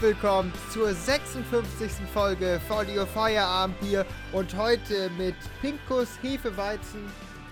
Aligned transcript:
herzlich 0.00 0.16
willkommen 0.16 0.52
zur 0.70 0.94
56. 0.94 1.90
Folge 2.12 2.60
von 2.68 2.86
Your 2.88 3.06
Feierabendbier 3.06 4.06
und 4.32 4.56
heute 4.56 5.10
mit 5.18 5.34
Pinkus 5.60 6.08
Hefeweizen, 6.22 7.00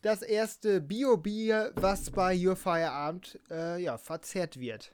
das 0.03 0.23
erste 0.23 0.81
Bio-Bier, 0.81 1.73
was 1.75 2.11
bei 2.11 2.37
Your 2.39 2.55
Feierabend 2.55 3.41
äh, 3.51 3.83
ja, 3.83 3.99
verzehrt 3.99 4.61
wird. 4.61 4.93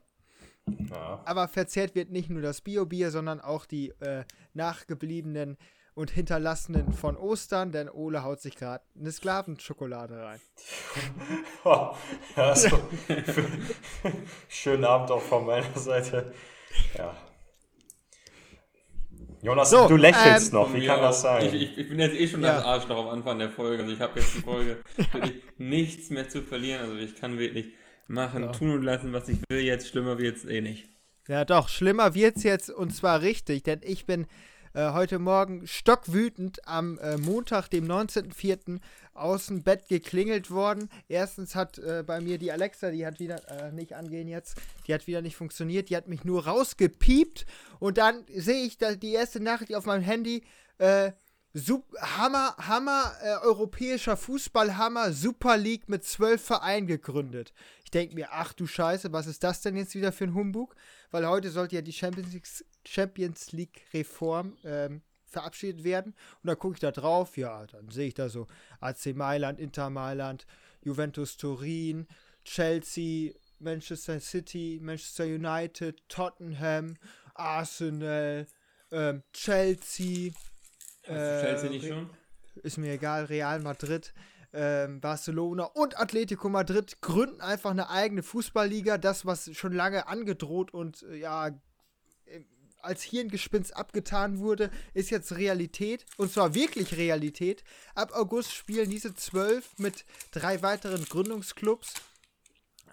Ja. 0.67 1.21
Aber 1.27 1.47
verzehrt 1.47 1.95
wird 1.95 2.11
nicht 2.11 2.31
nur 2.31 2.41
das 2.41 2.63
Bio-Bier, 2.63 3.11
sondern 3.11 3.41
auch 3.41 3.67
die 3.67 3.91
äh, 4.01 4.25
nachgebliebenen 4.55 5.59
und 5.95 6.11
hinterlassenen 6.11 6.95
von 6.95 7.19
Ostern, 7.19 7.71
denn 7.71 7.91
Ole 7.91 8.25
haut 8.25 8.41
sich 8.41 8.57
gerade 8.57 8.83
eine 8.99 9.13
Sklavenschokolade 9.13 10.23
rein. 10.23 10.41
ja, 12.37 12.55
so. 12.55 12.69
Schönen 14.49 14.85
Abend 14.87 15.11
auch 15.11 15.23
von 15.23 15.45
meiner 15.45 15.79
Seite. 15.79 16.33
Ja. 16.97 17.15
Jonas, 19.43 19.71
so, 19.71 19.89
du 19.89 19.97
lächelst 19.97 20.53
ähm, 20.53 20.61
noch, 20.61 20.73
wie 20.73 20.87
kann 20.87 21.01
das 21.01 21.23
sein? 21.23 21.45
Ich, 21.47 21.55
ich, 21.55 21.79
ich, 21.79 21.89
bin 21.89 21.99
jetzt 21.99 22.15
eh 22.15 22.29
schon 22.29 22.45
ja. 22.45 22.55
das 22.55 22.65
Arschloch 22.65 22.99
am 22.99 23.09
Anfang 23.09 23.41
der 23.41 23.51
Folge, 23.51 23.83
also 23.83 23.93
ich 23.93 24.01
habe 24.01 24.21
jetzt 24.21 24.37
die 24.37 24.41
Folge 24.41 24.79
nichts 25.59 26.11
mehr 26.11 26.29
zu 26.29 26.43
verlieren, 26.43 26.83
also 26.83 26.97
ich 26.97 27.17
kann 27.17 27.41
wirklich 27.41 27.73
machen, 28.07 28.45
ja. 28.45 28.53
tun 28.53 28.71
und 28.71 28.83
lassen, 28.83 29.13
was 29.13 29.29
ich 29.29 29.39
will, 29.51 29.59
jetzt 29.59 29.89
schlimmer 29.89 30.19
wird 30.19 30.37
es 30.37 30.45
eh 30.45 30.61
nicht. 30.61 30.89
Ja 31.27 31.45
doch, 31.45 31.69
schlimmer 31.69 32.15
wird 32.15 32.37
es 32.37 32.45
jetzt 32.45 32.71
und 32.71 32.95
zwar 32.95 33.21
richtig, 33.21 33.65
denn 33.65 33.81
ich 33.83 34.07
bin 34.07 34.27
äh, 34.75 34.93
heute 34.93 35.19
Morgen 35.19 35.67
stockwütend 35.67 36.67
am 36.67 36.99
äh, 36.99 37.17
Montag, 37.17 37.69
dem 37.69 37.87
19.04. 37.87 38.81
aus 39.15 39.47
dem 39.47 39.63
Bett 39.63 39.89
geklingelt 39.89 40.51
worden. 40.51 40.89
Erstens 41.09 41.55
hat 41.55 41.79
äh, 41.79 42.03
bei 42.07 42.21
mir 42.21 42.39
die 42.39 42.53
Alexa, 42.53 42.91
die 42.91 43.07
hat 43.07 43.21
wieder 43.21 43.37
äh, 43.49 43.73
nicht 43.73 43.95
angehen 43.95 44.29
jetzt, 44.29 44.57
die 44.87 44.95
hat 44.95 45.07
wieder 45.07 45.23
nicht 45.23 45.37
funktioniert, 45.37 45.91
die 45.91 45.97
hat 45.97 46.09
mich 46.09 46.25
nur 46.25 46.47
rausgepiept 46.47 47.47
und 47.79 47.99
dann 47.99 48.25
sehe 48.35 48.65
ich 48.65 48.79
da 48.79 48.95
die 48.95 49.13
erste 49.13 49.41
Nachricht 49.41 49.75
auf 49.75 49.87
meinem 49.87 50.03
Handy, 50.03 50.43
äh, 50.79 51.13
Sup 51.55 51.85
Hammer, 52.01 52.57
Hammer, 52.57 53.13
äh, 53.23 53.35
europäischer 53.45 54.17
Fußballhammer, 54.17 55.13
Super 55.13 55.59
League 55.59 55.87
mit 55.87 56.03
zwölf 56.03 56.43
Vereinen 56.43 56.87
gegründet. 56.87 57.53
Denke 57.95 58.15
mir, 58.15 58.29
ach 58.33 58.53
du 58.53 58.67
Scheiße, 58.67 59.13
was 59.13 59.27
ist 59.27 59.45
das 59.45 59.61
denn 59.61 59.77
jetzt 59.77 59.95
wieder 59.95 60.13
für 60.13 60.25
ein 60.25 60.35
Humbug? 60.35 60.75
Weil 61.11 61.27
heute 61.29 61.51
sollte 61.51 61.77
ja 61.77 61.83
die 61.83 61.93
Champions 61.93 62.33
League, 62.33 62.49
Champions 62.87 63.53
League 63.53 63.85
Reform 63.93 64.57
ähm, 64.65 65.03
verabschiedet 65.27 65.85
werden. 65.85 66.15
Und 66.43 66.49
da 66.49 66.55
gucke 66.55 66.75
ich 66.75 66.81
da 66.81 66.91
drauf, 66.91 67.37
ja, 67.37 67.67
dann 67.67 67.91
sehe 67.91 68.09
ich 68.09 68.15
da 68.15 68.29
so 68.29 68.47
AC 68.81 69.15
Mailand, 69.15 69.61
Inter 69.61 69.91
Mailand, 69.91 70.47
Juventus 70.83 71.37
Turin, 71.37 72.07
Chelsea, 72.45 73.33
Manchester 73.59 74.21
City, 74.21 74.81
Manchester 74.83 75.25
United, 75.25 76.03
Tottenham, 76.09 76.97
Arsenal, 77.35 78.47
ähm, 78.91 79.23
Chelsea, 79.33 80.33
Hast 81.07 81.43
Chelsea 81.43 81.71
nicht 81.71 81.87
schon? 81.87 82.11
Ist 82.63 82.79
mir 82.79 82.93
egal, 82.93 83.25
Real 83.25 83.61
Madrid. 83.61 84.13
Ähm, 84.55 85.01
Barcelona 85.01 85.65
und 85.65 85.99
Atletico 85.99 86.49
Madrid 86.49 87.01
gründen 87.01 87.41
einfach 87.41 87.71
eine 87.71 87.89
eigene 87.89 88.23
Fußballliga. 88.23 88.99
Das, 88.99 89.25
was 89.25 89.55
schon 89.55 89.73
lange 89.73 90.09
angedroht 90.09 90.75
und 90.75 91.03
äh, 91.05 91.17
ja 91.17 91.49
äh, 91.49 92.41
als 92.83 93.03
Hirngespinst 93.03 93.75
abgetan 93.77 94.39
wurde, 94.41 94.71
ist 94.93 95.11
jetzt 95.11 95.37
Realität. 95.37 96.05
Und 96.17 96.33
zwar 96.33 96.55
wirklich 96.55 96.97
Realität. 96.97 97.65
Ab 97.95 98.13
August 98.13 98.53
spielen 98.53 98.91
diese 98.91 99.15
zwölf 99.15 99.71
mit 99.79 100.05
drei 100.33 100.63
weiteren 100.63 101.05
Gründungsclubs 101.05 101.95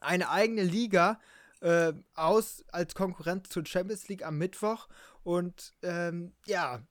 eine 0.01 0.29
eigene 0.29 0.63
Liga 0.63 1.19
äh, 1.61 1.93
aus 2.13 2.63
als 2.71 2.95
Konkurrenz 2.95 3.49
zur 3.49 3.65
Champions 3.65 4.07
League 4.07 4.25
am 4.25 4.37
Mittwoch. 4.37 4.87
Und 5.23 5.73
ähm, 5.81 6.33
ja, 6.45 6.81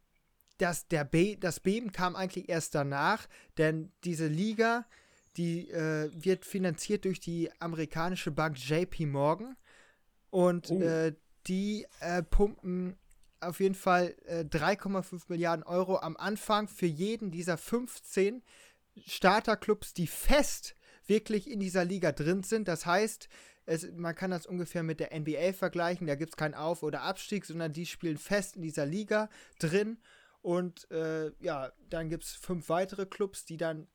das, 0.59 0.89
der 0.89 1.05
Be 1.05 1.37
das 1.39 1.61
Beben 1.61 1.93
kam 1.93 2.17
eigentlich 2.17 2.49
erst 2.49 2.75
danach, 2.75 3.27
denn 3.57 3.93
diese 4.05 4.27
Liga, 4.27 4.87
die 5.37 5.71
äh, 5.71 6.11
wird 6.13 6.45
finanziert 6.45 7.05
durch 7.05 7.21
die 7.21 7.51
amerikanische 7.61 8.31
Bank 8.31 8.59
JP 8.59 9.07
Morgan 9.07 9.57
und 10.31 10.71
oh. 10.71 10.81
äh, 10.81 11.15
die 11.47 11.87
äh, 12.01 12.23
pumpen 12.23 12.97
auf 13.41 13.61
jeden 13.61 13.77
Fall 13.77 14.17
3,5 14.29 15.13
äh, 15.13 15.19
Milliarden 15.29 15.65
Euro 15.65 15.99
am 15.99 16.17
Anfang 16.17 16.67
für 16.67 16.87
jeden 16.87 17.31
dieser 17.31 17.57
15 17.57 18.43
Starterclubs, 19.07 19.95
die 19.95 20.09
fest 20.09 20.75
wirklich 21.07 21.49
in 21.49 21.61
dieser 21.61 21.85
Liga 21.85 22.11
drin 22.11 22.43
sind. 22.43 22.67
Das 22.67 22.85
heißt, 22.85 23.29
es, 23.67 23.89
man 23.93 24.15
kann 24.15 24.31
das 24.31 24.47
ungefähr 24.47 24.83
mit 24.83 24.99
der 24.99 25.19
NBA 25.19 25.53
vergleichen. 25.53 26.07
Da 26.07 26.17
gibt 26.17 26.33
es 26.33 26.37
keinen 26.37 26.55
Auf- 26.55 26.83
oder 26.83 27.03
Abstieg, 27.03 27.45
sondern 27.45 27.73
die 27.73 27.87
spielen 27.87 28.19
fest 28.19 28.57
in 28.57 28.63
dieser 28.63 28.87
Liga 28.87 29.29
drin 29.59 29.99
und 30.43 30.91
äh, 30.91 31.32
ja, 31.41 31.72
dann 31.91 32.09
gibt 32.09 32.25
es 32.25 32.32
fünf 32.32 32.69
weitere 32.69 33.06
Clubs, 33.06 33.44
die 33.44 33.56
dann 33.56 33.88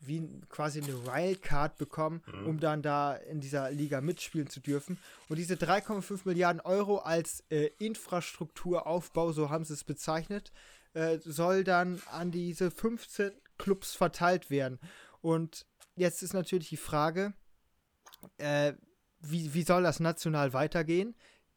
wie 0.00 0.40
quasi 0.48 0.80
eine 0.80 1.06
Wildcard 1.06 1.76
bekommen, 1.76 2.22
mhm. 2.26 2.46
um 2.46 2.60
dann 2.60 2.82
da 2.82 3.14
in 3.14 3.40
dieser 3.40 3.70
Liga 3.70 4.00
mitspielen 4.00 4.48
zu 4.48 4.60
dürfen. 4.60 4.98
Und 5.28 5.36
diese 5.36 5.54
3,5 5.54 6.20
Milliarden 6.24 6.60
Euro 6.60 6.98
als 6.98 7.44
äh, 7.50 7.70
Infrastrukturaufbau, 7.78 9.32
so 9.32 9.50
haben 9.50 9.64
sie 9.64 9.74
es 9.74 9.84
bezeichnet, 9.84 10.52
äh, 10.94 11.18
soll 11.18 11.64
dann 11.64 12.00
an 12.10 12.30
diese 12.30 12.70
15 12.70 13.32
Clubs 13.58 13.94
verteilt 13.94 14.50
werden. 14.50 14.78
Und 15.20 15.66
jetzt 15.96 16.22
ist 16.22 16.32
natürlich 16.32 16.68
die 16.68 16.76
Frage, 16.76 17.34
äh, 18.36 18.74
wie, 19.20 19.52
wie 19.54 19.62
soll 19.62 19.82
das 19.82 20.00
national 20.00 20.52
weitergehen? 20.52 21.16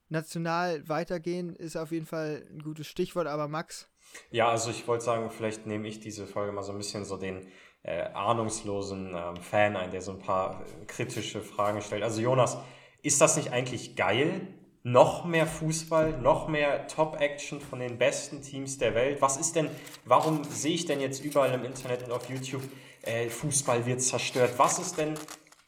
National 0.09 0.87
weitergehen 0.89 1.55
ist 1.55 1.77
auf 1.77 1.91
jeden 1.91 2.05
Fall 2.05 2.45
ein 2.49 2.59
gutes 2.59 2.87
Stichwort, 2.87 3.27
aber 3.27 3.47
Max, 3.47 3.87
ja, 4.31 4.49
also 4.49 4.71
ich 4.71 4.87
wollte 4.87 5.03
sagen, 5.03 5.29
vielleicht 5.29 5.65
nehme 5.65 5.87
ich 5.87 5.99
diese 5.99 6.25
Folge 6.27 6.51
mal 6.51 6.63
so 6.63 6.71
ein 6.71 6.77
bisschen 6.77 7.05
so 7.05 7.17
den 7.17 7.47
äh, 7.83 8.03
ahnungslosen 8.13 9.13
ähm, 9.15 9.35
Fan 9.37 9.75
ein, 9.75 9.91
der 9.91 10.01
so 10.01 10.11
ein 10.11 10.19
paar 10.19 10.61
äh, 10.61 10.85
kritische 10.85 11.41
Fragen 11.41 11.81
stellt. 11.81 12.03
Also 12.03 12.21
Jonas, 12.21 12.57
ist 13.01 13.19
das 13.21 13.37
nicht 13.37 13.51
eigentlich 13.51 13.95
geil? 13.95 14.47
Noch 14.83 15.25
mehr 15.25 15.45
Fußball, 15.45 16.19
noch 16.19 16.47
mehr 16.47 16.87
Top-Action 16.87 17.61
von 17.61 17.79
den 17.79 17.97
besten 17.97 18.41
Teams 18.41 18.77
der 18.79 18.95
Welt. 18.95 19.21
Was 19.21 19.37
ist 19.37 19.55
denn, 19.55 19.69
warum 20.05 20.43
sehe 20.43 20.73
ich 20.73 20.85
denn 20.85 21.01
jetzt 21.01 21.23
überall 21.23 21.53
im 21.53 21.63
Internet 21.63 22.03
und 22.03 22.11
auf 22.11 22.29
YouTube, 22.29 22.63
äh, 23.03 23.29
Fußball 23.29 23.85
wird 23.85 24.01
zerstört? 24.01 24.53
Was 24.57 24.79
ist 24.79 24.97
denn, 24.97 25.15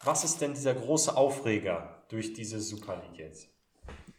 was 0.04 0.24
ist 0.24 0.42
denn 0.42 0.54
dieser 0.54 0.74
große 0.74 1.16
Aufreger 1.16 2.04
durch 2.10 2.34
diese 2.34 2.60
Super 2.60 3.02
League 3.04 3.20
jetzt? 3.20 3.50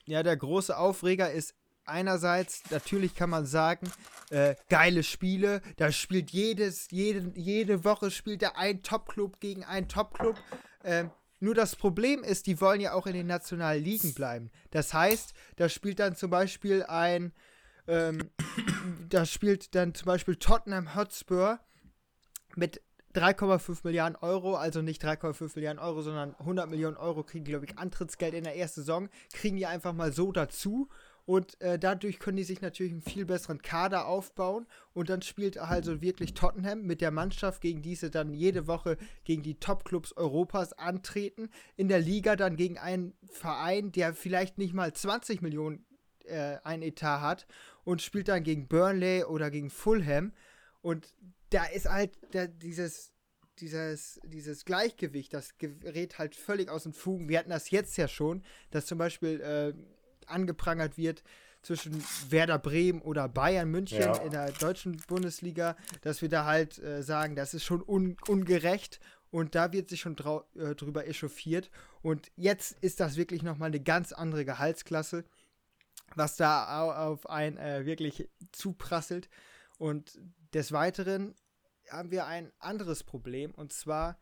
Ja, 0.04 0.22
der 0.22 0.36
große 0.36 0.76
Aufreger 0.76 1.30
ist 1.30 1.54
einerseits, 1.86 2.62
natürlich 2.70 3.14
kann 3.14 3.30
man 3.30 3.46
sagen, 3.46 3.90
äh, 4.30 4.54
geile 4.68 5.02
Spiele, 5.02 5.60
da 5.76 5.92
spielt 5.92 6.30
jedes, 6.30 6.90
jede, 6.90 7.32
jede 7.38 7.84
Woche 7.84 8.10
spielt 8.10 8.42
da 8.42 8.52
ein 8.56 8.82
Top-Club 8.82 9.40
gegen 9.40 9.64
einen 9.64 9.88
Top-Club. 9.88 10.36
Ähm, 10.82 11.10
nur 11.40 11.54
das 11.54 11.76
Problem 11.76 12.22
ist, 12.22 12.46
die 12.46 12.60
wollen 12.60 12.80
ja 12.80 12.94
auch 12.94 13.06
in 13.06 13.14
den 13.14 13.26
nationalen 13.26 13.84
Ligen 13.84 14.14
bleiben. 14.14 14.50
Das 14.70 14.94
heißt, 14.94 15.34
da 15.56 15.68
spielt 15.68 16.00
dann 16.00 16.16
zum 16.16 16.30
Beispiel 16.30 16.84
ein, 16.84 17.32
ähm, 17.86 18.30
da 19.08 19.26
spielt 19.26 19.74
dann 19.74 19.94
zum 19.94 20.06
Beispiel 20.06 20.36
Tottenham 20.36 20.94
Hotspur 20.94 21.60
mit 22.56 22.80
3,5 23.14 23.80
Milliarden 23.84 24.16
Euro, 24.16 24.56
also 24.56 24.82
nicht 24.82 25.04
3,5 25.04 25.52
Milliarden 25.54 25.80
Euro, 25.80 26.02
sondern 26.02 26.34
100 26.36 26.68
Millionen 26.68 26.96
Euro 26.96 27.22
kriegen, 27.22 27.44
glaube 27.44 27.64
ich, 27.66 27.78
Antrittsgeld 27.78 28.34
in 28.34 28.44
der 28.44 28.56
ersten 28.56 28.80
Saison, 28.80 29.08
kriegen 29.32 29.56
die 29.56 29.66
einfach 29.66 29.92
mal 29.92 30.12
so 30.12 30.32
dazu 30.32 30.88
und 31.26 31.58
äh, 31.62 31.78
dadurch 31.78 32.18
können 32.18 32.36
die 32.36 32.44
sich 32.44 32.60
natürlich 32.60 32.92
einen 32.92 33.02
viel 33.02 33.24
besseren 33.24 33.62
Kader 33.62 34.06
aufbauen. 34.06 34.66
Und 34.92 35.08
dann 35.08 35.22
spielt 35.22 35.56
also 35.56 36.02
wirklich 36.02 36.34
Tottenham 36.34 36.82
mit 36.82 37.00
der 37.00 37.10
Mannschaft, 37.10 37.62
gegen 37.62 37.80
diese 37.80 38.10
dann 38.10 38.34
jede 38.34 38.66
Woche 38.66 38.98
gegen 39.24 39.42
die 39.42 39.58
Top-Clubs 39.58 40.12
Europas 40.16 40.74
antreten. 40.74 41.48
In 41.76 41.88
der 41.88 42.00
Liga 42.00 42.36
dann 42.36 42.56
gegen 42.56 42.78
einen 42.78 43.14
Verein, 43.24 43.90
der 43.90 44.14
vielleicht 44.14 44.58
nicht 44.58 44.74
mal 44.74 44.92
20 44.92 45.40
Millionen 45.40 45.86
äh, 46.24 46.58
ein 46.62 46.82
Etat 46.82 47.22
hat. 47.22 47.46
Und 47.84 48.02
spielt 48.02 48.28
dann 48.28 48.44
gegen 48.44 48.68
Burnley 48.68 49.24
oder 49.24 49.50
gegen 49.50 49.70
Fulham. 49.70 50.32
Und 50.82 51.14
da 51.50 51.64
ist 51.64 51.88
halt 51.88 52.10
der, 52.34 52.48
dieses 52.48 53.12
dieses, 53.60 54.20
dieses 54.24 54.64
Gleichgewicht, 54.64 55.32
das 55.32 55.56
gerät 55.58 56.18
halt 56.18 56.34
völlig 56.34 56.68
aus 56.68 56.82
den 56.82 56.92
Fugen. 56.92 57.28
Wir 57.28 57.38
hatten 57.38 57.50
das 57.50 57.70
jetzt 57.70 57.96
ja 57.96 58.08
schon, 58.08 58.42
dass 58.72 58.86
zum 58.86 58.98
Beispiel 58.98 59.40
äh, 59.40 59.72
angeprangert 60.26 60.96
wird 60.96 61.22
zwischen 61.62 62.04
Werder 62.28 62.58
Bremen 62.58 63.00
oder 63.00 63.28
Bayern 63.28 63.70
München 63.70 64.00
ja. 64.00 64.16
in 64.18 64.30
der 64.30 64.52
deutschen 64.52 64.98
Bundesliga, 65.08 65.76
dass 66.02 66.22
wir 66.22 66.28
da 66.28 66.44
halt 66.44 66.78
äh, 66.78 67.02
sagen, 67.02 67.36
das 67.36 67.54
ist 67.54 67.64
schon 67.64 67.82
un 67.82 68.16
ungerecht 68.28 69.00
und 69.30 69.54
da 69.54 69.72
wird 69.72 69.88
sich 69.88 70.00
schon 70.00 70.16
äh, 70.54 70.74
drüber 70.74 71.06
echauffiert. 71.06 71.70
Und 72.02 72.30
jetzt 72.36 72.76
ist 72.82 73.00
das 73.00 73.16
wirklich 73.16 73.42
nochmal 73.42 73.68
eine 73.68 73.80
ganz 73.80 74.12
andere 74.12 74.44
Gehaltsklasse, 74.44 75.24
was 76.14 76.36
da 76.36 76.82
auf 77.08 77.28
ein 77.28 77.56
äh, 77.56 77.84
wirklich 77.86 78.28
zuprasselt. 78.52 79.28
Und 79.78 80.20
des 80.52 80.70
Weiteren 80.70 81.34
haben 81.90 82.10
wir 82.10 82.26
ein 82.26 82.52
anderes 82.58 83.02
Problem 83.02 83.52
und 83.52 83.72
zwar 83.72 84.18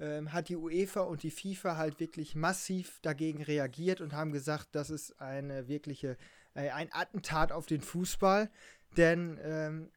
ähm, 0.00 0.32
hat 0.32 0.48
die 0.48 0.56
UEFA 0.56 1.00
und 1.00 1.22
die 1.22 1.30
FIFA 1.30 1.76
halt 1.76 2.00
wirklich 2.00 2.34
massiv 2.34 2.98
dagegen 3.02 3.42
reagiert 3.42 4.00
und 4.00 4.12
haben 4.12 4.32
gesagt, 4.32 4.68
das 4.72 4.90
ist 4.90 5.20
eine 5.20 5.68
wirkliche 5.68 6.16
äh, 6.54 6.70
ein 6.70 6.88
Attentat 6.92 7.52
auf 7.52 7.66
den 7.66 7.80
Fußball, 7.80 8.50
denn 8.96 9.38
ähm, 9.42 9.90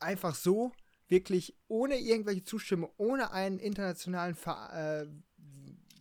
einfach 0.00 0.34
so, 0.34 0.72
wirklich 1.08 1.54
ohne 1.68 1.98
irgendwelche 1.98 2.44
Zustimmung, 2.44 2.90
ohne 2.96 3.32
einen 3.32 3.58
internationalen 3.58 4.34
Ver 4.34 5.04
äh, 5.04 5.06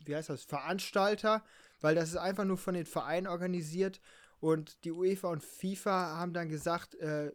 wie 0.06 0.15
heißt 0.15 0.29
das, 0.29 0.44
Veranstalter, 0.44 1.44
weil 1.79 1.95
das 1.95 2.09
ist 2.09 2.17
einfach 2.17 2.45
nur 2.45 2.57
von 2.57 2.74
den 2.74 2.85
Vereinen 2.85 3.27
organisiert. 3.27 4.01
Und 4.39 4.83
die 4.83 4.91
UEFA 4.91 5.29
und 5.29 5.44
FIFA 5.44 6.17
haben 6.17 6.33
dann 6.33 6.50
gesagt, 6.50 6.95
äh, 6.95 7.31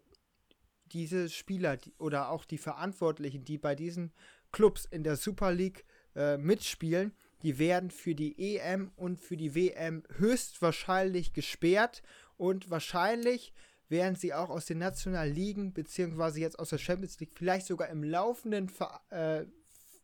diese 0.93 1.29
Spieler 1.29 1.77
die, 1.77 1.95
oder 1.99 2.31
auch 2.31 2.45
die 2.45 2.59
Verantwortlichen, 2.59 3.45
die 3.45 3.59
bei 3.59 3.75
diesen 3.75 4.13
Clubs 4.53 4.85
in 4.85 5.03
der 5.03 5.17
Super 5.17 5.53
League 5.53 5.85
äh, 6.15 6.37
mitspielen, 6.37 7.13
die 7.43 7.59
werden 7.59 7.91
für 7.91 8.15
die 8.15 8.57
EM 8.57 8.91
und 8.97 9.21
für 9.21 9.37
die 9.37 9.55
WM 9.55 10.03
höchstwahrscheinlich 10.17 11.33
gesperrt 11.33 12.03
und 12.37 12.71
wahrscheinlich 12.71 13.53
werden 13.89 14.17
sie 14.17 14.35
auch 14.35 14.51
aus 14.51 14.67
den 14.67 14.79
nationalen 14.79 15.33
Ligen, 15.33 15.73
beziehungsweise 15.73 16.41
jetzt 16.41 16.59
aus 16.59 16.71
der 16.71 16.79
Champions 16.79 17.21
League, 17.21 17.35
vielleicht 17.35 17.67
sogar 17.67 17.89
im 17.89 18.03
laufenden, 18.03 18.71
äh, 19.11 19.45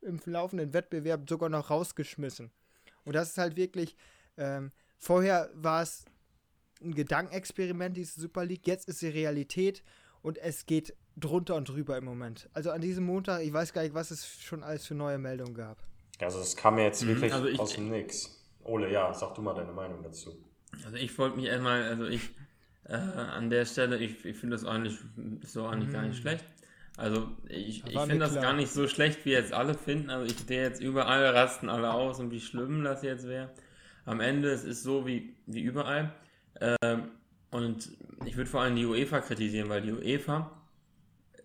im 0.02 0.20
laufenden 0.24 0.72
Wettbewerb 0.72 1.28
sogar 1.28 1.48
noch 1.48 1.70
rausgeschmissen. 1.70 2.50
Und 3.04 3.14
das 3.14 3.30
ist 3.30 3.38
halt 3.38 3.56
wirklich, 3.56 3.96
ähm, 4.36 4.70
vorher 4.98 5.50
war 5.54 5.82
es 5.82 6.04
ein 6.80 6.94
Gedankenexperiment, 6.94 7.96
diese 7.96 8.20
Super 8.20 8.44
League, 8.44 8.66
jetzt 8.66 8.88
ist 8.88 9.00
sie 9.00 9.08
Realität 9.08 9.82
und 10.22 10.38
es 10.38 10.66
geht 10.66 10.94
drunter 11.16 11.56
und 11.56 11.68
drüber 11.68 11.96
im 11.96 12.04
Moment. 12.04 12.48
Also 12.54 12.70
an 12.70 12.80
diesem 12.80 13.04
Montag, 13.04 13.42
ich 13.42 13.52
weiß 13.52 13.72
gar 13.72 13.82
nicht, 13.82 13.94
was 13.94 14.10
es 14.10 14.40
schon 14.42 14.62
alles 14.62 14.86
für 14.86 14.94
neue 14.94 15.18
Meldungen 15.18 15.54
gab. 15.54 15.78
Also 16.20 16.40
es 16.40 16.56
kam 16.56 16.76
mir 16.76 16.84
jetzt 16.84 17.02
mhm, 17.02 17.08
wirklich 17.08 17.32
also 17.32 17.46
ich, 17.46 17.58
aus 17.58 17.74
dem 17.74 17.90
Nix. 17.90 18.38
Ole, 18.64 18.90
ja, 18.90 19.12
sag 19.12 19.34
du 19.34 19.42
mal 19.42 19.54
deine 19.54 19.72
Meinung 19.72 20.02
dazu. 20.02 20.32
Also 20.84 20.96
ich 20.96 21.16
wollte 21.18 21.36
mich 21.36 21.46
erstmal, 21.46 21.82
also 21.82 22.06
ich 22.06 22.30
äh, 22.84 22.94
an 22.94 23.50
der 23.50 23.64
Stelle, 23.64 23.98
ich, 23.98 24.24
ich 24.24 24.36
finde 24.36 24.56
das 24.56 24.64
eigentlich 24.64 24.98
so 25.44 25.66
eigentlich 25.66 25.88
mhm. 25.88 25.92
gar 25.92 26.02
nicht 26.02 26.16
mhm. 26.16 26.20
schlecht. 26.20 26.44
Also 26.96 27.28
ich, 27.48 27.84
ich 27.86 27.98
finde 27.98 28.18
das 28.18 28.34
gar 28.34 28.52
nicht 28.52 28.70
so 28.70 28.86
schlecht, 28.86 29.24
wie 29.24 29.30
jetzt 29.30 29.52
alle 29.52 29.74
finden. 29.74 30.10
Also 30.10 30.26
ich 30.26 30.38
sehe 30.38 30.62
jetzt 30.62 30.80
überall 30.80 31.24
rasten 31.26 31.68
alle 31.68 31.92
aus 31.92 32.20
und 32.20 32.30
wie 32.30 32.40
schlimm 32.40 32.84
das 32.84 33.02
jetzt 33.02 33.26
wäre. 33.26 33.50
Am 34.04 34.20
Ende 34.20 34.50
es 34.50 34.64
ist 34.64 34.82
so 34.82 35.06
wie, 35.06 35.34
wie 35.46 35.62
überall. 35.62 36.12
Ähm, 36.60 37.08
und 37.50 37.92
ich 38.26 38.36
würde 38.36 38.50
vor 38.50 38.60
allem 38.60 38.76
die 38.76 38.84
UEFA 38.84 39.20
kritisieren, 39.20 39.68
weil 39.68 39.82
die 39.82 39.92
UEFA 39.92 40.50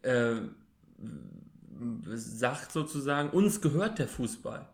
äh, 0.03 0.35
sagt 2.15 2.71
sozusagen, 2.71 3.29
uns 3.29 3.61
gehört 3.61 3.99
der 3.99 4.07
Fußball. 4.07 4.67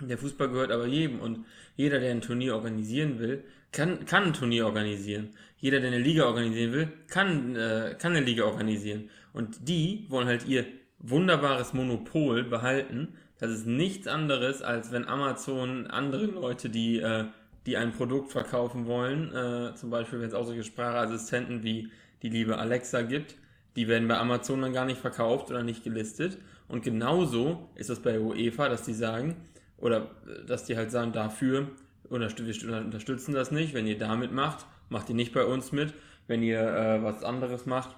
Der 0.00 0.18
Fußball 0.18 0.48
gehört 0.48 0.70
aber 0.70 0.86
jedem 0.86 1.20
und 1.20 1.44
jeder, 1.76 1.98
der 1.98 2.12
ein 2.12 2.20
Turnier 2.20 2.54
organisieren 2.54 3.18
will, 3.18 3.44
kann, 3.72 4.04
kann 4.06 4.24
ein 4.24 4.32
Turnier 4.32 4.66
organisieren. 4.66 5.30
Jeder, 5.58 5.80
der 5.80 5.88
eine 5.88 5.98
Liga 5.98 6.24
organisieren 6.26 6.72
will, 6.72 6.88
kann, 7.08 7.56
äh, 7.56 7.96
kann 7.98 8.12
eine 8.12 8.24
Liga 8.24 8.44
organisieren. 8.44 9.10
Und 9.32 9.68
die 9.68 10.06
wollen 10.08 10.28
halt 10.28 10.46
ihr 10.46 10.64
wunderbares 10.98 11.74
Monopol 11.74 12.44
behalten. 12.44 13.14
Das 13.38 13.50
ist 13.50 13.66
nichts 13.66 14.06
anderes, 14.06 14.62
als 14.62 14.92
wenn 14.92 15.06
Amazon 15.06 15.86
andere 15.88 16.26
Leute, 16.26 16.70
die 16.70 17.00
äh, 17.00 17.24
die 17.68 17.76
ein 17.76 17.92
Produkt 17.92 18.32
verkaufen 18.32 18.86
wollen, 18.86 19.30
äh, 19.34 19.74
zum 19.74 19.90
Beispiel 19.90 20.20
wenn 20.20 20.28
es 20.28 20.34
auch 20.34 20.46
solche 20.46 20.64
Sprachassistenten 20.64 21.62
wie 21.62 21.90
die 22.22 22.30
liebe 22.30 22.56
Alexa 22.56 23.02
gibt, 23.02 23.36
die 23.78 23.86
werden 23.86 24.08
bei 24.08 24.18
Amazon 24.18 24.60
dann 24.60 24.72
gar 24.72 24.84
nicht 24.84 25.00
verkauft 25.00 25.50
oder 25.50 25.62
nicht 25.62 25.84
gelistet. 25.84 26.36
Und 26.66 26.82
genauso 26.82 27.70
ist 27.76 27.90
das 27.90 28.00
bei 28.00 28.18
UEFA, 28.18 28.68
dass 28.68 28.82
die 28.82 28.92
sagen, 28.92 29.36
oder 29.76 30.10
äh, 30.26 30.44
dass 30.46 30.64
die 30.64 30.76
halt 30.76 30.90
sagen, 30.90 31.12
dafür 31.12 31.68
wir 32.10 32.20
unterstützen 32.20 33.34
das 33.34 33.52
nicht. 33.52 33.74
Wenn 33.74 33.86
ihr 33.86 33.96
damit 33.96 34.32
macht, 34.32 34.66
macht 34.88 35.08
ihr 35.10 35.14
nicht 35.14 35.32
bei 35.32 35.44
uns 35.44 35.70
mit. 35.70 35.94
Wenn 36.26 36.42
ihr 36.42 36.60
äh, 36.60 37.02
was 37.04 37.22
anderes 37.22 37.66
macht, 37.66 37.94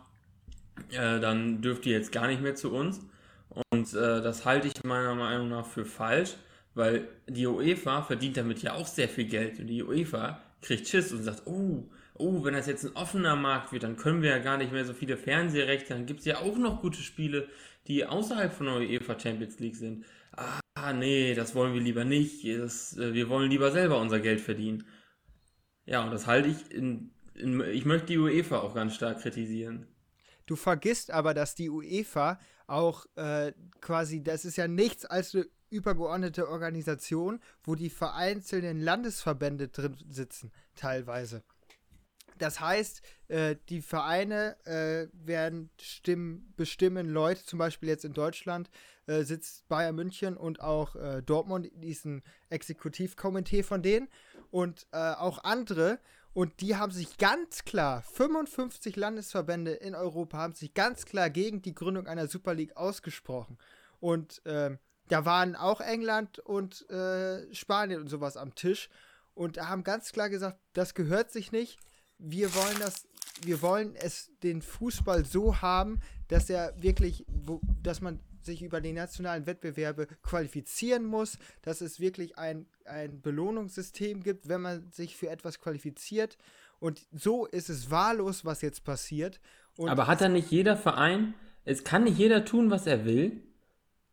äh, 0.90 1.18
dann 1.18 1.62
dürft 1.62 1.86
ihr 1.86 1.92
jetzt 1.92 2.12
gar 2.12 2.26
nicht 2.26 2.42
mehr 2.42 2.54
zu 2.54 2.72
uns. 2.72 3.00
Und 3.70 3.94
äh, 3.94 4.20
das 4.20 4.44
halte 4.44 4.68
ich 4.68 4.84
meiner 4.84 5.14
Meinung 5.14 5.48
nach 5.48 5.64
für 5.64 5.86
falsch, 5.86 6.34
weil 6.74 7.08
die 7.26 7.46
UEFA 7.46 8.02
verdient 8.02 8.36
damit 8.36 8.62
ja 8.62 8.74
auch 8.74 8.86
sehr 8.86 9.08
viel 9.08 9.24
Geld 9.24 9.58
und 9.60 9.66
die 9.66 9.82
UEFA 9.82 10.40
kriegt 10.60 10.86
Schiss 10.86 11.10
und 11.12 11.22
sagt, 11.22 11.46
oh, 11.46 11.84
oh, 12.20 12.44
wenn 12.44 12.54
das 12.54 12.66
jetzt 12.66 12.84
ein 12.84 12.96
offener 12.96 13.36
Markt 13.36 13.72
wird, 13.72 13.82
dann 13.82 13.96
können 13.96 14.22
wir 14.22 14.30
ja 14.30 14.38
gar 14.38 14.58
nicht 14.58 14.72
mehr 14.72 14.84
so 14.84 14.92
viele 14.92 15.16
Fernsehrechte, 15.16 15.94
dann 15.94 16.06
gibt 16.06 16.20
es 16.20 16.26
ja 16.26 16.38
auch 16.38 16.56
noch 16.56 16.80
gute 16.80 17.00
Spiele, 17.00 17.48
die 17.86 18.04
außerhalb 18.04 18.52
von 18.52 18.66
der 18.66 18.76
UEFA 18.76 19.18
Champions 19.18 19.58
League 19.58 19.76
sind. 19.76 20.04
Ah, 20.32 20.92
nee, 20.92 21.34
das 21.34 21.54
wollen 21.54 21.74
wir 21.74 21.80
lieber 21.80 22.04
nicht, 22.04 22.46
das, 22.46 22.96
äh, 22.96 23.14
wir 23.14 23.28
wollen 23.28 23.50
lieber 23.50 23.72
selber 23.72 24.00
unser 24.00 24.20
Geld 24.20 24.40
verdienen. 24.40 24.84
Ja, 25.86 26.04
und 26.04 26.12
das 26.12 26.26
halte 26.26 26.48
ich 26.48 26.70
in, 26.70 27.10
in, 27.34 27.60
ich 27.60 27.84
möchte 27.84 28.08
die 28.08 28.18
UEFA 28.18 28.60
auch 28.60 28.74
ganz 28.74 28.94
stark 28.94 29.20
kritisieren. 29.20 29.86
Du 30.46 30.56
vergisst 30.56 31.10
aber, 31.10 31.34
dass 31.34 31.54
die 31.54 31.70
UEFA 31.70 32.38
auch 32.66 33.06
äh, 33.16 33.52
quasi, 33.80 34.22
das 34.22 34.44
ist 34.44 34.56
ja 34.56 34.68
nichts 34.68 35.04
als 35.04 35.34
eine 35.34 35.46
übergeordnete 35.70 36.48
Organisation, 36.48 37.40
wo 37.62 37.74
die 37.74 37.90
vereinzelten 37.90 38.80
Landesverbände 38.80 39.68
drin 39.68 39.96
sitzen, 40.08 40.52
teilweise. 40.74 41.42
Das 42.40 42.60
heißt, 42.60 43.02
äh, 43.28 43.56
die 43.68 43.82
Vereine 43.82 44.56
äh, 44.64 45.08
werden 45.12 45.70
stimmen, 45.80 46.52
bestimmen 46.56 47.08
Leute, 47.08 47.44
zum 47.44 47.58
Beispiel 47.58 47.88
jetzt 47.88 48.04
in 48.04 48.14
Deutschland 48.14 48.70
äh, 49.06 49.22
sitzt 49.24 49.68
Bayern 49.68 49.94
München 49.94 50.36
und 50.36 50.60
auch 50.60 50.96
äh, 50.96 51.22
Dortmund 51.22 51.66
in 51.66 51.80
diesem 51.80 52.22
Exekutivkomitee 52.48 53.62
von 53.62 53.82
denen 53.82 54.08
und 54.50 54.86
äh, 54.92 55.12
auch 55.12 55.44
andere. 55.44 55.98
Und 56.32 56.60
die 56.60 56.76
haben 56.76 56.92
sich 56.92 57.18
ganz 57.18 57.64
klar, 57.64 58.02
55 58.02 58.96
Landesverbände 58.96 59.72
in 59.72 59.94
Europa 59.94 60.38
haben 60.38 60.54
sich 60.54 60.74
ganz 60.74 61.04
klar 61.04 61.28
gegen 61.28 61.60
die 61.60 61.74
Gründung 61.74 62.06
einer 62.06 62.28
Super 62.28 62.54
League 62.54 62.76
ausgesprochen. 62.76 63.58
Und 63.98 64.40
ähm, 64.46 64.78
da 65.08 65.24
waren 65.24 65.56
auch 65.56 65.80
England 65.80 66.38
und 66.38 66.88
äh, 66.88 67.52
Spanien 67.52 68.00
und 68.00 68.08
sowas 68.08 68.36
am 68.36 68.54
Tisch 68.54 68.88
und 69.34 69.60
haben 69.60 69.82
ganz 69.82 70.12
klar 70.12 70.30
gesagt, 70.30 70.58
das 70.72 70.94
gehört 70.94 71.32
sich 71.32 71.50
nicht. 71.50 71.78
Wir 72.20 72.54
wollen 72.54 72.76
das, 72.78 73.06
wir 73.44 73.62
wollen 73.62 73.94
es 73.96 74.30
den 74.42 74.62
Fußball 74.62 75.24
so 75.24 75.60
haben, 75.60 76.00
dass 76.28 76.48
er 76.50 76.74
wirklich, 76.80 77.24
wo, 77.28 77.60
dass 77.82 78.00
man 78.00 78.20
sich 78.42 78.62
über 78.62 78.80
die 78.80 78.92
nationalen 78.92 79.46
Wettbewerbe 79.46 80.06
qualifizieren 80.22 81.04
muss, 81.04 81.38
dass 81.62 81.80
es 81.80 82.00
wirklich 82.00 82.38
ein, 82.38 82.66
ein 82.84 83.20
Belohnungssystem 83.20 84.22
gibt, 84.22 84.48
wenn 84.48 84.62
man 84.62 84.90
sich 84.90 85.16
für 85.16 85.28
etwas 85.28 85.60
qualifiziert. 85.60 86.38
Und 86.78 87.02
so 87.12 87.46
ist 87.46 87.68
es 87.68 87.90
wahllos, 87.90 88.44
was 88.44 88.62
jetzt 88.62 88.84
passiert. 88.84 89.40
Und 89.76 89.88
Aber 89.88 90.06
hat 90.06 90.20
da 90.20 90.28
nicht 90.28 90.50
jeder 90.50 90.76
Verein, 90.76 91.34
es 91.64 91.84
kann 91.84 92.04
nicht 92.04 92.18
jeder 92.18 92.44
tun, 92.44 92.70
was 92.70 92.86
er 92.86 93.04
will? 93.04 93.42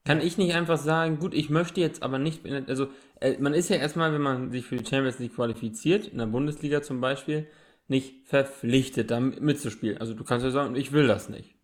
Kann 0.04 0.22
ich 0.22 0.38
nicht 0.38 0.54
einfach 0.54 0.78
sagen, 0.78 1.20
gut, 1.20 1.34
ich 1.34 1.50
möchte 1.50 1.82
jetzt 1.82 2.02
aber 2.02 2.18
nicht, 2.18 2.46
also 2.70 2.88
äh, 3.20 3.38
man 3.40 3.54
ist 3.54 3.70
ja 3.70 3.76
erstmal, 3.76 4.14
wenn 4.14 4.22
man 4.22 4.52
sich 4.52 4.66
für 4.66 4.78
die 4.78 4.86
Champions 4.86 5.20
League 5.20 5.36
qualifiziert, 5.36 6.08
in 6.08 6.18
der 6.18 6.28
Bundesliga 6.28 6.82
zum 6.82 7.02
Beispiel, 7.02 7.48
nicht 7.88 8.28
verpflichtet, 8.28 9.12
da 9.12 9.20
mitzuspielen. 9.20 9.98
Also 10.00 10.14
du 10.14 10.24
kannst 10.24 10.44
ja 10.44 10.52
sagen, 10.52 10.76
ich 10.76 10.92
will 10.92 11.08
das 11.08 11.30
nicht. 11.30 11.56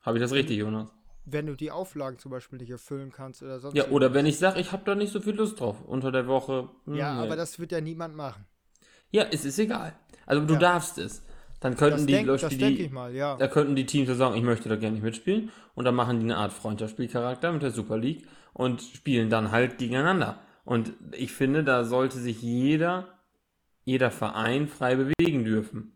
Habe 0.00 0.18
ich 0.18 0.22
das 0.22 0.32
richtig, 0.32 0.58
Jonas? 0.58 0.90
Wenn 1.24 1.46
du 1.46 1.56
die 1.56 1.70
Auflagen 1.70 2.18
zum 2.18 2.30
Beispiel 2.30 2.58
nicht 2.58 2.70
erfüllen 2.70 3.10
kannst 3.10 3.42
oder 3.42 3.58
sonst. 3.58 3.76
Ja, 3.76 3.88
oder 3.88 4.14
wenn 4.14 4.26
ich 4.26 4.38
sage, 4.38 4.60
ich 4.60 4.70
habe 4.72 4.84
da 4.84 4.94
nicht 4.94 5.12
so 5.12 5.20
viel 5.20 5.34
Lust 5.34 5.58
drauf 5.58 5.82
unter 5.84 6.12
der 6.12 6.28
Woche. 6.28 6.68
Hm, 6.84 6.94
ja, 6.94 7.14
nee. 7.14 7.26
aber 7.26 7.36
das 7.36 7.58
wird 7.58 7.72
ja 7.72 7.80
niemand 7.80 8.14
machen. 8.14 8.46
Ja, 9.10 9.24
es 9.30 9.44
ist 9.44 9.58
egal. 9.58 9.94
Also 10.24 10.44
du 10.44 10.54
ja. 10.54 10.60
darfst 10.60 10.98
es. 10.98 11.22
Dann 11.60 11.76
könnten 11.76 11.98
das 11.98 12.06
die 12.06 12.12
denk, 12.12 12.26
Leute, 12.26 12.48
die, 12.48 12.88
mal, 12.90 13.14
ja. 13.14 13.36
da 13.36 13.48
könnten 13.48 13.74
die 13.74 13.86
Teams 13.86 14.14
sagen, 14.16 14.36
ich 14.36 14.42
möchte 14.42 14.68
da 14.68 14.76
gerne 14.76 14.94
nicht 14.94 15.02
mitspielen 15.02 15.50
und 15.74 15.84
dann 15.84 15.94
machen 15.94 16.20
die 16.20 16.24
eine 16.24 16.36
Art 16.36 16.52
Freundschaftsspielcharakter 16.52 17.50
mit 17.50 17.62
der 17.62 17.70
Super 17.70 17.96
League 17.96 18.26
und 18.52 18.82
spielen 18.82 19.30
dann 19.30 19.50
halt 19.50 19.78
gegeneinander. 19.78 20.38
Und 20.64 20.92
ich 21.12 21.32
finde, 21.32 21.64
da 21.64 21.84
sollte 21.84 22.18
sich 22.18 22.42
jeder, 22.42 23.08
jeder 23.86 24.10
Verein 24.10 24.68
frei 24.68 24.96
bewegen 24.96 25.44
dürfen. 25.44 25.94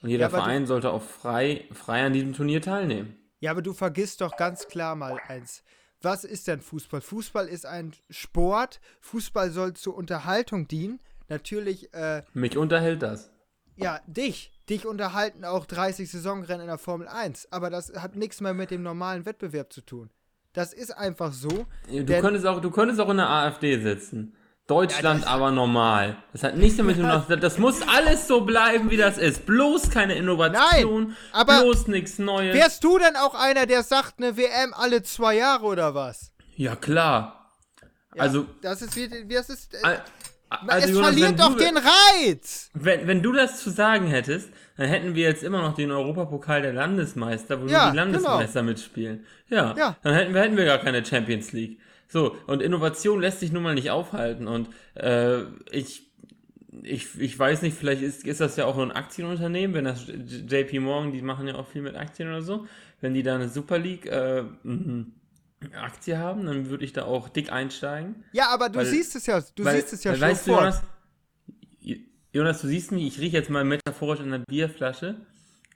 Und 0.00 0.10
jeder 0.10 0.26
ja, 0.26 0.30
Verein 0.30 0.66
sollte 0.66 0.92
auch 0.92 1.02
frei, 1.02 1.64
frei 1.72 2.06
an 2.06 2.12
diesem 2.12 2.32
Turnier 2.32 2.62
teilnehmen. 2.62 3.16
Ja, 3.40 3.50
aber 3.50 3.62
du 3.62 3.72
vergisst 3.72 4.20
doch 4.20 4.36
ganz 4.36 4.68
klar 4.68 4.94
mal 4.94 5.18
eins. 5.26 5.64
Was 6.00 6.22
ist 6.22 6.46
denn 6.46 6.60
Fußball? 6.60 7.00
Fußball 7.00 7.48
ist 7.48 7.66
ein 7.66 7.92
Sport. 8.08 8.80
Fußball 9.00 9.50
soll 9.50 9.74
zur 9.74 9.96
Unterhaltung 9.96 10.68
dienen. 10.68 11.00
Natürlich. 11.28 11.92
Äh, 11.92 12.22
Mich 12.32 12.56
unterhält 12.56 13.02
das. 13.02 13.32
Ja, 13.76 14.00
dich 14.06 14.52
dich 14.70 14.86
unterhalten 14.86 15.44
auch 15.44 15.66
30 15.66 16.10
Saisonrennen 16.10 16.62
in 16.62 16.68
der 16.68 16.78
Formel 16.78 17.08
1. 17.08 17.52
Aber 17.52 17.68
das 17.68 17.92
hat 17.94 18.16
nichts 18.16 18.40
mehr 18.40 18.54
mit 18.54 18.70
dem 18.70 18.82
normalen 18.82 19.26
Wettbewerb 19.26 19.72
zu 19.72 19.82
tun. 19.82 20.10
Das 20.52 20.72
ist 20.72 20.96
einfach 20.96 21.32
so. 21.32 21.66
Du, 21.88 22.04
könntest, 22.04 22.46
auch, 22.46 22.60
du 22.60 22.70
könntest 22.70 23.00
auch 23.00 23.10
in 23.10 23.18
der 23.18 23.28
AfD 23.28 23.80
sitzen. 23.80 24.34
Deutschland 24.70 25.24
ja, 25.24 25.28
aber 25.30 25.50
normal. 25.50 26.16
Das 26.32 26.42
hat 26.44 26.56
nichts 26.56 26.76
damit 26.76 26.96
zu 26.96 27.02
tun. 27.02 27.40
Das 27.40 27.58
muss 27.58 27.82
alles 27.88 28.26
so 28.28 28.42
bleiben, 28.42 28.90
wie 28.90 28.96
das 28.96 29.18
ist. 29.18 29.44
Bloß 29.44 29.90
keine 29.90 30.14
Innovation. 30.14 31.08
Nein, 31.08 31.16
aber 31.32 31.60
bloß 31.62 31.88
nichts 31.88 32.18
Neues. 32.18 32.54
Wärst 32.54 32.82
du 32.84 32.98
denn 32.98 33.16
auch 33.16 33.34
einer, 33.34 33.66
der 33.66 33.82
sagt, 33.82 34.14
eine 34.18 34.36
WM 34.36 34.72
alle 34.74 35.02
zwei 35.02 35.36
Jahre 35.36 35.64
oder 35.66 35.94
was? 35.94 36.32
Ja, 36.56 36.76
klar. 36.76 37.52
Ja, 38.14 38.22
also. 38.22 38.46
Das 38.62 38.80
ist 38.82 38.94
wie. 38.96 39.08
Das 39.28 39.50
ist, 39.50 39.74
äh, 39.74 39.78
Also, 40.48 40.86
es 40.88 40.90
Jonas, 40.90 41.06
verliert 41.10 41.38
doch 41.40 41.52
du- 41.52 41.58
den 41.64 41.76
Reiz. 41.76 42.70
Wenn, 42.74 43.06
wenn 43.06 43.22
du 43.22 43.32
das 43.32 43.62
zu 43.62 43.70
sagen 43.70 44.06
hättest, 44.08 44.50
dann 44.76 44.88
hätten 44.88 45.14
wir 45.14 45.24
jetzt 45.28 45.42
immer 45.44 45.62
noch 45.62 45.74
den 45.74 45.90
Europapokal 45.92 46.62
der 46.62 46.72
Landesmeister, 46.72 47.60
wo 47.62 47.66
Ja, 47.66 47.84
nur 47.84 47.90
die 47.92 47.96
Landesmeister 47.98 48.62
mitspielen. 48.62 49.24
Ja, 49.48 49.74
Ja. 49.76 49.96
dann 50.02 50.14
hätten 50.14 50.34
wir, 50.34 50.40
hätten 50.42 50.56
wir 50.56 50.64
gar 50.64 50.78
keine 50.78 51.04
Champions 51.04 51.52
League. 51.52 51.78
So, 52.12 52.36
und 52.48 52.60
Innovation 52.60 53.20
lässt 53.20 53.38
sich 53.40 53.52
nun 53.52 53.62
mal 53.62 53.74
nicht 53.76 53.90
aufhalten. 53.90 54.48
Und 54.48 54.68
äh, 54.94 55.42
ich, 55.70 56.10
ich, 56.82 57.18
ich 57.20 57.38
weiß 57.38 57.62
nicht, 57.62 57.76
vielleicht 57.78 58.02
ist, 58.02 58.26
ist 58.26 58.40
das 58.40 58.56
ja 58.56 58.64
auch 58.66 58.74
nur 58.76 58.84
ein 58.84 58.90
Aktienunternehmen, 58.92 59.74
wenn 59.74 59.84
das 59.84 60.06
JP 60.08 60.80
Morgan, 60.80 61.12
die 61.12 61.22
machen 61.22 61.46
ja 61.46 61.54
auch 61.54 61.68
viel 61.68 61.82
mit 61.82 61.94
Aktien 61.94 62.28
oder 62.28 62.42
so. 62.42 62.66
Wenn 63.00 63.14
die 63.14 63.22
da 63.22 63.36
eine 63.36 63.48
Super 63.48 63.78
League 63.78 64.06
äh, 64.06 64.42
Aktie 65.80 66.18
haben, 66.18 66.46
dann 66.46 66.68
würde 66.68 66.84
ich 66.84 66.92
da 66.92 67.04
auch 67.04 67.28
dick 67.28 67.52
einsteigen. 67.52 68.24
Ja, 68.32 68.48
aber 68.48 68.68
du 68.70 68.80
Weil- 68.80 68.86
siehst 68.86 69.14
es 69.14 69.26
ja, 69.26 69.40
du 69.54 69.64
Weil- 69.64 69.76
siehst 69.80 69.92
es 69.92 70.04
ja 70.04 70.12
schon 70.12 70.20
weißt 70.20 70.46
du. 70.48 70.50
Jonas, 70.50 70.82
Jonas, 72.32 72.60
du 72.60 72.66
siehst 72.68 72.92
mich, 72.92 73.06
ich 73.06 73.20
rieche 73.20 73.36
jetzt 73.36 73.50
mal 73.50 73.64
metaphorisch 73.64 74.20
an 74.20 74.30
der 74.30 74.38
Bierflasche. 74.48 75.16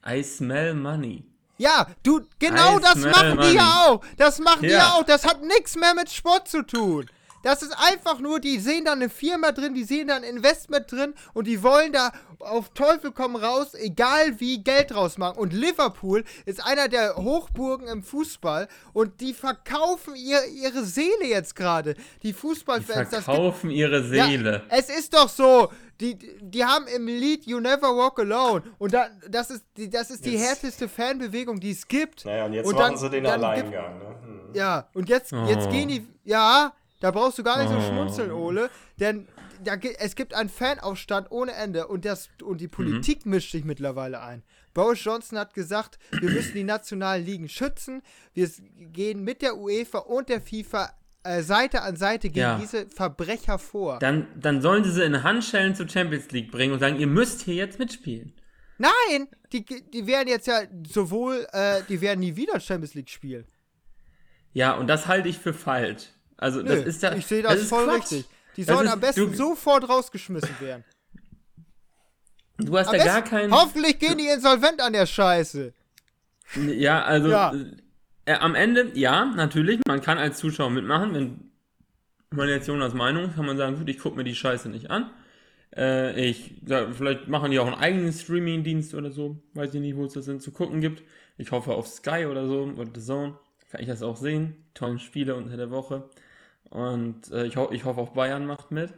I 0.07 0.23
smell 0.23 0.75
money. 0.75 1.25
Ja, 1.57 1.87
du, 2.03 2.21
genau 2.39 2.79
I 2.79 2.83
das 2.83 2.97
machen 2.97 3.41
die 3.41 3.55
ja 3.55 3.87
auch. 3.87 4.01
Das 4.17 4.39
machen 4.39 4.63
die 4.63 4.69
Ja. 4.69 4.79
ja 4.79 4.93
auch. 4.95 5.05
Das 5.05 5.25
hat 5.25 5.43
nichts 5.43 5.77
mehr 5.77 5.95
mit 5.95 6.11
Sport 6.11 6.49
zu 6.49 6.63
tun. 6.63 7.09
Das 7.45 7.63
ist 7.63 7.73
einfach 7.79 8.19
nur, 8.19 8.41
die 8.41 8.59
sehen 8.59 8.85
da 8.87 8.93
eine 8.93 9.09
Firma 9.09 9.53
drin, 9.53 9.75
die 9.75 9.85
sehen 9.85 10.09
da 10.09 10.17
ein 10.17 10.25
Investment 10.25 10.91
drin 10.91 11.15
und 11.35 11.47
die 11.47 11.63
wollen 11.63 11.93
da 11.93 12.11
auf 12.41 12.71
Teufel 12.71 13.13
komm 13.13 13.37
raus, 13.37 13.75
egal 13.75 14.41
wie, 14.41 14.63
Geld 14.65 14.95
rausmachen. 14.95 15.39
Und 15.39 15.53
Liverpool 15.53 16.25
ist 16.47 16.65
einer 16.65 16.89
der 16.89 17.17
Hochburgen 17.17 17.87
im 17.87 18.03
Fußball 18.03 18.67
und 18.93 19.21
die 19.21 19.33
verkaufen 19.35 20.17
ihr, 20.17 20.45
ihre 20.47 20.83
Seele 20.85 21.27
jetzt 21.27 21.55
gerade. 21.55 21.95
Die 22.23 22.29
Die 22.29 22.33
Fußballfans, 22.33 23.11
das 23.11 23.11
gibt 23.11 23.23
verkaufen 23.25 23.71
ihre 23.71 24.03
Seele. 24.03 24.63
ja, 24.69 24.77
es 24.77 24.89
ist 24.89 25.15
doch 25.15 25.29
so. 25.29 25.71
Die, 26.01 26.19
die 26.41 26.65
haben 26.65 26.87
im 26.89 27.07
Lied 27.07 27.47
You 27.47 27.61
Never 27.61 27.97
Walk 27.97 28.19
Alone. 28.19 28.63
Und 28.79 28.93
da, 28.93 29.07
das 29.29 29.51
ist, 29.51 29.65
die, 29.77 29.89
das 29.89 30.11
ist 30.11 30.25
die 30.25 30.33
Jetzt- 30.33 30.43
härteste 30.49 30.89
Fanbewegung, 30.89 31.61
die 31.61 31.71
es 31.71 31.87
gibt. 31.87 32.25
Naja, 32.25 32.47
und 32.47 32.53
jetzt 32.55 32.67
Und 32.67 32.75
machen 32.75 32.93
dann- 32.95 32.99
sie 32.99 33.11
den 33.11 33.27
Alleingang. 33.27 33.99
Ne? 33.99 34.17
Hm. 34.25 34.41
Ja, 34.55 34.89
und 34.95 35.09
jetzt, 35.09 35.31
jetzt 35.47 35.67
Oh. 35.69 35.71
gehen 35.71 35.89
die. 35.89 36.07
Ja, 36.25 36.73
da 37.05 37.11
brauchst 37.11 37.39
du 37.39 37.43
gar 37.43 37.59
nicht 37.59 37.69
so 37.71 37.77
Oh. 37.77 37.81
schmunzeln, 37.81 38.33
Ole. 38.33 38.71
Denn 38.99 39.29
da, 39.63 39.75
es 39.99 40.17
gibt 40.17 40.33
einen 40.33 40.49
Fanaufstand 40.49 41.31
ohne 41.31 41.53
Ende 41.53 41.87
und, 41.87 42.05
das, 42.07 42.31
und 42.43 42.55
Mhm. 42.55 42.59
die 42.59 42.69
Politik 42.69 43.27
mischt 43.27 43.53
sich 43.53 43.65
mittlerweile 43.65 44.23
ein. 44.23 44.43
Boris 44.73 45.05
Johnson 45.05 45.39
hat 45.39 45.53
gesagt, 45.55 45.99
wir 46.11 46.31
müssen 46.31 46.55
die 46.55 46.65
nationalen 46.65 47.25
Ligen 47.25 47.49
schützen. 47.49 48.03
Wir 48.33 48.49
gehen 48.93 49.23
mit 49.23 49.43
der 49.43 49.57
UEFA 49.57 49.99
und 49.99 50.29
der 50.31 50.41
FIFA 50.41 50.91
äh, 51.25 51.43
Seite 51.43 51.83
an 51.83 51.97
Seite 51.97 52.29
gegen 52.29 52.41
Ja. 52.41 52.59
diese 52.59 52.87
Verbrecher 52.89 53.59
vor. 53.59 53.99
Dann, 53.99 54.27
dann 54.39 54.61
sollen 54.63 54.83
sie 54.85 54.91
sie 54.93 55.05
in 55.05 55.23
Handschellen 55.23 55.75
zur 55.75 55.89
Champions 55.89 56.31
League 56.33 56.51
bringen 56.51 56.73
und 56.73 56.81
sagen, 56.81 56.99
ihr 56.99 57.07
müsst 57.07 57.43
hier 57.43 57.55
jetzt 57.55 57.79
mitspielen. 57.79 58.33
Nein, 58.79 59.29
die, 59.53 59.65
die 59.65 60.07
werden 60.07 60.29
jetzt 60.29 60.47
ja 60.47 60.63
sowohl, 60.89 61.47
äh, 61.53 61.83
die 61.89 62.01
werden 62.01 62.21
nie 62.21 62.35
wieder 62.37 62.59
Champions 62.61 62.95
League 62.95 63.09
spielen. 63.11 63.47
Ja, 64.53 64.73
und 64.75 64.87
das 64.87 65.07
halte 65.07 65.29
ich 65.29 65.39
für 65.39 65.55
falsch. 65.55 66.09
Also, 66.37 66.61
Nö, 66.63 66.69
das 66.69 66.85
ist 66.87 67.03
ja. 67.03 67.15
ich 67.15 67.27
sehe 67.27 67.43
das, 67.43 67.55
ist 67.61 67.69
voll 67.69 67.85
Quatsch. 67.87 68.13
richtig. 68.13 68.27
Die 68.57 68.65
Das 68.65 68.75
sollen 68.77 68.87
ist- 68.87 68.93
am 68.93 69.01
besten 69.01 69.31
du- 69.31 69.35
sofort 69.37 69.89
rausgeschmissen 69.89 70.61
werden. 70.61 70.85
Du 72.59 72.77
hast 72.79 72.89
Am 72.89 72.95
ja 72.95 73.05
gar 73.05 73.21
besten, 73.23 73.37
keinen. 73.37 73.53
hoffentlich 73.53 73.99
gehen 73.99 74.17
die 74.19 74.29
insolvent 74.29 74.81
an 74.81 74.93
der 74.93 75.07
Scheiße. 75.07 75.73
Ja, 76.77 77.03
also 77.03 77.29
Ja. 77.31 77.53
Äh, 78.27 78.35
am 78.37 78.55
Ende, 78.55 78.93
ja, 78.95 79.27
natürlich, 79.27 79.81
man 79.87 80.01
kann 80.01 80.17
als 80.19 80.39
Zuschauer 80.39 80.71
mitmachen. 80.71 81.13
Wenn 81.15 81.51
man 82.31 82.49
jetzt 82.49 82.67
Jonas 82.69 82.95
Meinung 82.95 83.25
ist, 83.29 83.35
kann 83.35 83.45
man 83.45 83.59
sagen, 83.59 83.77
gut, 83.77 83.89
ich 83.91 83.99
gucke 83.99 84.17
mir 84.17 84.25
die 84.25 84.35
Scheiße 84.35 84.71
nicht 84.71 84.89
an. 84.91 85.11
Äh, 85.77 86.29
ich, 86.31 86.55
vielleicht 86.65 87.29
machen 87.29 87.51
die 87.51 87.59
auch 87.59 87.67
einen 87.67 87.75
eigenen 87.75 88.13
Streaming-Dienst 88.15 88.95
oder 88.95 89.11
so. 89.11 89.43
Weiß 89.53 89.75
ich 89.75 89.81
nicht, 89.81 89.97
wo 89.97 90.05
es 90.07 90.15
das 90.15 90.25
denn 90.27 90.41
zu 90.41 90.53
gucken 90.53 90.81
gibt. 90.81 91.03
Ich 91.37 91.51
hoffe 91.51 91.73
auf 91.75 91.87
Sky 91.89 92.25
oder 92.27 92.47
so 92.47 92.63
oder 92.77 92.89
The 92.95 93.01
Zone. 93.03 93.37
Kann 93.71 93.81
ich 93.83 93.89
das 93.89 94.03
auch 94.03 94.17
sehen. 94.17 94.65
Tollen 94.73 95.01
Spiele 95.01 95.35
unter 95.35 95.57
der 95.59 95.71
Woche. 95.71 96.09
Und 96.75 97.31
äh, 97.31 97.45
ich, 97.47 97.57
ho 97.57 97.69
ich 97.73 97.85
hoffe 97.85 98.01
auch 98.01 98.11
Bayern 98.15 98.47
macht 98.47 98.71
mit. 98.73 98.91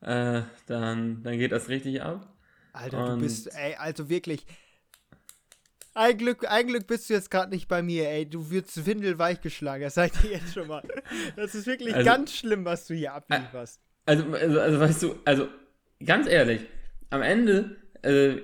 Äh, 0.00 0.40
dann, 0.66 1.22
dann 1.22 1.38
geht 1.38 1.52
das 1.52 1.68
richtig 1.68 2.00
ab. 2.02 2.32
Alter, 2.72 3.04
du 3.06 3.12
Und- 3.12 3.20
bist, 3.20 3.54
ey, 3.54 3.74
also 3.76 4.08
wirklich. 4.08 4.46
Ein 5.92 6.16
Glück, 6.16 6.46
ein 6.48 6.66
Glück 6.68 6.86
bist 6.86 7.10
du 7.10 7.14
jetzt 7.14 7.30
gerade 7.30 7.50
nicht 7.50 7.68
bei 7.68 7.82
mir, 7.82 8.08
ey. 8.08 8.24
Du 8.24 8.50
wirst 8.50 8.86
windelweich 8.86 9.40
geschlagen, 9.42 9.82
das 9.82 9.94
sag 9.94 10.12
ich 10.14 10.20
dir 10.20 10.30
jetzt 10.30 10.54
schon 10.54 10.68
mal. 10.68 10.82
Das 11.36 11.54
ist 11.54 11.66
wirklich 11.66 11.94
Also- 11.94 12.06
ganz 12.08 12.32
schlimm, 12.34 12.64
was 12.64 12.86
du 12.86 12.94
hier 12.94 13.12
ablieferst. 13.12 13.80
Also, 14.06 14.24
also, 14.32 14.60
also 14.60 14.80
weißt 14.80 15.02
du, 15.02 15.16
also 15.26 15.48
ganz 16.04 16.26
ehrlich, 16.26 16.62
am 17.10 17.20
Ende, 17.22 17.76
äh, 18.02 18.36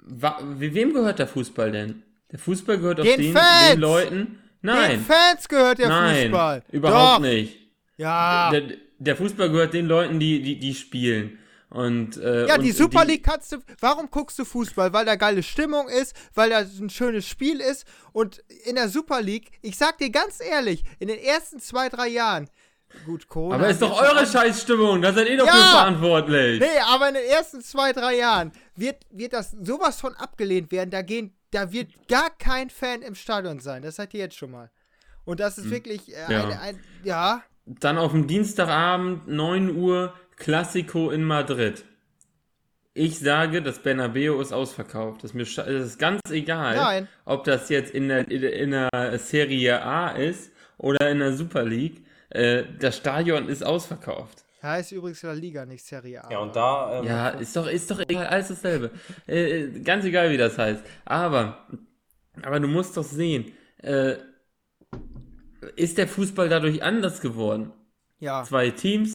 wem 0.00 0.92
gehört 0.92 1.18
der 1.18 1.28
Fußball 1.28 1.72
denn? 1.72 2.02
Der 2.30 2.38
Fußball 2.38 2.76
gehört 2.78 2.98
Den 2.98 3.20
den, 3.20 3.32
Fans! 3.32 3.70
den 3.72 3.80
Leuten. 3.80 4.38
Nein, 4.60 4.90
Den 4.90 5.00
Fans 5.00 5.48
gehört 5.48 5.78
der 5.78 5.88
nein, 5.88 6.24
Fußball. 6.30 6.62
überhaupt 6.72 7.24
Doch. 7.24 7.28
nicht. 7.30 7.61
Ja. 8.02 8.50
Der, 8.50 8.62
der 8.98 9.16
Fußball 9.16 9.50
gehört 9.50 9.74
den 9.74 9.86
Leuten, 9.86 10.18
die, 10.20 10.42
die, 10.42 10.58
die 10.58 10.74
spielen. 10.74 11.38
Und, 11.70 12.18
äh, 12.18 12.46
Ja, 12.48 12.56
und 12.56 12.62
die 12.62 12.72
Super 12.72 13.04
League 13.04 13.24
kannst 13.24 13.52
du. 13.52 13.56
Warum 13.80 14.10
guckst 14.10 14.38
du 14.38 14.44
Fußball? 14.44 14.92
Weil 14.92 15.06
da 15.06 15.16
geile 15.16 15.42
Stimmung 15.42 15.88
ist, 15.88 16.14
weil 16.34 16.50
da 16.50 16.58
ein 16.58 16.90
schönes 16.90 17.26
Spiel 17.26 17.60
ist. 17.60 17.86
Und 18.12 18.38
in 18.66 18.74
der 18.74 18.88
Super 18.90 19.22
League, 19.22 19.52
ich 19.62 19.76
sag 19.78 19.96
dir 19.98 20.10
ganz 20.10 20.38
ehrlich, 20.40 20.84
in 20.98 21.08
den 21.08 21.18
ersten 21.18 21.60
zwei, 21.60 21.88
drei 21.88 22.08
Jahren. 22.08 22.50
Gut, 23.06 23.26
Corona. 23.26 23.54
Aber 23.54 23.68
ist 23.70 23.80
doch 23.80 23.98
eure 23.98 24.26
Scheißstimmung, 24.26 25.00
da 25.00 25.14
seid 25.14 25.26
ihr 25.30 25.38
doch 25.38 25.46
Ja! 25.46 25.52
für 25.54 25.70
verantwortlich. 25.70 26.60
Nee, 26.60 26.78
aber 26.88 27.08
in 27.08 27.14
den 27.14 27.24
ersten 27.24 27.62
zwei, 27.62 27.94
drei 27.94 28.16
Jahren 28.18 28.52
wird, 28.76 29.06
wird 29.10 29.32
das 29.32 29.52
sowas 29.62 29.98
von 29.98 30.14
abgelehnt 30.16 30.70
werden. 30.72 30.90
Da, 30.90 31.00
gehen, 31.00 31.34
da 31.52 31.72
wird 31.72 31.88
gar 32.06 32.28
kein 32.36 32.68
Fan 32.68 33.00
im 33.00 33.14
Stadion 33.14 33.60
sein. 33.60 33.80
Das 33.80 33.96
seid 33.96 34.12
ihr 34.12 34.20
jetzt 34.20 34.36
schon 34.36 34.50
mal. 34.50 34.70
Und 35.24 35.40
das 35.40 35.56
ist 35.56 35.70
wirklich 35.70 36.12
äh, 36.14 36.26
Hm. 36.26 36.32
Ja. 36.32 36.42
eine, 36.44 36.60
ein, 36.60 36.80
ja. 37.02 37.42
Dann 37.66 37.98
auf 37.98 38.12
dem 38.12 38.26
Dienstagabend, 38.26 39.28
9 39.28 39.76
Uhr, 39.76 40.14
Classico 40.36 41.10
in 41.10 41.24
Madrid. 41.24 41.84
Ich 42.94 43.18
sage, 43.20 43.62
das 43.62 43.78
Bernabeu 43.78 44.40
ist 44.40 44.52
ausverkauft. 44.52 45.22
Das 45.24 45.30
ist 45.30 45.34
mir 45.34 45.44
das 45.44 45.66
ist 45.86 45.98
ganz 45.98 46.20
egal, 46.30 46.76
Nein. 46.76 47.08
ob 47.24 47.44
das 47.44 47.68
jetzt 47.70 47.94
in 47.94 48.08
der, 48.08 48.30
in 48.30 48.40
der- 48.42 48.52
in 48.54 48.70
der 48.72 49.18
Serie 49.18 49.82
A 49.82 50.08
ist 50.10 50.52
oder 50.76 51.10
in 51.10 51.20
der 51.20 51.32
Super 51.32 51.64
League. 51.64 52.04
Äh, 52.30 52.64
das 52.80 52.96
Stadion 52.98 53.48
ist 53.48 53.64
ausverkauft. 53.64 54.44
Heißt 54.62 54.92
übrigens 54.92 55.22
La 55.22 55.32
Liga, 55.32 55.64
nicht 55.64 55.84
Serie 55.84 56.22
A. 56.24 56.30
Ja, 56.30 56.38
und 56.40 56.54
da. 56.54 56.98
Ähm, 57.00 57.04
Ja, 57.06 57.28
ist 57.30 57.56
doch, 57.56 57.66
ist 57.66 57.90
doch 57.90 57.98
egal, 58.00 58.26
alles 58.26 58.48
dasselbe. 58.48 58.90
Äh, 59.26 59.68
ganz 59.80 60.04
egal, 60.04 60.30
wie 60.30 60.36
das 60.36 60.58
heißt. 60.58 60.84
Aber, 61.04 61.66
aber 62.42 62.60
du 62.60 62.68
musst 62.68 62.96
doch 62.96 63.02
sehen, 63.04 63.52
äh, 63.82 64.16
ist 65.76 65.98
der 65.98 66.08
Fußball 66.08 66.48
dadurch 66.48 66.82
anders 66.82 67.20
geworden? 67.20 67.72
ja. 68.18 68.44
Zwei 68.44 68.70
Teams, 68.70 69.14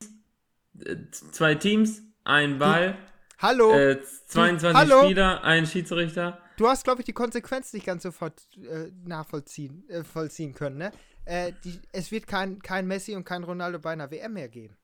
äh, 0.84 0.96
zwei 1.32 1.56
Teams, 1.56 2.01
ein 2.24 2.60
Ball, 2.60 2.98
Hallo. 3.39 3.74
äh, 3.74 4.00
22 4.27 4.75
Hallo? 4.75 5.04
Spieler, 5.06 5.44
ein 5.44 5.66
Schiedsrichter. 5.66 6.39
Du 6.58 6.68
hast, 6.68 6.84
glaube 6.84 7.01
ich, 7.01 7.06
die 7.06 7.13
Konsequenzen 7.13 7.77
nicht 7.77 7.86
ganz 7.86 8.04
so 8.04 8.12
voll, 8.12 8.32
äh, 8.58 8.92
nachvollziehen 9.06 9.88
äh, 9.89 10.04
vollziehen 10.04 10.54
können, 10.54 10.77
ne? 10.77 10.92
Äh, 11.25 11.54
die, 11.63 11.80
es 11.92 12.12
wird 12.12 12.25
kein, 12.27 12.60
kein 12.62 12.88
Messi 12.88 13.16
und 13.16 13.24
kein 13.25 13.44
Ronaldo 13.44 13.80
bei 13.80 13.92
einer 13.92 14.10
WM 14.12 14.34
mehr 14.34 14.50
geben, 14.50 14.75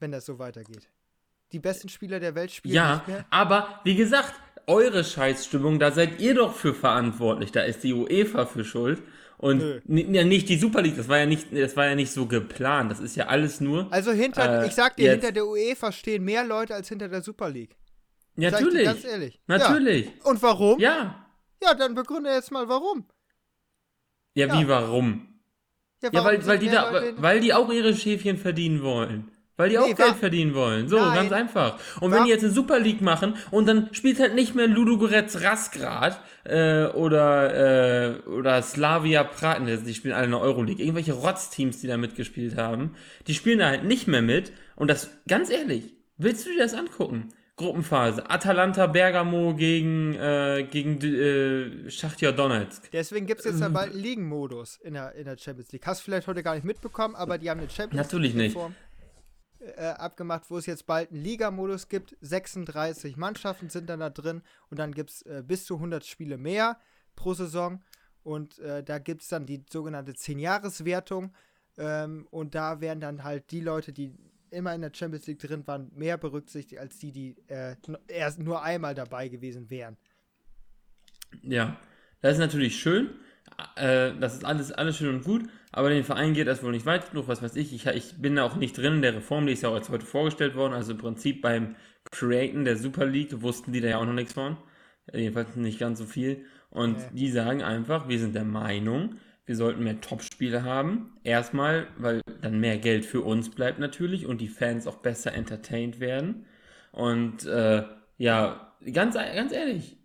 wenn 0.00 0.10
das 0.12 0.26
so 0.26 0.38
weitergeht. 0.38 0.88
Die 1.52 1.58
besten 1.58 1.88
Spieler 1.88 2.18
der 2.18 2.34
Welt 2.34 2.50
spielen 2.50 2.74
Ja, 2.74 2.94
nicht 2.96 3.08
mehr. 3.08 3.24
aber 3.30 3.80
wie 3.84 3.94
gesagt, 3.94 4.34
eure 4.66 5.04
Scheißstimmung, 5.04 5.78
da 5.78 5.92
seid 5.92 6.18
ihr 6.20 6.34
doch 6.34 6.54
für 6.54 6.72
verantwortlich. 6.74 7.52
Da 7.52 7.62
ist 7.62 7.84
die 7.84 7.92
UEFA 7.92 8.46
für 8.46 8.64
schuld. 8.64 9.02
Und 9.42 9.82
ja, 9.88 10.22
nicht 10.24 10.48
die 10.48 10.56
Super 10.56 10.82
League, 10.82 10.96
das 10.96 11.08
war 11.08 11.18
ja 11.18 11.26
nicht, 11.26 11.48
das 11.52 11.76
war 11.76 11.86
ja 11.86 11.96
nicht 11.96 12.12
so 12.12 12.26
geplant. 12.26 12.92
Das 12.92 13.00
ist 13.00 13.16
ja 13.16 13.26
alles 13.26 13.60
nur. 13.60 13.92
Also 13.92 14.12
hinter, 14.12 14.62
Äh, 14.62 14.68
ich 14.68 14.72
sag 14.74 14.94
dir, 14.96 15.02
jetzt- 15.06 15.12
hinter 15.14 15.32
der 15.32 15.46
UEFA 15.46 15.90
stehen 15.90 16.22
mehr 16.22 16.44
Leute 16.46 16.76
als 16.76 16.88
hinter 16.88 17.08
der 17.08 17.22
Super 17.22 17.50
League. 17.50 17.74
Ja, 18.36 18.52
natürlich. 18.52 18.84
ganz 18.84 19.04
ehrlich. 19.04 19.40
Natürlich. 19.48 20.06
Ja. 20.06 20.30
Und 20.30 20.40
warum? 20.42 20.78
Ja. 20.78 21.26
Ja, 21.60 21.74
dann 21.74 21.96
begründe 21.96 22.30
jetzt 22.30 22.52
mal 22.52 22.68
warum. 22.68 23.04
ja. 24.34 24.46
Ja. 24.46 24.60
wie, 24.60 24.68
warum? 24.68 25.28
Ja, 26.02 26.10
warum 26.12 26.26
weil, 26.26 26.36
sind 26.40 26.46
weil, 26.48 26.58
die 26.60 26.68
da, 26.70 27.02
weil 27.16 27.40
die 27.40 27.52
auch 27.52 27.70
ihre 27.72 27.94
Schäfchen 27.96 28.38
verdienen 28.38 28.82
wollen. 28.82 29.28
Weil 29.56 29.68
die 29.68 29.76
Nee, 29.76 29.82
auch 29.82 29.86
Geld 29.86 29.98
wa- 29.98 30.14
verdienen 30.14 30.54
wollen. 30.54 30.88
So, 30.88 30.96
Nein. 30.98 31.14
ganz 31.14 31.32
einfach. 31.32 31.78
Und 32.00 32.10
Wa- 32.10 32.16
wenn 32.16 32.24
die 32.24 32.30
jetzt 32.30 32.42
eine 32.42 32.52
Super 32.52 32.80
League 32.80 33.02
machen 33.02 33.34
und 33.50 33.66
dann 33.66 33.88
spielt 33.92 34.18
halt 34.18 34.34
nicht 34.34 34.54
mehr 34.54 34.66
Ludogorets 34.66 35.42
Rasgrad 35.42 36.18
äh, 36.44 36.86
oder, 36.86 38.14
äh, 38.16 38.28
oder 38.28 38.62
Slavia 38.62 39.24
Prag, 39.24 39.60
ne, 39.60 39.76
die 39.78 39.94
spielen 39.94 40.14
alle 40.14 40.24
in 40.24 40.30
der 40.32 40.40
Euroleague, 40.40 40.82
irgendwelche 40.82 41.12
Rotzteams, 41.12 41.80
die 41.80 41.86
da 41.86 41.96
mitgespielt 41.96 42.56
haben, 42.56 42.94
die 43.26 43.34
spielen 43.34 43.58
da 43.58 43.66
halt 43.68 43.84
nicht 43.84 44.08
mehr 44.08 44.22
mit. 44.22 44.52
Und 44.74 44.88
das, 44.88 45.10
ganz 45.28 45.50
ehrlich, 45.50 45.94
willst 46.16 46.46
du 46.46 46.50
dir 46.50 46.58
das 46.60 46.74
angucken? 46.74 47.28
Gruppenphase. 47.56 48.28
Atalanta 48.30 48.86
Bergamo 48.86 49.54
gegen, 49.54 50.14
äh, 50.14 50.66
gegen 50.68 50.98
äh, 51.04 51.90
Schachtja 51.90 52.32
Donetsk. 52.32 52.90
Deswegen 52.90 53.26
gibt 53.26 53.40
es 53.40 53.46
jetzt 53.46 53.60
ja 53.60 53.66
Ähm. 53.66 53.74
bald 53.74 53.92
einen 53.92 54.00
Ligenmodus 54.00 54.78
in 54.82 54.94
der, 54.94 55.14
in 55.14 55.26
der 55.26 55.36
Champions 55.36 55.70
League. 55.70 55.86
Hast 55.86 56.00
du 56.00 56.04
vielleicht 56.06 56.26
heute 56.26 56.42
gar 56.42 56.54
nicht 56.54 56.64
mitbekommen, 56.64 57.14
aber 57.14 57.36
die 57.36 57.50
haben 57.50 57.60
eine 57.60 57.68
Champions 57.68 58.02
Natürlich 58.06 58.32
nicht. 58.34 58.56
Reform. 58.56 58.74
Äh, 59.62 59.94
abgemacht, 59.96 60.50
wo 60.50 60.58
es 60.58 60.66
jetzt 60.66 60.86
bald 60.86 61.10
einen 61.10 61.22
Ligamodus 61.22 61.88
gibt. 61.88 62.16
36 62.20 63.16
Mannschaften 63.16 63.70
sind 63.70 63.88
dann 63.88 64.00
da 64.00 64.10
drin 64.10 64.42
und 64.70 64.78
dann 64.78 64.92
gibt 64.92 65.10
es 65.10 65.22
äh, 65.22 65.42
bis 65.46 65.64
zu 65.64 65.76
100 65.76 66.04
Spiele 66.04 66.38
mehr 66.38 66.78
pro 67.16 67.34
Saison. 67.34 67.82
Und 68.22 68.58
äh, 68.58 68.82
da 68.82 68.98
gibt 68.98 69.22
es 69.22 69.28
dann 69.28 69.46
die 69.46 69.64
sogenannte 69.70 70.12
10-Jahres-Wertung. 70.12 71.32
Ähm, 71.78 72.26
und 72.30 72.54
da 72.54 72.80
werden 72.80 73.00
dann 73.00 73.24
halt 73.24 73.50
die 73.50 73.60
Leute, 73.60 73.92
die 73.92 74.14
immer 74.50 74.74
in 74.74 74.82
der 74.82 74.92
Champions 74.94 75.26
League 75.26 75.38
drin 75.38 75.66
waren, 75.66 75.90
mehr 75.94 76.18
berücksichtigt 76.18 76.80
als 76.80 76.98
die, 76.98 77.12
die 77.12 77.36
äh, 77.48 77.76
erst 78.06 78.38
nur 78.38 78.62
einmal 78.62 78.94
dabei 78.94 79.28
gewesen 79.28 79.70
wären. 79.70 79.96
Ja, 81.42 81.80
das 82.20 82.34
ist 82.34 82.38
natürlich 82.38 82.78
schön. 82.78 83.10
Äh, 83.76 84.12
das 84.18 84.34
ist 84.34 84.44
alles, 84.44 84.72
alles 84.72 84.96
schön 84.96 85.14
und 85.14 85.24
gut, 85.24 85.42
aber 85.72 85.88
den 85.88 86.04
Verein 86.04 86.34
geht 86.34 86.46
das 86.46 86.62
wohl 86.62 86.72
nicht 86.72 86.86
weit 86.86 87.10
genug, 87.10 87.28
was 87.28 87.42
weiß 87.42 87.56
ich. 87.56 87.72
ich. 87.72 87.86
Ich 87.86 88.20
bin 88.20 88.36
da 88.36 88.44
auch 88.44 88.56
nicht 88.56 88.76
drin 88.76 88.94
in 88.94 89.02
der 89.02 89.14
Reform, 89.14 89.46
die 89.46 89.52
ist 89.52 89.62
ja 89.62 89.70
auch 89.70 89.76
jetzt 89.76 89.90
heute 89.90 90.06
vorgestellt 90.06 90.54
worden. 90.54 90.74
Also 90.74 90.92
im 90.92 90.98
Prinzip 90.98 91.42
beim 91.42 91.76
Createn 92.10 92.64
der 92.64 92.76
Super 92.76 93.06
League 93.06 93.42
wussten 93.42 93.72
die 93.72 93.80
da 93.80 93.88
ja 93.88 93.98
auch 93.98 94.06
noch 94.06 94.12
nichts 94.12 94.34
von. 94.34 94.56
Jedenfalls 95.12 95.56
nicht 95.56 95.78
ganz 95.78 95.98
so 95.98 96.04
viel. 96.04 96.44
Und 96.70 96.96
okay. 96.96 97.08
die 97.12 97.30
sagen 97.30 97.62
einfach, 97.62 98.08
wir 98.08 98.18
sind 98.18 98.34
der 98.34 98.44
Meinung, 98.44 99.16
wir 99.44 99.56
sollten 99.56 99.84
mehr 99.84 100.00
Top-Spiele 100.00 100.62
haben. 100.62 101.12
Erstmal, 101.24 101.88
weil 101.98 102.20
dann 102.40 102.60
mehr 102.60 102.78
Geld 102.78 103.04
für 103.04 103.22
uns 103.22 103.50
bleibt 103.50 103.78
natürlich 103.78 104.26
und 104.26 104.40
die 104.40 104.48
Fans 104.48 104.86
auch 104.86 104.98
besser 104.98 105.34
entertained 105.34 106.00
werden. 106.00 106.46
Und 106.92 107.44
äh, 107.46 107.82
ja, 108.18 108.72
ganz, 108.92 109.14
ganz 109.14 109.52
ehrlich, 109.52 109.96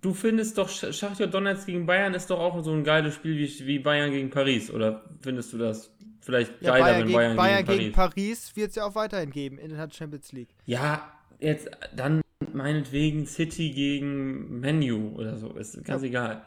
du 0.00 0.14
findest 0.14 0.58
doch 0.58 0.68
Schachtja 0.68 1.26
Donetsk 1.26 1.66
gegen 1.66 1.86
Bayern 1.86 2.14
ist 2.14 2.30
doch 2.30 2.40
auch 2.40 2.62
so 2.62 2.72
ein 2.72 2.84
geiles 2.84 3.14
Spiel 3.14 3.36
wie, 3.36 3.66
wie 3.66 3.78
Bayern 3.78 4.10
gegen 4.10 4.30
Paris. 4.30 4.70
Oder 4.70 5.04
findest 5.20 5.52
du 5.52 5.58
das 5.58 5.90
vielleicht 6.20 6.52
ja, 6.60 6.72
geiler, 6.72 6.84
Bayern 6.84 6.98
wenn 6.98 7.06
gegen, 7.06 7.16
Bayern, 7.16 7.36
Bayern 7.36 7.64
gegen, 7.66 7.78
gegen 7.78 7.92
Paris, 7.92 8.14
Paris 8.14 8.56
wird 8.56 8.70
es 8.70 8.76
ja 8.76 8.84
auch 8.84 8.94
weiterhin 8.94 9.30
geben 9.30 9.58
in 9.58 9.70
der 9.70 9.88
Champions 9.90 10.32
League. 10.32 10.50
Ja, 10.66 11.12
jetzt 11.38 11.70
dann 11.94 12.22
meinetwegen 12.52 13.26
City 13.26 13.70
gegen 13.70 14.60
Menu 14.60 15.12
oder 15.16 15.36
so, 15.36 15.50
ist 15.52 15.82
ganz 15.84 16.02
ja. 16.02 16.08
egal. 16.08 16.42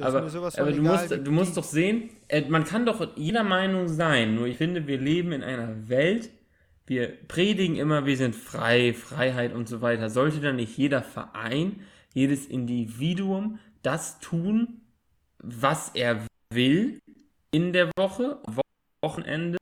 aber, 0.00 0.22
aber 0.56 0.72
du, 0.72 0.82
musst, 0.82 1.10
du 1.10 1.30
musst 1.30 1.56
doch 1.56 1.64
sehen, 1.64 2.10
äh, 2.28 2.42
man 2.48 2.64
kann 2.64 2.86
doch 2.86 3.16
jeder 3.16 3.44
Meinung 3.44 3.88
sein, 3.88 4.34
nur 4.34 4.46
ich 4.46 4.56
finde, 4.56 4.86
wir 4.86 4.98
leben 4.98 5.32
in 5.32 5.42
einer 5.42 5.88
Welt, 5.88 6.30
wir 6.86 7.08
predigen 7.28 7.76
immer, 7.76 8.06
wir 8.06 8.16
sind 8.16 8.34
frei, 8.34 8.92
Freiheit 8.92 9.54
und 9.54 9.68
so 9.68 9.80
weiter. 9.80 10.10
Sollte 10.10 10.40
dann 10.40 10.56
nicht 10.56 10.76
jeder 10.76 11.00
Verein, 11.02 11.80
jedes 12.14 12.46
Individuum 12.46 13.58
das 13.82 14.20
tun, 14.20 14.82
was 15.38 15.90
er 15.94 16.26
will 16.50 17.00
in 17.50 17.72
der 17.72 17.90
Woche, 17.96 18.40
Wochenende, 19.02 19.58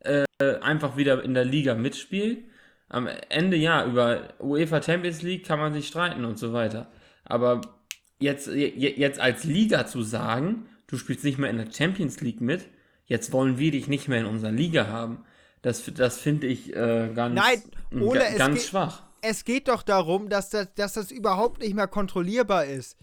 äh, 0.00 0.24
einfach 0.60 0.96
wieder 0.96 1.22
in 1.22 1.34
der 1.34 1.44
Liga 1.44 1.74
mitspielen? 1.74 2.44
am 2.88 3.08
Ende 3.28 3.56
ja, 3.56 3.84
über 3.84 4.34
UEFA 4.40 4.82
Champions 4.82 5.22
League 5.22 5.46
kann 5.46 5.58
man 5.58 5.72
sich 5.72 5.86
streiten 5.88 6.24
und 6.24 6.38
so 6.38 6.52
weiter. 6.52 6.90
Aber 7.24 7.60
jetzt, 8.18 8.48
jetzt 8.48 9.20
als 9.20 9.44
Liga 9.44 9.86
zu 9.86 10.02
sagen, 10.02 10.66
du 10.86 10.96
spielst 10.96 11.24
nicht 11.24 11.38
mehr 11.38 11.50
in 11.50 11.58
der 11.58 11.70
Champions 11.70 12.20
League 12.20 12.40
mit, 12.40 12.66
jetzt 13.04 13.32
wollen 13.32 13.58
wir 13.58 13.70
dich 13.72 13.88
nicht 13.88 14.08
mehr 14.08 14.20
in 14.20 14.26
unserer 14.26 14.52
Liga 14.52 14.86
haben, 14.86 15.24
das, 15.60 15.84
das 15.94 16.18
finde 16.18 16.46
ich 16.46 16.74
äh, 16.74 17.10
ganz, 17.14 17.34
Nein, 17.34 17.62
Ole, 18.00 18.22
ganz 18.36 18.66
schwach. 18.66 19.02
Es 19.20 19.44
geht 19.44 19.68
doch 19.68 19.82
darum, 19.82 20.28
dass 20.28 20.50
das, 20.50 20.72
dass 20.74 20.92
das 20.94 21.10
überhaupt 21.10 21.60
nicht 21.60 21.74
mehr 21.74 21.88
kontrollierbar 21.88 22.66
ist. 22.66 22.96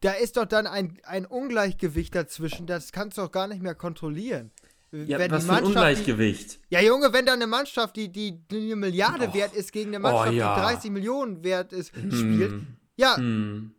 Da 0.00 0.12
ist 0.12 0.36
doch 0.36 0.46
dann 0.46 0.66
ein, 0.66 0.98
ein 1.04 1.26
Ungleichgewicht 1.26 2.14
dazwischen, 2.14 2.66
das 2.66 2.92
kannst 2.92 3.18
du 3.18 3.22
doch 3.22 3.32
gar 3.32 3.48
nicht 3.48 3.62
mehr 3.62 3.74
kontrollieren. 3.74 4.50
Ja, 4.92 5.18
wenn 5.18 5.30
was 5.30 5.44
für 5.44 5.52
ein 5.52 5.64
Ungleichgewicht. 5.64 6.58
Die, 6.70 6.74
ja, 6.74 6.80
Junge, 6.80 7.12
wenn 7.12 7.24
da 7.24 7.34
eine 7.34 7.46
Mannschaft, 7.46 7.94
die, 7.96 8.10
die, 8.10 8.40
eine 8.50 8.74
Milliarde 8.74 9.28
Och. 9.28 9.34
wert 9.34 9.54
ist, 9.54 9.72
gegen 9.72 9.90
eine 9.90 10.00
Mannschaft, 10.00 10.30
oh, 10.30 10.32
ja. 10.32 10.54
die 10.56 10.60
30 10.62 10.90
Millionen 10.90 11.44
wert 11.44 11.72
ist, 11.72 11.94
hm. 11.94 12.10
spielt. 12.10 12.62
Ja. 12.96 13.16
Hm. 13.16 13.72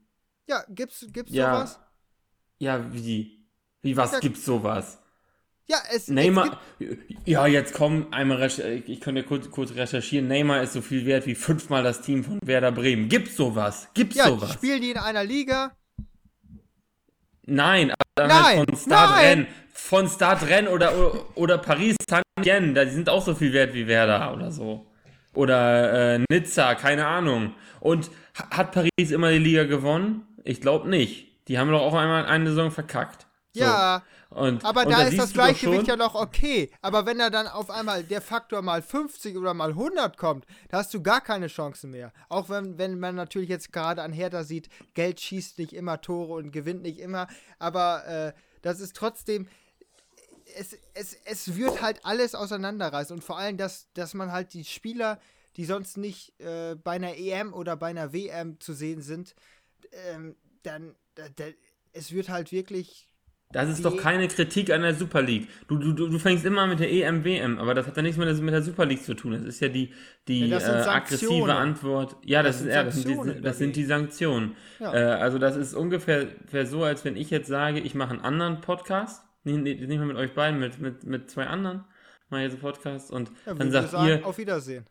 Ja, 0.47 0.63
gibt's, 0.69 1.05
gibt's 1.12 1.34
ja. 1.34 1.53
sowas? 1.53 1.79
Ja, 2.60 2.93
wie? 2.93 3.45
Wie 3.81 3.97
was 3.97 4.13
ja. 4.13 4.19
gibt's 4.19 4.45
sowas? 4.45 5.00
Ja, 5.71 5.77
es, 5.89 6.10
Neymar, 6.10 6.60
es 6.79 6.88
ja, 7.23 7.47
jetzt 7.47 7.73
komm, 7.73 8.07
einmal, 8.12 8.45
ich 8.88 8.99
könnte 8.99 9.23
kurz, 9.23 9.49
kurz 9.49 9.73
recherchieren. 9.73 10.27
Neymar 10.27 10.62
ist 10.63 10.73
so 10.73 10.81
viel 10.81 11.05
wert 11.05 11.25
wie 11.27 11.36
fünfmal 11.36 11.81
das 11.81 12.01
Team 12.01 12.25
von 12.25 12.39
Werder 12.43 12.73
Bremen. 12.73 13.07
Gibt's 13.07 13.38
sowas? 13.38 13.88
Gibt's 13.93 14.17
ja, 14.17 14.27
sowas? 14.27 14.51
Spielen 14.51 14.81
die 14.81 14.91
in 14.91 14.97
einer 14.97 15.23
Liga? 15.23 15.71
Nein, 17.45 17.93
aber 18.17 18.27
nein, 18.27 18.43
halt 18.43 18.69
von 18.69 18.77
Startrennen, 18.77 19.47
von 19.71 20.10
Startrennen 20.10 20.67
oder, 20.73 20.91
oder 21.36 21.57
Paris 21.57 21.95
da 22.05 22.21
die 22.43 22.89
sind 22.89 23.07
auch 23.07 23.23
so 23.23 23.34
viel 23.34 23.53
wert 23.53 23.73
wie 23.73 23.88
Werder 23.88 24.34
oder 24.34 24.51
so. 24.51 24.86
Oder 25.34 26.15
äh, 26.15 26.19
Nizza, 26.29 26.75
keine 26.75 27.07
Ahnung. 27.07 27.53
Und 27.79 28.12
hat 28.34 28.73
Paris 28.73 29.12
immer 29.12 29.31
die 29.31 29.38
Liga 29.38 29.63
gewonnen? 29.63 30.27
Ich 30.43 30.60
glaube 30.60 30.89
nicht. 30.89 31.47
Die 31.47 31.57
haben 31.57 31.71
doch 31.71 31.81
auch 31.81 31.93
einmal 31.93 32.25
eine 32.25 32.49
Saison 32.49 32.71
verkackt. 32.71 33.25
So. 33.53 33.62
Ja, 33.62 34.03
und, 34.31 34.63
aber 34.63 34.85
da, 34.85 34.91
da 34.91 35.01
ist 35.03 35.19
das 35.19 35.33
Gleichgewicht 35.33 35.87
ja 35.87 35.97
noch 35.97 36.15
okay. 36.15 36.71
Aber 36.81 37.05
wenn 37.05 37.19
da 37.19 37.29
dann 37.29 37.47
auf 37.47 37.69
einmal 37.69 38.01
der 38.01 38.21
Faktor 38.21 38.61
mal 38.61 38.81
50 38.81 39.35
oder 39.35 39.53
mal 39.53 39.71
100 39.71 40.17
kommt, 40.17 40.45
da 40.69 40.77
hast 40.77 40.93
du 40.93 41.03
gar 41.03 41.19
keine 41.19 41.47
Chance 41.47 41.85
mehr. 41.85 42.13
Auch 42.29 42.47
wenn, 42.47 42.77
wenn 42.77 42.97
man 42.97 43.15
natürlich 43.15 43.49
jetzt 43.49 43.73
gerade 43.73 44.01
an 44.01 44.13
Hertha 44.13 44.45
sieht, 44.45 44.69
Geld 44.93 45.19
schießt 45.19 45.57
nicht 45.57 45.73
immer 45.73 45.99
Tore 45.99 46.35
und 46.35 46.51
gewinnt 46.51 46.81
nicht 46.81 46.99
immer. 46.99 47.27
Aber 47.59 48.07
äh, 48.07 48.33
das 48.61 48.79
ist 48.79 48.95
trotzdem, 48.95 49.49
es, 50.55 50.77
es, 50.93 51.13
es 51.25 51.57
wird 51.57 51.81
halt 51.81 52.05
alles 52.05 52.33
auseinanderreißen. 52.33 53.13
Und 53.13 53.23
vor 53.23 53.37
allem, 53.37 53.57
dass, 53.57 53.91
dass 53.95 54.13
man 54.13 54.31
halt 54.31 54.53
die 54.53 54.63
Spieler, 54.63 55.19
die 55.57 55.65
sonst 55.65 55.97
nicht 55.97 56.39
äh, 56.39 56.75
bei 56.75 56.91
einer 56.91 57.17
EM 57.17 57.53
oder 57.53 57.75
bei 57.75 57.87
einer 57.87 58.13
WM 58.13 58.61
zu 58.61 58.71
sehen 58.71 59.01
sind, 59.01 59.35
ähm, 59.91 60.37
dann, 60.63 60.95
da, 61.15 61.27
da, 61.35 61.45
es 61.91 62.13
wird 62.13 62.29
halt 62.29 62.53
wirklich 62.53 63.11
das 63.53 63.69
ist 63.69 63.85
doch 63.85 63.97
keine 63.97 64.27
Kritik 64.27 64.71
an 64.71 64.81
der 64.81 64.93
Super 64.93 65.21
League. 65.21 65.47
Du, 65.67 65.77
du, 65.77 65.93
du 65.93 66.19
fängst 66.19 66.45
immer 66.45 66.67
mit 66.67 66.79
der 66.79 66.91
EMWM, 66.91 67.59
aber 67.59 67.73
das 67.73 67.87
hat 67.87 67.97
ja 67.97 68.03
nichts 68.03 68.17
mit 68.17 68.27
der, 68.27 68.35
mit 68.35 68.53
der 68.53 68.61
Super 68.61 68.85
League 68.85 69.03
zu 69.03 69.13
tun. 69.13 69.33
Das 69.33 69.43
ist 69.43 69.59
ja 69.59 69.67
die, 69.67 69.93
die 70.27 70.47
ja, 70.47 70.59
äh, 70.59 70.87
aggressive 70.87 71.53
Antwort. 71.53 72.15
Ja, 72.23 72.43
das, 72.43 72.57
das, 72.57 72.67
ist, 72.67 72.73
ja, 72.73 72.83
das, 72.83 72.95
sind, 73.01 73.25
die, 73.25 73.41
das 73.41 73.57
sind 73.57 73.75
die 73.75 73.85
Sanktionen. 73.85 74.55
Ja. 74.79 74.93
Äh, 74.93 75.21
also 75.21 75.37
das 75.39 75.55
ist 75.55 75.73
ungefähr 75.73 76.27
so, 76.65 76.83
als 76.83 77.05
wenn 77.05 77.15
ich 77.15 77.29
jetzt 77.29 77.47
sage, 77.47 77.79
ich 77.79 77.95
mache 77.95 78.11
einen 78.11 78.21
anderen 78.21 78.61
Podcast, 78.61 79.23
nicht, 79.43 79.61
nicht 79.63 79.97
mal 79.97 80.05
mit 80.05 80.17
euch 80.17 80.33
beiden, 80.33 80.59
mit, 80.59 80.79
mit, 80.79 81.03
mit 81.03 81.29
zwei 81.29 81.47
anderen, 81.47 81.83
mache 82.29 82.41
jetzt 82.41 82.53
einen 82.53 82.61
Podcast 82.61 83.11
und 83.11 83.31
ja, 83.45 83.53
dann 83.53 83.71
sagt 83.71 83.89
sagen, 83.89 84.07
ihr... 84.07 84.25
Auf 84.25 84.37
Wiedersehen. 84.37 84.85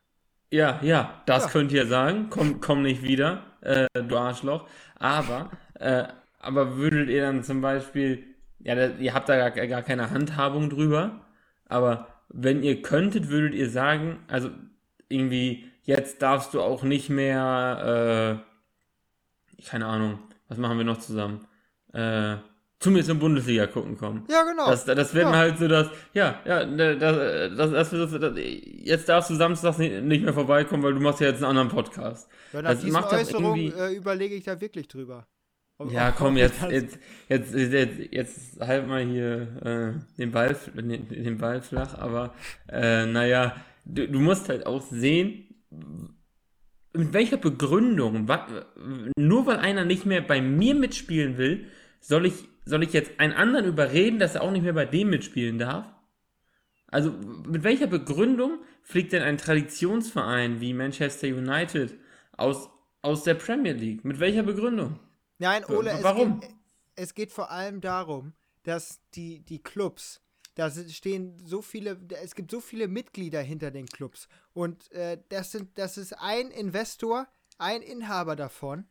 Ja, 0.52 0.80
ja, 0.82 1.22
das 1.26 1.48
könnt 1.50 1.70
ihr 1.70 1.86
sagen. 1.86 2.26
Komm, 2.28 2.60
komm 2.60 2.82
nicht 2.82 3.02
wieder, 3.02 3.44
äh, 3.60 3.86
du 3.94 4.16
Arschloch. 4.16 4.68
Aber, 4.96 5.50
äh, 5.74 6.04
aber 6.40 6.76
würdet 6.76 7.08
ihr 7.08 7.22
dann 7.22 7.44
zum 7.44 7.60
Beispiel 7.60 8.29
ja, 8.62 8.74
da, 8.74 8.88
ihr 8.98 9.14
habt 9.14 9.28
da 9.28 9.48
gar, 9.48 9.66
gar 9.66 9.82
keine 9.82 10.10
Handhabung 10.10 10.70
drüber, 10.70 11.20
aber 11.66 12.08
wenn 12.28 12.62
ihr 12.62 12.82
könntet, 12.82 13.28
würdet 13.28 13.54
ihr 13.54 13.68
sagen, 13.68 14.18
also 14.28 14.50
irgendwie, 15.08 15.64
jetzt 15.82 16.22
darfst 16.22 16.54
du 16.54 16.60
auch 16.60 16.82
nicht 16.82 17.10
mehr, 17.10 18.42
äh, 19.58 19.62
keine 19.64 19.86
Ahnung, 19.86 20.18
was 20.48 20.58
machen 20.58 20.78
wir 20.78 20.84
noch 20.84 20.98
zusammen? 20.98 21.46
Äh, 21.92 22.36
zu 22.78 22.90
mir 22.90 23.04
zum 23.04 23.18
Bundesliga 23.18 23.66
gucken 23.66 23.98
kommen. 23.98 24.24
Ja, 24.30 24.42
genau. 24.42 24.66
Das, 24.66 24.86
das 24.86 25.14
werden 25.14 25.34
ja. 25.34 25.38
halt 25.38 25.58
so 25.58 25.68
das, 25.68 25.90
ja, 26.14 26.40
ja, 26.46 26.64
das, 26.64 27.56
das, 27.56 27.90
das, 27.90 27.90
das, 27.90 28.32
jetzt 28.36 29.08
darfst 29.08 29.28
du 29.28 29.34
samstags 29.34 29.76
nicht 29.78 30.24
mehr 30.24 30.32
vorbeikommen, 30.32 30.82
weil 30.82 30.94
du 30.94 31.00
machst 31.00 31.20
ja 31.20 31.26
jetzt 31.26 31.42
einen 31.42 31.58
anderen 31.58 31.68
Podcast. 31.68 32.30
Ja, 32.52 32.62
nach 32.62 32.70
das 32.70 32.84
macht 32.84 33.12
Äußerung 33.12 33.58
äh, 33.58 33.92
überlege 33.92 34.34
ich 34.34 34.44
da 34.44 34.60
wirklich 34.60 34.88
drüber. 34.88 35.26
Ja, 35.88 36.10
komm, 36.10 36.36
jetzt, 36.36 36.60
jetzt, 36.70 36.98
jetzt, 37.28 37.54
jetzt, 37.54 38.12
jetzt 38.12 38.60
halt 38.60 38.86
mal 38.86 39.02
hier 39.02 39.56
äh, 39.64 40.18
den, 40.18 40.30
Ball, 40.30 40.54
den 40.74 41.38
Ball 41.38 41.62
flach, 41.62 41.94
aber 41.94 42.34
äh, 42.68 43.06
naja, 43.06 43.56
du, 43.86 44.06
du 44.06 44.20
musst 44.20 44.50
halt 44.50 44.66
auch 44.66 44.82
sehen, 44.82 45.46
mit 46.92 47.12
welcher 47.12 47.38
Begründung, 47.38 48.28
nur 49.16 49.46
weil 49.46 49.56
einer 49.56 49.84
nicht 49.84 50.04
mehr 50.04 50.20
bei 50.20 50.42
mir 50.42 50.74
mitspielen 50.74 51.38
will, 51.38 51.66
soll 52.00 52.26
ich, 52.26 52.34
soll 52.64 52.82
ich 52.82 52.92
jetzt 52.92 53.18
einen 53.18 53.32
anderen 53.32 53.66
überreden, 53.66 54.18
dass 54.18 54.34
er 54.34 54.42
auch 54.42 54.50
nicht 54.50 54.64
mehr 54.64 54.72
bei 54.72 54.86
dem 54.86 55.08
mitspielen 55.08 55.58
darf? 55.58 55.86
Also, 56.88 57.12
mit 57.46 57.62
welcher 57.62 57.86
Begründung 57.86 58.58
fliegt 58.82 59.12
denn 59.12 59.22
ein 59.22 59.38
Traditionsverein 59.38 60.60
wie 60.60 60.74
Manchester 60.74 61.28
United 61.28 61.94
aus, 62.36 62.68
aus 63.00 63.22
der 63.22 63.34
Premier 63.34 63.72
League? 63.72 64.04
Mit 64.04 64.18
welcher 64.18 64.42
Begründung? 64.42 64.98
Nein, 65.40 65.64
Ole, 65.64 65.98
Warum? 66.02 66.34
Es, 66.34 66.40
geht, 66.40 66.56
es 66.96 67.14
geht 67.14 67.32
vor 67.32 67.50
allem 67.50 67.80
darum, 67.80 68.34
dass 68.62 69.00
die, 69.14 69.40
die 69.40 69.62
Clubs, 69.62 70.20
da 70.54 70.70
stehen 70.70 71.38
so 71.42 71.62
viele, 71.62 71.98
es 72.22 72.34
gibt 72.34 72.50
so 72.50 72.60
viele 72.60 72.88
Mitglieder 72.88 73.40
hinter 73.40 73.70
den 73.70 73.86
Clubs. 73.86 74.28
Und 74.52 74.92
äh, 74.92 75.18
das, 75.30 75.52
sind, 75.52 75.78
das 75.78 75.96
ist 75.96 76.12
ein 76.12 76.50
Investor, 76.50 77.26
ein 77.56 77.80
Inhaber 77.80 78.36
davon, 78.36 78.86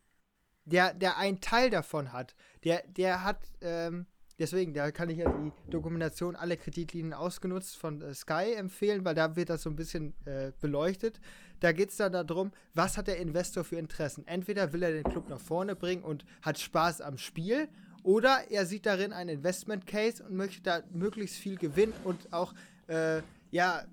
der, 0.65 0.95
der 0.95 1.17
einen 1.17 1.39
Teil 1.39 1.69
davon 1.69 2.11
hat. 2.11 2.35
Der, 2.63 2.83
der 2.87 3.23
hat, 3.23 3.39
ähm, 3.61 4.07
deswegen, 4.39 4.73
da 4.73 4.91
kann 4.91 5.09
ich 5.09 5.17
ja 5.17 5.31
die 5.31 5.51
Dokumentation 5.69 6.35
Alle 6.35 6.57
Kreditlinien 6.57 7.13
ausgenutzt 7.13 7.77
von 7.77 8.01
äh, 8.01 8.13
Sky 8.13 8.53
empfehlen, 8.55 9.05
weil 9.05 9.15
da 9.15 9.35
wird 9.35 9.49
das 9.49 9.63
so 9.63 9.69
ein 9.69 9.75
bisschen 9.75 10.13
äh, 10.25 10.51
beleuchtet. 10.59 11.19
Da 11.59 11.71
geht 11.73 11.89
es 11.89 11.97
dann 11.97 12.13
darum, 12.13 12.51
was 12.73 12.97
hat 12.97 13.07
der 13.07 13.17
Investor 13.17 13.63
für 13.63 13.75
Interessen. 13.75 14.25
Entweder 14.25 14.73
will 14.73 14.81
er 14.81 14.93
den 14.93 15.03
Club 15.03 15.29
nach 15.29 15.41
vorne 15.41 15.75
bringen 15.75 16.03
und 16.03 16.25
hat 16.41 16.57
Spaß 16.57 17.01
am 17.01 17.17
Spiel, 17.17 17.67
oder 18.03 18.45
er 18.49 18.65
sieht 18.65 18.85
darin 18.85 19.11
einen 19.11 19.29
Investment 19.29 19.85
Case 19.85 20.23
und 20.23 20.35
möchte 20.35 20.61
da 20.61 20.81
möglichst 20.91 21.35
viel 21.35 21.57
Gewinn 21.57 21.93
und 22.03 22.31
auch 22.31 22.53
äh, 22.87 23.21
ja, 23.51 23.83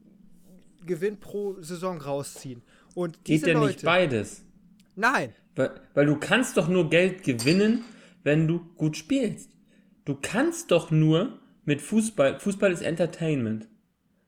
Gewinn 0.84 1.18
pro 1.18 1.60
Saison 1.60 2.00
rausziehen. 2.00 2.62
Und 2.94 3.24
Geht 3.24 3.46
ja 3.46 3.54
Leute, 3.54 3.66
nicht 3.66 3.82
beides. 3.82 4.44
Nein. 4.94 5.34
Weil, 5.56 5.80
weil 5.94 6.06
du 6.06 6.16
kannst 6.16 6.56
doch 6.56 6.68
nur 6.68 6.88
Geld 6.88 7.24
gewinnen, 7.24 7.84
wenn 8.22 8.46
du 8.46 8.60
gut 8.76 8.96
spielst. 8.96 9.55
Du 10.06 10.16
kannst 10.22 10.70
doch 10.70 10.90
nur 10.90 11.40
mit 11.64 11.82
Fußball, 11.82 12.38
Fußball 12.38 12.72
ist 12.72 12.82
Entertainment. 12.82 13.68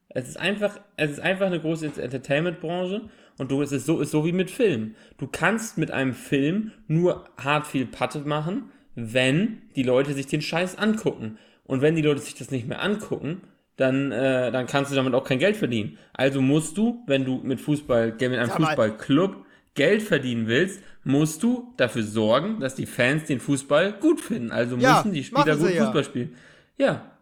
Es 0.08 0.28
ist 0.28 0.36
einfach, 0.36 0.80
es 0.96 1.12
ist 1.12 1.20
einfach 1.20 1.46
eine 1.46 1.60
große 1.60 1.86
Entertainment-Branche 1.86 3.08
und 3.38 3.50
du, 3.50 3.62
es 3.62 3.70
ist 3.70 3.86
so, 3.86 4.00
ist 4.00 4.10
so 4.10 4.24
wie 4.24 4.32
mit 4.32 4.50
Film. 4.50 4.96
Du 5.18 5.28
kannst 5.28 5.78
mit 5.78 5.92
einem 5.92 6.14
Film 6.14 6.72
nur 6.88 7.24
hart 7.36 7.68
viel 7.68 7.86
Patte 7.86 8.20
machen, 8.20 8.70
wenn 8.96 9.62
die 9.76 9.84
Leute 9.84 10.14
sich 10.14 10.26
den 10.26 10.42
Scheiß 10.42 10.76
angucken. 10.76 11.38
Und 11.62 11.80
wenn 11.80 11.94
die 11.94 12.02
Leute 12.02 12.22
sich 12.22 12.34
das 12.34 12.50
nicht 12.50 12.66
mehr 12.66 12.82
angucken, 12.82 13.42
dann, 13.76 14.10
äh, 14.10 14.50
dann 14.50 14.66
kannst 14.66 14.90
du 14.90 14.96
damit 14.96 15.14
auch 15.14 15.24
kein 15.24 15.38
Geld 15.38 15.56
verdienen. 15.56 15.96
Also 16.12 16.42
musst 16.42 16.76
du, 16.76 17.04
wenn 17.06 17.24
du 17.24 17.36
mit 17.36 17.60
Fußball, 17.60 18.12
mit 18.12 18.22
einem 18.22 18.50
Fußballclub 18.50 19.44
Geld 19.78 20.02
verdienen 20.02 20.48
willst, 20.48 20.82
musst 21.04 21.40
du 21.44 21.72
dafür 21.76 22.02
sorgen, 22.02 22.58
dass 22.58 22.74
die 22.74 22.84
Fans 22.84 23.24
den 23.24 23.38
Fußball 23.38 23.92
gut 24.00 24.20
finden. 24.20 24.50
Also 24.50 24.76
ja, 24.76 24.96
müssen 24.96 25.12
die 25.12 25.22
Spieler 25.22 25.56
gut 25.56 25.70
ja. 25.70 25.84
Fußball 25.84 26.04
spielen. 26.04 26.34
Ja. 26.76 27.12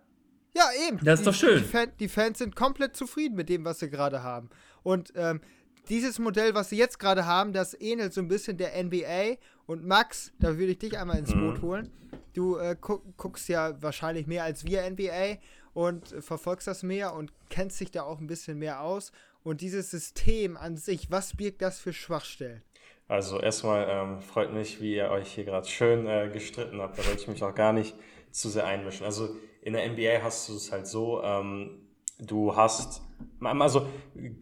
Ja, 0.54 0.64
eben. 0.88 0.98
Das 1.04 1.20
ist 1.20 1.26
die, 1.26 1.30
doch 1.30 1.34
schön. 1.34 1.58
Die, 1.58 1.64
Fan, 1.68 1.92
die, 2.00 2.08
Fans 2.08 2.38
sind 2.38 2.56
komplett 2.56 2.96
zufrieden 2.96 3.36
mit 3.36 3.50
dem, 3.50 3.66
was 3.66 3.80
sie 3.80 3.90
gerade 3.90 4.22
haben. 4.22 4.48
Und 4.82 5.12
ähm, 5.14 5.42
dieses 5.90 6.18
Modell, 6.18 6.54
was 6.54 6.70
sie 6.70 6.78
jetzt 6.78 6.98
gerade 6.98 7.26
haben, 7.26 7.52
das 7.52 7.78
ähnelt 7.78 8.14
so 8.14 8.22
ein 8.22 8.28
bisschen 8.28 8.56
der 8.56 8.82
NBA. 8.82 9.36
Und 9.66 9.86
Max, 9.86 10.32
da 10.40 10.56
würde 10.56 10.72
ich 10.72 10.78
dich 10.78 10.98
einmal 10.98 11.18
ins 11.18 11.32
Boot 11.34 11.58
mhm. 11.58 11.62
holen. 11.62 11.90
Du 12.32 12.56
äh, 12.56 12.74
guck, 12.80 13.04
guckst 13.18 13.50
ja 13.50 13.80
wahrscheinlich 13.82 14.26
mehr 14.26 14.44
als 14.44 14.64
wir 14.64 14.88
NBA 14.90 15.36
und 15.74 16.10
äh, 16.12 16.22
verfolgst 16.22 16.66
das 16.66 16.82
mehr 16.82 17.12
und 17.12 17.32
kennst 17.50 17.78
dich 17.80 17.90
da 17.90 18.04
auch 18.04 18.18
ein 18.18 18.26
bisschen 18.26 18.58
mehr 18.58 18.80
aus. 18.80 19.12
Und 19.46 19.60
dieses 19.60 19.92
System 19.92 20.56
an 20.56 20.76
sich, 20.76 21.08
was 21.12 21.36
birgt 21.36 21.62
das 21.62 21.78
für 21.78 21.92
Schwachstellen? 21.92 22.62
Also 23.06 23.38
erstmal 23.38 23.86
ähm, 23.88 24.20
freut 24.20 24.52
mich, 24.52 24.80
wie 24.80 24.96
ihr 24.96 25.08
euch 25.10 25.34
hier 25.34 25.44
gerade 25.44 25.68
schön 25.68 26.08
äh, 26.08 26.28
gestritten 26.32 26.80
habt. 26.80 26.98
Da 26.98 27.06
wollte 27.06 27.20
ich 27.20 27.28
mich 27.28 27.44
auch 27.44 27.54
gar 27.54 27.72
nicht 27.72 27.94
zu 28.32 28.48
sehr 28.48 28.66
einmischen. 28.66 29.06
Also 29.06 29.36
in 29.62 29.74
der 29.74 29.88
NBA 29.88 30.24
hast 30.24 30.48
du 30.48 30.56
es 30.56 30.72
halt 30.72 30.88
so, 30.88 31.22
ähm, 31.22 31.78
du 32.18 32.56
hast, 32.56 33.02
also 33.40 33.86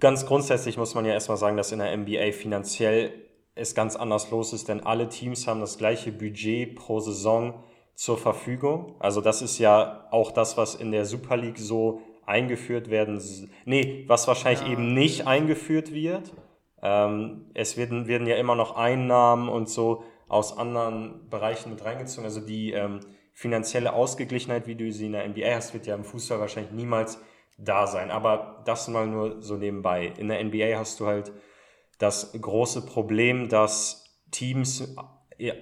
ganz 0.00 0.24
grundsätzlich 0.24 0.78
muss 0.78 0.94
man 0.94 1.04
ja 1.04 1.12
erstmal 1.12 1.36
sagen, 1.36 1.58
dass 1.58 1.70
in 1.70 1.80
der 1.80 1.94
NBA 1.94 2.32
finanziell 2.32 3.12
es 3.54 3.74
ganz 3.74 3.96
anders 3.96 4.30
los 4.30 4.54
ist, 4.54 4.70
denn 4.70 4.80
alle 4.80 5.10
Teams 5.10 5.46
haben 5.46 5.60
das 5.60 5.76
gleiche 5.76 6.12
Budget 6.12 6.76
pro 6.76 7.00
Saison 7.00 7.62
zur 7.94 8.16
Verfügung. 8.16 8.94
Also 9.00 9.20
das 9.20 9.42
ist 9.42 9.58
ja 9.58 10.08
auch 10.12 10.32
das, 10.32 10.56
was 10.56 10.74
in 10.74 10.92
der 10.92 11.04
Super 11.04 11.36
League 11.36 11.58
so 11.58 12.00
eingeführt 12.26 12.90
werden, 12.90 13.20
nee, 13.64 14.04
was 14.06 14.26
wahrscheinlich 14.28 14.62
ja. 14.62 14.72
eben 14.72 14.94
nicht 14.94 15.26
eingeführt 15.26 15.92
wird. 15.92 16.32
Ähm, 16.82 17.46
es 17.54 17.76
werden, 17.76 18.06
werden 18.06 18.26
ja 18.26 18.36
immer 18.36 18.54
noch 18.54 18.76
Einnahmen 18.76 19.48
und 19.48 19.68
so 19.68 20.04
aus 20.28 20.56
anderen 20.56 21.28
Bereichen 21.30 21.70
mit 21.70 21.84
reingezogen. 21.84 22.24
Also 22.24 22.40
die 22.40 22.72
ähm, 22.72 23.00
finanzielle 23.32 23.92
Ausgeglichenheit, 23.92 24.66
wie 24.66 24.74
du 24.74 24.90
sie 24.92 25.06
in 25.06 25.12
der 25.12 25.28
NBA 25.28 25.54
hast, 25.54 25.74
wird 25.74 25.86
ja 25.86 25.94
im 25.94 26.04
Fußball 26.04 26.40
wahrscheinlich 26.40 26.72
niemals 26.72 27.18
da 27.58 27.86
sein. 27.86 28.10
Aber 28.10 28.62
das 28.64 28.88
mal 28.88 29.06
nur 29.06 29.42
so 29.42 29.56
nebenbei. 29.56 30.12
In 30.18 30.28
der 30.28 30.42
NBA 30.42 30.78
hast 30.78 31.00
du 31.00 31.06
halt 31.06 31.32
das 31.98 32.32
große 32.40 32.86
Problem, 32.86 33.48
dass 33.48 34.04
Teams 34.30 34.96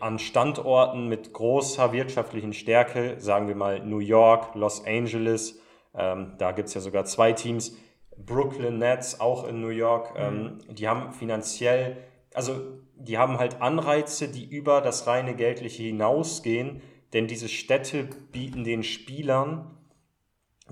an 0.01 0.18
Standorten 0.18 1.09
mit 1.09 1.33
großer 1.33 1.92
wirtschaftlichen 1.92 2.53
Stärke, 2.53 3.16
sagen 3.18 3.48
wir 3.48 3.55
mal 3.55 3.85
New 3.85 3.98
York, 3.98 4.55
Los 4.55 4.85
Angeles, 4.85 5.61
ähm, 5.94 6.35
da 6.38 6.52
gibt 6.52 6.68
es 6.68 6.74
ja 6.74 6.81
sogar 6.81 7.05
zwei 7.05 7.33
Teams, 7.33 7.76
Brooklyn 8.16 8.78
Nets 8.78 9.20
auch 9.20 9.46
in 9.46 9.61
New 9.61 9.68
York, 9.68 10.14
ähm, 10.16 10.42
mhm. 10.68 10.74
die 10.74 10.88
haben 10.88 11.12
finanziell, 11.12 11.96
also 12.35 12.61
die 12.94 13.18
haben 13.18 13.38
halt 13.38 13.61
Anreize, 13.61 14.28
die 14.28 14.44
über 14.44 14.81
das 14.81 15.07
reine 15.07 15.35
Geldliche 15.35 15.83
hinausgehen, 15.83 16.83
denn 17.12 17.26
diese 17.26 17.48
Städte 17.48 18.09
bieten 18.33 18.64
den 18.64 18.83
Spielern 18.83 19.76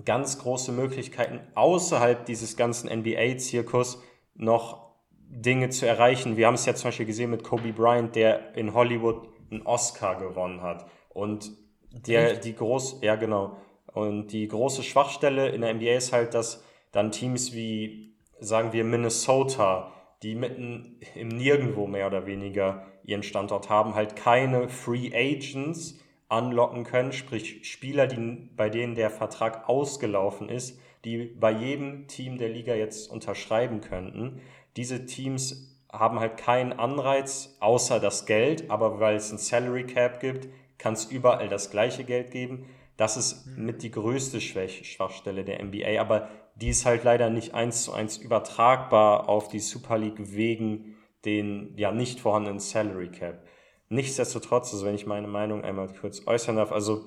ganz 0.05 0.39
große 0.39 0.73
Möglichkeiten 0.73 1.41
außerhalb 1.55 2.25
dieses 2.25 2.57
ganzen 2.57 2.89
NBA-Zirkus 2.89 4.03
noch 4.35 4.91
Dinge 5.13 5.69
zu 5.69 5.87
erreichen. 5.87 6.37
Wir 6.37 6.47
haben 6.47 6.55
es 6.55 6.67
ja 6.67 6.75
zum 6.75 6.89
Beispiel 6.89 7.07
gesehen 7.07 7.31
mit 7.31 7.45
Kobe 7.45 7.73
Bryant, 7.73 8.17
der 8.17 8.55
in 8.57 8.75
Hollywood 8.75 9.29
einen 9.51 9.63
Oscar 9.63 10.17
gewonnen 10.17 10.63
hat. 10.63 10.87
Und 11.11 11.53
der, 11.93 12.33
Echt? 12.33 12.45
die 12.45 12.55
groß, 12.55 13.01
ja 13.03 13.17
genau. 13.17 13.57
Und 13.93 14.29
die 14.29 14.47
große 14.47 14.83
Schwachstelle 14.83 15.49
in 15.49 15.63
der 15.63 15.75
NBA 15.75 15.95
ist 15.95 16.13
halt, 16.13 16.35
dass 16.35 16.65
dann 16.93 17.13
Teams 17.13 17.53
wie, 17.53 18.15
sagen 18.39 18.73
wir, 18.73 18.85
Minnesota, 18.85 19.93
die 20.23 20.35
mitten 20.35 21.01
im 21.15 21.29
Nirgendwo 21.29 21.87
mehr 21.87 22.07
oder 22.07 22.27
weniger 22.27 22.87
ihren 23.05 23.23
Standort 23.23 23.71
haben, 23.71 23.95
halt 23.95 24.17
keine 24.17 24.69
Free 24.69 25.11
Agents 25.15 25.99
anlocken 26.29 26.85
können, 26.85 27.13
sprich 27.13 27.69
Spieler, 27.69 28.07
die, 28.07 28.49
bei 28.57 28.71
denen 28.71 28.95
der 28.95 29.11
Vertrag 29.11 29.69
ausgelaufen 29.69 30.49
ist, 30.49 30.79
die 31.05 31.25
bei 31.25 31.51
jedem 31.51 32.07
Team 32.07 32.39
der 32.39 32.51
Liga 32.51 32.75
jetzt 32.75 33.11
unterschreiben 33.11 33.81
könnten. 33.81 34.41
Diese 34.77 35.07
Teams 35.07 35.77
haben 35.91 36.21
halt 36.21 36.37
keinen 36.37 36.73
Anreiz 36.73 37.57
außer 37.61 37.99
das 37.99 38.27
Geld, 38.27 38.71
aber 38.71 39.01
weil 39.01 39.17
es 39.17 39.33
ein 39.33 39.39
Salary 39.39 39.85
Cap 39.85 40.21
gibt, 40.21 40.49
kann 40.79 40.93
es 40.93 41.07
überall 41.07 41.49
das 41.49 41.71
gleiche 41.71 42.05
Geld 42.05 42.31
geben. 42.31 42.67
Das 43.01 43.17
ist 43.17 43.47
mit 43.57 43.83
die 43.83 43.91
größte 43.91 44.43
Schwäche, 44.43 44.85
Schwachstelle 44.85 45.43
der 45.43 45.65
NBA, 45.65 45.99
aber 45.99 46.29
die 46.55 46.69
ist 46.69 46.85
halt 46.85 47.03
leider 47.03 47.31
nicht 47.31 47.55
eins 47.55 47.85
zu 47.85 47.95
eins 47.95 48.19
übertragbar 48.19 49.27
auf 49.27 49.49
die 49.49 49.59
Super 49.59 49.97
League 49.97 50.19
wegen 50.19 50.97
den 51.25 51.73
ja 51.79 51.93
nicht 51.93 52.21
vorhandenen 52.21 52.61
Salary 52.61 53.09
Cap. 53.09 53.43
Nichtsdestotrotz, 53.89 54.75
also 54.75 54.85
wenn 54.85 54.95
ich 54.95 55.07
meine 55.07 55.29
Meinung 55.29 55.65
einmal 55.65 55.89
kurz 55.89 56.27
äußern 56.27 56.57
darf, 56.57 56.73
also 56.73 57.07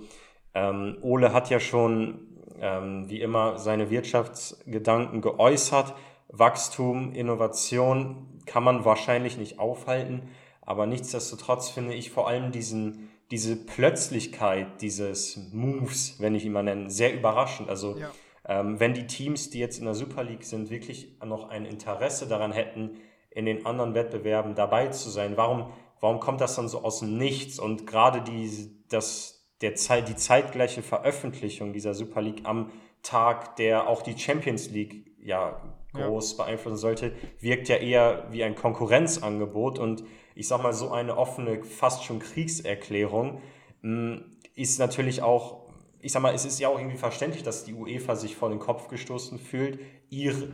ähm, 0.56 0.97
Ole 1.01 1.32
hat 1.32 1.51
ja 1.51 1.60
schon 1.60 2.39
ähm, 2.60 3.08
wie 3.08 3.21
immer 3.21 3.60
seine 3.60 3.91
Wirtschaftsgedanken 3.91 5.21
geäußert. 5.21 5.93
Wachstum, 6.27 7.13
Innovation 7.13 8.41
kann 8.47 8.63
man 8.63 8.84
wahrscheinlich 8.84 9.38
nicht 9.38 9.60
aufhalten, 9.60 10.23
aber 10.62 10.88
nichtsdestotrotz 10.88 11.69
finde 11.69 11.93
ich 11.93 12.10
vor 12.10 12.27
allem 12.27 12.51
diesen, 12.51 13.12
diese 13.34 13.56
Plötzlichkeit 13.56 14.80
dieses 14.82 15.52
Moves, 15.52 16.19
wenn 16.19 16.36
ich 16.36 16.46
ihn 16.46 16.52
mal 16.52 16.62
nenne, 16.62 16.91
sehr 16.91 17.13
überraschend. 17.13 17.67
Also 17.67 17.98
ja. 17.98 18.12
ähm, 18.48 18.80
wenn 18.80 18.93
die 18.93 19.08
Teams, 19.08 19.50
die 19.50 19.58
jetzt 19.58 19.80
in 19.80 19.86
der 19.86 19.96
Super 19.96 20.24
League 20.24 20.43
sind, 20.43 20.69
wirklich 20.69 21.17
noch 21.26 21.50
ein 21.50 21.65
Interesse 21.65 22.28
daran 22.28 22.52
hätten, 22.52 22.91
in 23.32 23.46
den 23.46 23.65
anderen 23.65 23.96
Wettbewerben 23.96 24.54
dabei 24.54 24.89
zu 24.89 25.10
sein, 25.10 25.36
warum 25.36 25.72
warum 26.04 26.19
kommt 26.19 26.41
das 26.41 26.58
dann 26.58 26.67
so 26.67 26.84
aus 26.84 27.00
dem 27.00 27.17
Nichts? 27.17 27.60
Und 27.60 27.88
gerade 27.88 28.22
die, 28.22 28.69
das, 28.89 29.48
der 29.62 29.76
Zeit, 29.76 30.10
die 30.10 30.17
zeitgleiche 30.17 30.84
Veröffentlichung 30.84 31.72
dieser 31.72 31.93
Super 31.93 32.22
League 32.22 32.41
am 32.43 32.72
Tag, 33.04 33.56
der 33.56 33.88
auch 33.88 34.02
die 34.02 34.17
Champions 34.17 34.69
League 34.69 35.08
ja 35.17 35.62
groß 35.93 36.38
ja. 36.38 36.43
beeinflussen 36.43 36.78
sollte, 36.78 37.13
wirkt 37.39 37.69
ja 37.69 37.78
eher 37.78 38.28
wie 38.32 38.43
ein 38.43 38.54
Konkurrenzangebot 38.54 39.80
und 39.80 40.04
ich 40.36 40.48
sag 40.48 40.62
mal, 40.62 40.74
so 40.74 40.91
eine 40.91 41.17
offene, 41.17 41.63
fast 41.63 42.04
schon 42.04 42.19
Kriegserklärung 42.19 43.41
hm, 43.82 44.38
ist 44.56 44.80
natürlich 44.80 45.22
auch, 45.22 45.69
ich 46.00 46.12
sag 46.12 46.22
mal, 46.22 46.34
es 46.34 46.46
ist 46.46 46.60
ja 46.60 46.69
auch 46.69 46.78
irgendwie 46.78 46.98
verständlich, 46.98 47.43
dass 47.43 47.63
die 47.63 47.74
UEFA 47.74 48.15
sich 48.15 48.36
vor 48.36 48.50
den 48.50 48.60
Kopf 48.60 48.88
gestoßen 48.88 49.39
fühlt. 49.39 49.80
Ihre, 50.10 50.50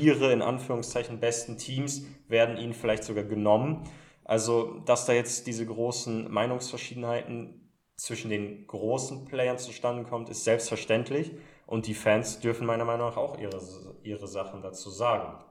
ihre 0.00 0.32
in 0.32 0.42
Anführungszeichen 0.42 1.20
besten 1.20 1.58
Teams 1.58 2.04
werden 2.28 2.56
ihnen 2.56 2.72
vielleicht 2.72 3.04
sogar 3.04 3.24
genommen. 3.24 3.84
Also, 4.24 4.80
dass 4.80 5.04
da 5.04 5.12
jetzt 5.12 5.46
diese 5.46 5.66
großen 5.66 6.30
Meinungsverschiedenheiten 6.30 7.70
zwischen 7.96 8.30
den 8.30 8.66
großen 8.66 9.26
Playern 9.26 9.58
zustande 9.58 10.04
kommt, 10.04 10.30
ist 10.30 10.44
selbstverständlich. 10.44 11.32
Und 11.66 11.86
die 11.86 11.94
Fans 11.94 12.40
dürfen 12.40 12.66
meiner 12.66 12.84
Meinung 12.84 13.08
nach 13.08 13.16
auch 13.16 13.38
ihre, 13.38 13.60
ihre 14.02 14.26
Sachen 14.26 14.62
dazu 14.62 14.90
sagen. 14.90 15.42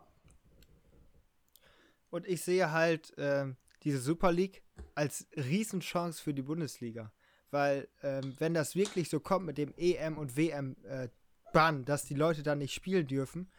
Und 2.09 2.27
ich 2.27 2.41
sehe 2.41 2.71
halt 2.71 3.17
äh, 3.17 3.45
diese 3.83 3.99
Super 3.99 4.31
League 4.31 4.63
als 4.95 5.27
Riesenchance 5.35 6.21
für 6.21 6.33
die 6.33 6.41
Bundesliga. 6.41 7.11
Weil, 7.51 7.87
ähm, 8.01 8.33
wenn 8.39 8.53
das 8.53 8.75
wirklich 8.75 9.09
so 9.09 9.19
kommt 9.19 9.45
mit 9.45 9.57
dem 9.57 9.73
EM- 9.77 10.17
und 10.17 10.35
WM-Bann, 10.35 11.81
äh, 11.81 11.85
dass 11.85 12.05
die 12.05 12.15
Leute 12.15 12.41
dann 12.41 12.57
nicht 12.57 12.73
spielen 12.73 13.05
dürfen, 13.05 13.51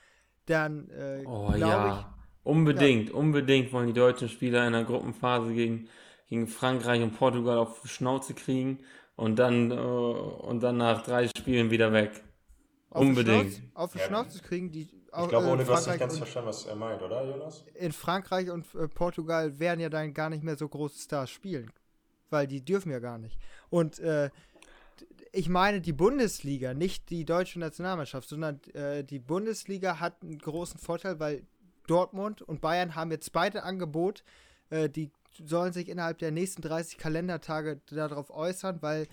dann 0.47 0.91
äh, 0.91 1.23
oh, 1.27 1.47
glaube 1.53 1.61
ja. 1.61 1.99
ich 2.01 2.25
Unbedingt, 2.45 3.09
ja. 3.09 3.15
unbedingt 3.15 3.73
wollen 3.73 3.87
die 3.87 3.95
deutschen 3.95 4.29
Spieler 4.29 4.67
in 4.67 4.75
der 4.75 4.85
Gruppenphase 4.85 5.55
gegen, 5.55 5.89
gegen 6.29 6.47
Frankreich 6.47 7.03
und 7.03 7.17
Portugal 7.17 7.57
auf 7.57 7.81
Schnauze 7.87 8.35
kriegen. 8.35 8.81
und 9.17 9.39
dann, 9.39 9.71
äh, 9.71 9.75
und 9.75 10.63
dann 10.63 10.77
nach 10.77 11.03
drei 11.03 11.29
Spielen 11.29 11.71
wieder 11.71 11.93
weg. 11.93 12.23
Auf 12.91 13.03
die 13.03 13.09
Unbedingt. 13.09 13.53
Schnauze, 13.53 13.71
auf 13.75 13.93
die. 13.93 13.99
Schnauze 13.99 14.43
kriegen 14.43 14.71
die. 14.71 14.89
Ich 15.22 15.29
glaube, 15.29 15.46
ohne 15.48 15.62
in 15.62 15.68
du 15.68 15.72
hast 15.74 15.87
nicht 15.87 15.98
Frankreich 15.98 16.00
ganz 16.00 16.12
und- 16.14 16.18
verstanden, 16.18 16.48
was 16.48 16.66
er 16.66 16.77
meint, 16.77 17.03
oder, 17.03 17.24
Jonas? 17.24 17.64
in 17.74 17.92
Frankreich 17.92 18.50
und 18.50 18.66
äh, 18.74 18.88
Portugal 18.88 19.59
werden 19.59 19.81
ja 19.81 19.88
dann 19.88 20.12
gar 20.14 20.31
nicht 20.31 20.42
mehr 20.42 20.57
so 20.57 20.68
große 20.68 20.98
Stars 21.00 21.31
spielen. 21.31 21.70
Weil 22.31 22.46
die 22.46 22.64
dürfen 22.64 22.90
ja 22.90 22.98
gar 22.98 23.18
nicht. 23.18 23.38
Und 23.70 23.98
äh, 24.00 24.31
ich 25.33 25.48
meine 25.48 25.81
die 25.81 25.92
Bundesliga, 25.92 26.74
nicht 26.74 27.11
die 27.11 27.24
deutsche 27.24 27.59
Nationalmannschaft, 27.59 28.29
sondern 28.29 28.61
äh, 28.72 29.05
die 29.05 29.18
Bundesliga 29.18 30.00
hat 30.00 30.22
einen 30.22 30.38
großen 30.38 30.79
Vorteil, 30.81 31.20
weil 31.20 31.42
Dortmund 31.87 32.42
und 32.42 32.61
Bayern 32.61 32.94
haben 32.94 33.11
jetzt 33.11 33.33
beide 33.33 33.62
Angebot, 33.62 34.24
äh, 34.70 34.88
die 34.88 35.11
sollen 35.44 35.72
sich 35.72 35.88
innerhalb 35.88 36.18
der 36.18 36.31
nächsten 36.31 36.62
30 36.62 36.96
Kalendertage 36.98 37.81
darauf 37.90 38.31
äußern, 38.31 38.81
weil 38.83 39.07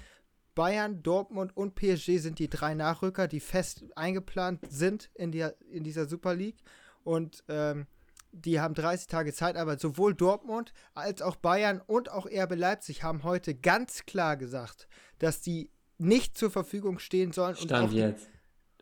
Bayern, 0.56 1.02
Dortmund 1.02 1.56
und 1.56 1.76
PSG 1.76 2.18
sind 2.18 2.40
die 2.40 2.50
drei 2.50 2.74
Nachrücker, 2.74 3.28
die 3.28 3.40
fest 3.40 3.86
eingeplant 3.96 4.60
sind 4.70 5.10
in, 5.14 5.32
der, 5.32 5.56
in 5.70 5.84
dieser 5.84 6.06
Super 6.06 6.36
League. 6.36 6.62
Und 7.04 7.44
ähm, 7.48 7.88
die 8.32 8.60
haben 8.60 8.74
30 8.74 9.08
Tage 9.08 9.34
Zeit, 9.34 9.58
aber 9.58 9.78
sowohl 9.78 10.14
Dortmund 10.14 10.74
als 10.94 11.22
auch 11.22 11.36
Bayern 11.36 11.82
und 11.86 12.10
auch 12.10 12.26
RB 12.26 12.56
Leipzig 12.56 13.04
haben 13.04 13.24
heute 13.24 13.56
ganz 13.56 14.06
klar 14.06 14.38
gesagt, 14.38 14.88
dass 15.20 15.42
die 15.42 15.70
nicht 15.98 16.38
zur 16.38 16.50
Verfügung 16.50 17.00
stehen 17.00 17.32
sollen. 17.32 17.56
und 17.56 17.74
auch 17.74 17.78
Stand 17.78 17.94
die, 17.94 17.98
jetzt. 17.98 18.30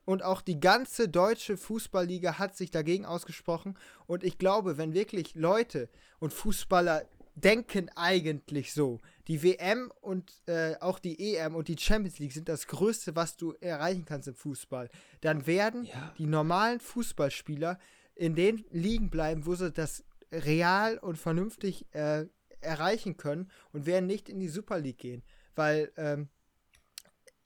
und 0.05 0.23
auch 0.23 0.41
die 0.41 0.59
ganze 0.59 1.09
deutsche 1.09 1.57
Fußballliga 1.57 2.37
hat 2.37 2.55
sich 2.55 2.71
dagegen 2.71 3.05
ausgesprochen. 3.05 3.77
Und 4.05 4.23
ich 4.23 4.37
glaube, 4.37 4.77
wenn 4.77 4.93
wirklich 4.93 5.35
Leute 5.35 5.89
und 6.19 6.31
Fußballer 6.31 7.03
denken 7.35 7.89
eigentlich 7.95 8.73
so, 8.73 8.99
die 9.29 9.41
WM 9.43 9.91
und 10.01 10.33
äh, 10.47 10.75
auch 10.81 10.99
die 10.99 11.35
EM 11.35 11.55
und 11.55 11.67
die 11.69 11.77
Champions 11.77 12.19
League 12.19 12.33
sind 12.33 12.49
das 12.49 12.67
Größte, 12.67 13.15
was 13.15 13.37
du 13.37 13.53
erreichen 13.61 14.03
kannst 14.05 14.27
im 14.27 14.35
Fußball, 14.35 14.89
dann 15.21 15.45
werden 15.47 15.85
Ja. 15.85 16.13
die 16.17 16.25
normalen 16.25 16.79
Fußballspieler 16.79 17.79
in 18.15 18.35
den 18.35 18.65
Ligen 18.71 19.09
bleiben, 19.09 19.45
wo 19.45 19.55
sie 19.55 19.71
das 19.71 20.03
real 20.31 20.97
und 20.97 21.17
vernünftig 21.17 21.85
äh, 21.93 22.25
erreichen 22.61 23.15
können 23.17 23.49
und 23.71 23.85
werden 23.85 24.07
nicht 24.07 24.27
in 24.29 24.39
die 24.39 24.49
Super 24.49 24.79
League 24.79 24.97
gehen. 24.97 25.23
Weil 25.55 25.91
ähm, 25.95 26.27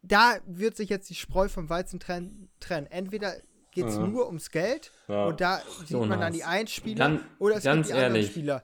da 0.01 0.37
wird 0.45 0.75
sich 0.75 0.89
jetzt 0.89 1.09
die 1.09 1.15
Spreu 1.15 1.47
vom 1.47 1.69
Weizen 1.69 1.99
trennen. 1.99 2.49
trennen. 2.59 2.87
Entweder 2.87 3.35
geht 3.71 3.85
es 3.85 3.97
Mhm. 3.97 4.11
nur 4.11 4.27
ums 4.27 4.51
Geld 4.51 4.91
Ja. 5.07 5.25
und 5.25 5.41
da 5.41 5.61
sieht 5.85 5.97
man 5.97 6.19
dann 6.19 6.33
die 6.33 6.43
einen 6.43 6.67
Spieler 6.67 7.09
Ganz- 7.09 7.21
oder 7.39 7.55
es 7.57 7.63
gibt 7.63 7.75
die 7.87 7.93
anderen 7.93 8.15
ehrlich. 8.15 8.31
Spieler. 8.31 8.63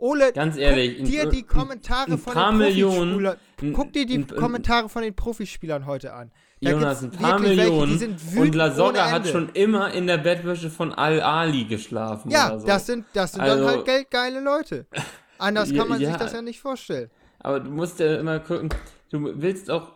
Ole, 0.00 0.32
Ganz 0.32 0.56
ehrlich, 0.56 0.96
guck 0.98 1.06
dir 1.06 1.22
ein- 1.22 1.30
die 1.30 1.42
Kommentare 1.42 2.12
ein 2.12 2.18
von 2.18 2.32
paar 2.32 2.50
den 2.52 2.58
Millionen- 2.58 3.10
Profispielern, 3.12 3.36
ein- 3.62 3.72
guck 3.72 3.92
dir 3.92 4.06
die 4.06 4.14
ein- 4.18 4.26
Kommentare 4.26 4.88
von 4.88 5.02
den 5.02 5.14
Profispielern 5.14 5.86
heute 5.86 6.12
an. 6.14 6.30
Da 6.62 6.70
Jonas, 6.72 7.02
ein 7.02 7.10
paar 7.10 7.40
welche, 7.42 7.56
Millionen 7.56 7.98
sind 7.98 8.18
und 8.36 8.54
Lasogga 8.54 9.10
hat 9.10 9.26
schon 9.28 9.48
immer 9.54 9.92
in 9.94 10.06
der 10.06 10.18
Bettwäsche 10.18 10.68
von 10.70 10.92
Al-Ali 10.92 11.64
geschlafen. 11.64 12.30
Ja, 12.30 12.48
oder 12.48 12.60
so. 12.60 12.66
das 12.66 12.86
sind, 12.86 13.04
das 13.14 13.32
sind 13.32 13.40
Also- 13.42 13.64
dann 13.64 13.74
halt 13.76 13.84
geldgeile 13.86 14.40
Leute. 14.40 14.86
Anders 15.38 15.72
kann 15.74 15.88
man 15.88 16.00
ja. 16.00 16.08
sich 16.10 16.16
das 16.18 16.32
ja 16.32 16.42
nicht 16.42 16.60
vorstellen. 16.60 17.10
Aber 17.38 17.60
du 17.60 17.70
musst 17.70 17.98
ja 18.00 18.16
immer 18.16 18.40
gucken, 18.40 18.68
du 19.10 19.40
willst 19.40 19.70
auch 19.70 19.92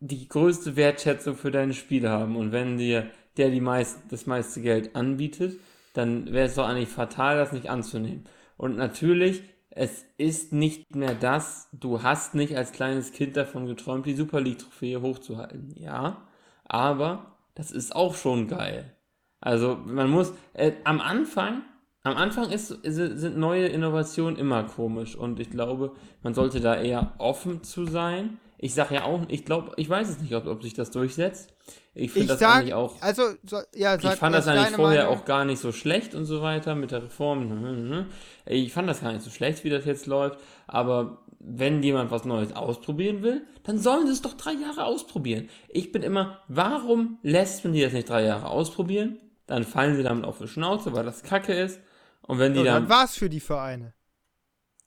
die 0.00 0.28
größte 0.28 0.76
Wertschätzung 0.76 1.36
für 1.36 1.50
deine 1.50 1.74
Spiele 1.74 2.08
haben. 2.10 2.36
Und 2.36 2.52
wenn 2.52 2.78
dir 2.78 3.10
der 3.36 3.50
die 3.50 3.60
meist, 3.60 3.98
das 4.10 4.26
meiste 4.26 4.60
Geld 4.62 4.94
anbietet, 4.96 5.58
dann 5.92 6.32
wäre 6.32 6.46
es 6.46 6.54
doch 6.54 6.66
eigentlich 6.66 6.88
fatal, 6.88 7.36
das 7.36 7.52
nicht 7.52 7.68
anzunehmen. 7.68 8.24
Und 8.56 8.76
natürlich, 8.76 9.42
es 9.70 10.04
ist 10.16 10.52
nicht 10.52 10.94
mehr 10.94 11.14
das, 11.14 11.68
du 11.72 12.02
hast 12.02 12.34
nicht 12.34 12.56
als 12.56 12.72
kleines 12.72 13.12
Kind 13.12 13.36
davon 13.36 13.66
geträumt, 13.66 14.06
die 14.06 14.14
Super 14.14 14.40
League-Trophäe 14.40 15.02
hochzuhalten. 15.02 15.74
Ja, 15.76 16.26
aber 16.64 17.36
das 17.54 17.70
ist 17.70 17.94
auch 17.94 18.14
schon 18.14 18.48
geil. 18.48 18.96
Also 19.40 19.78
man 19.84 20.10
muss 20.10 20.32
äh, 20.54 20.72
am 20.84 21.00
Anfang, 21.00 21.62
am 22.02 22.16
Anfang 22.16 22.50
ist, 22.50 22.68
sind 22.68 23.36
neue 23.36 23.66
Innovationen 23.66 24.36
immer 24.36 24.64
komisch 24.64 25.14
und 25.16 25.40
ich 25.40 25.50
glaube, 25.50 25.92
man 26.22 26.34
sollte 26.34 26.60
da 26.60 26.74
eher 26.74 27.14
offen 27.18 27.62
zu 27.62 27.84
sein. 27.84 28.38
Ich 28.58 28.74
sage 28.74 28.94
ja 28.96 29.04
auch, 29.04 29.22
ich 29.28 29.44
glaube, 29.44 29.72
ich 29.76 29.88
weiß 29.88 30.08
es 30.08 30.18
nicht, 30.20 30.34
ob, 30.34 30.46
ob 30.46 30.62
sich 30.62 30.74
das 30.74 30.90
durchsetzt. 30.90 31.52
Ich 31.94 32.10
finde 32.10 32.24
Ich 32.24 32.28
das 32.28 32.38
sag, 32.40 32.56
eigentlich 32.56 32.74
auch. 32.74 33.00
also, 33.02 33.22
so, 33.44 33.58
ja, 33.74 33.96
Ich 33.96 34.02
sag 34.02 34.18
fand 34.18 34.34
das 34.34 34.46
eigentlich 34.48 34.70
vorher 34.76 35.04
Meinung. 35.04 35.20
auch 35.20 35.24
gar 35.24 35.44
nicht 35.44 35.58
so 35.60 35.72
schlecht 35.72 36.14
und 36.14 36.24
so 36.24 36.42
weiter 36.42 36.74
mit 36.74 36.90
der 36.90 37.02
Reform. 37.04 38.06
Ich 38.46 38.72
fand 38.72 38.88
das 38.88 39.00
gar 39.00 39.12
nicht 39.12 39.22
so 39.24 39.30
schlecht, 39.30 39.64
wie 39.64 39.70
das 39.70 39.84
jetzt 39.84 40.06
läuft. 40.06 40.38
Aber 40.66 41.22
wenn 41.38 41.82
jemand 41.82 42.10
was 42.10 42.24
Neues 42.24 42.54
ausprobieren 42.54 43.22
will, 43.22 43.46
dann 43.62 43.78
sollen 43.78 44.06
sie 44.06 44.12
es 44.12 44.22
doch 44.22 44.34
drei 44.34 44.52
Jahre 44.52 44.84
ausprobieren. 44.84 45.48
Ich 45.68 45.92
bin 45.92 46.02
immer, 46.02 46.40
warum 46.48 47.18
lässt 47.22 47.64
man 47.64 47.72
die 47.74 47.82
das 47.82 47.92
nicht 47.92 48.08
drei 48.08 48.24
Jahre 48.24 48.48
ausprobieren? 48.48 49.18
Dann 49.46 49.64
fallen 49.64 49.96
sie 49.96 50.02
damit 50.02 50.24
auf 50.24 50.38
die 50.38 50.48
Schnauze, 50.48 50.92
weil 50.94 51.04
das 51.04 51.22
Kacke 51.22 51.52
ist. 51.54 51.80
Und 52.22 52.38
wenn 52.38 52.52
die 52.54 52.60
So, 52.60 52.64
dann, 52.64 52.82
dann 52.84 52.88
war's 52.88 53.16
für 53.16 53.28
die 53.30 53.40
Vereine. 53.40 53.94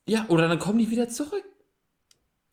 ja, 0.06 0.26
oder 0.28 0.48
dann 0.48 0.58
kommen 0.58 0.78
die 0.78 0.90
wieder 0.90 1.08
zurück. 1.08 1.44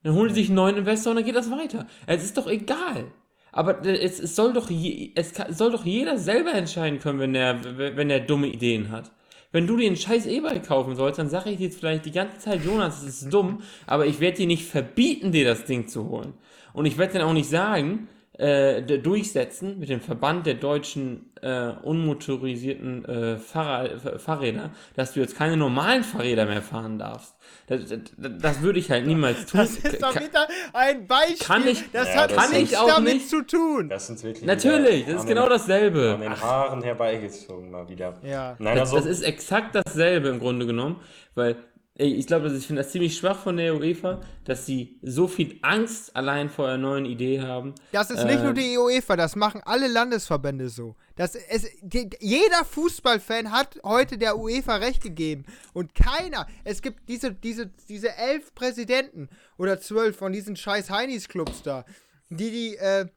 Dann 0.04 0.14
holen 0.14 0.30
die 0.30 0.36
sich 0.36 0.48
einen 0.48 0.56
neuen 0.56 0.78
Investor 0.78 1.12
und 1.12 1.18
dann 1.18 1.26
geht 1.26 1.36
das 1.36 1.52
weiter. 1.52 1.88
Es 2.06 2.24
ist 2.24 2.38
doch 2.38 2.48
egal. 2.48 3.06
Aber 3.52 3.84
es, 3.86 4.20
es, 4.20 4.36
soll 4.36 4.54
doch 4.54 4.70
je, 4.70 5.12
es 5.16 5.34
kann, 5.34 5.52
soll 5.54 5.72
doch 5.72 5.86
jeder 5.86 6.18
selber 6.18 6.54
entscheiden 6.54 7.00
können, 7.00 7.20
wenn 7.20 7.34
der, 7.34 7.96
wenn 7.96 8.10
der 8.10 8.20
dumme 8.20 8.48
Ideen 8.48 8.92
hat. 8.92 9.12
Wenn 9.52 9.66
du 9.66 9.78
dir 9.78 9.88
einen 9.88 9.96
scheiß 9.96 10.26
E-Bike 10.28 10.68
kaufen 10.68 10.96
sollst, 10.96 11.20
dann 11.20 11.30
sage 11.30 11.52
ich 11.52 11.58
dir 11.58 11.66
jetzt 11.66 11.80
vielleicht 11.80 12.06
die 12.06 12.12
ganze 12.12 12.38
Zeit, 12.38 12.64
Jonas, 12.64 13.04
das 13.04 13.22
ist 13.22 13.34
dumm, 13.34 13.62
aber 13.86 14.06
ich 14.06 14.20
werde 14.20 14.38
dir 14.38 14.48
nicht 14.48 14.66
verbieten, 14.66 15.32
dir 15.32 15.46
das 15.46 15.64
Ding 15.64 15.88
zu 15.88 16.08
holen. 16.10 16.34
Und 16.74 16.86
ich 16.86 16.98
werde 16.98 17.14
dann 17.14 17.22
auch 17.24 17.34
nicht 17.34 17.50
sagen, 17.50 18.10
äh, 18.38 18.82
durchsetzen 18.84 19.80
mit 19.80 19.90
dem 19.90 20.00
Verband 20.02 20.46
der 20.46 20.54
deutschen 20.56 21.32
äh, 21.42 21.72
unmotorisierten 21.84 23.06
äh, 23.06 23.38
Fahrrad, 23.38 24.02
Fahr- 24.02 24.20
Fahrräder, 24.20 24.72
dass 24.96 25.14
du 25.14 25.20
jetzt 25.20 25.36
keine 25.36 25.58
normalen 25.58 26.04
Fahrräder 26.04 26.46
mehr 26.46 26.62
fahren 26.62 27.00
darfst. 27.00 27.36
Das, 27.68 27.82
das, 27.88 28.00
das 28.40 28.62
würde 28.62 28.80
ich 28.80 28.90
halt 28.92 29.06
niemals 29.08 29.46
tun. 29.48 29.60
Das 29.62 29.76
ist 29.78 30.02
doch 30.02 30.16
wieder 30.16 30.48
ein 30.74 31.08
Beispiel. 31.08 31.38
Kann 31.46 31.68
ich- 31.68 31.84
das 31.92 32.08
Ja, 32.10 32.22
hat 32.24 32.32
das 32.36 32.52
nichts 32.52 32.72
ist- 32.74 32.78
auch 32.80 32.88
damit 32.88 33.14
nicht. 33.16 33.30
zu 33.30 33.42
tun. 33.46 33.90
Das 33.90 34.08
sind 34.08 34.24
wirklich. 34.24 34.46
Natürlich, 34.46 35.06
das 35.06 35.16
ist 35.16 35.22
an 35.22 35.28
genau 35.28 35.44
den, 35.44 35.50
dasselbe. 35.50 36.14
An 36.16 36.22
den 36.22 36.42
Haaren 36.42 36.84
herbeigezogen 36.84 37.72
mal 37.72 37.88
wieder. 37.90 38.14
Ja. 38.24 38.56
Nein, 38.60 38.78
Das, 38.78 38.94
also. 38.94 39.08
das 39.08 39.18
ist 39.18 39.24
exakt 39.24 39.76
dasselbe 39.76 40.30
im 40.30 40.40
Grunde 40.40 40.66
genommen, 40.66 40.98
weil 41.36 41.56
ich 42.00 42.28
glaube, 42.28 42.56
ich 42.56 42.68
finde 42.68 42.84
das 42.84 42.92
ziemlich 42.92 43.18
schwach 43.18 43.40
von 43.40 43.58
der 43.58 43.76
UEFA, 43.76 44.22
dass 44.46 44.68
sie 44.68 45.00
so 45.02 45.28
viel 45.28 45.58
Angst 45.64 46.16
allein 46.16 46.50
vor 46.50 46.68
einer 46.68 46.78
neuen 46.78 47.06
Idee 47.06 47.42
haben. 47.42 47.74
Das 47.92 48.12
ist 48.12 48.24
nicht 48.24 48.40
Äh, 48.40 48.44
nur 48.44 48.54
die 48.54 48.78
UEFA, 48.78 49.16
das 49.16 49.36
machen 49.36 49.62
alle 49.66 49.88
Landesverbände 49.88 50.70
so. 50.70 50.96
Das 51.16 51.34
es, 51.34 51.68
die, 51.82 52.10
jeder 52.20 52.66
Fußballfan 52.66 53.52
hat 53.52 53.80
heute 53.84 54.20
der 54.20 54.38
UEFA 54.38 54.76
recht 54.76 55.02
gegeben. 55.02 55.46
Und 55.74 55.96
keiner, 55.96 56.46
es 56.64 56.84
gibt 56.84 57.10
diese, 57.10 57.32
diese, 57.34 57.72
diese 57.90 58.16
elf 58.16 58.54
Präsidenten 58.54 59.30
oder 59.58 59.80
zwölf 59.80 60.18
von 60.18 60.32
diesen 60.32 60.56
scheiß 60.56 60.92
Heinis-Clubs 60.92 61.64
da, 61.64 61.84
die, 62.30 62.52
die, 62.52 62.78
äh, 62.78 63.08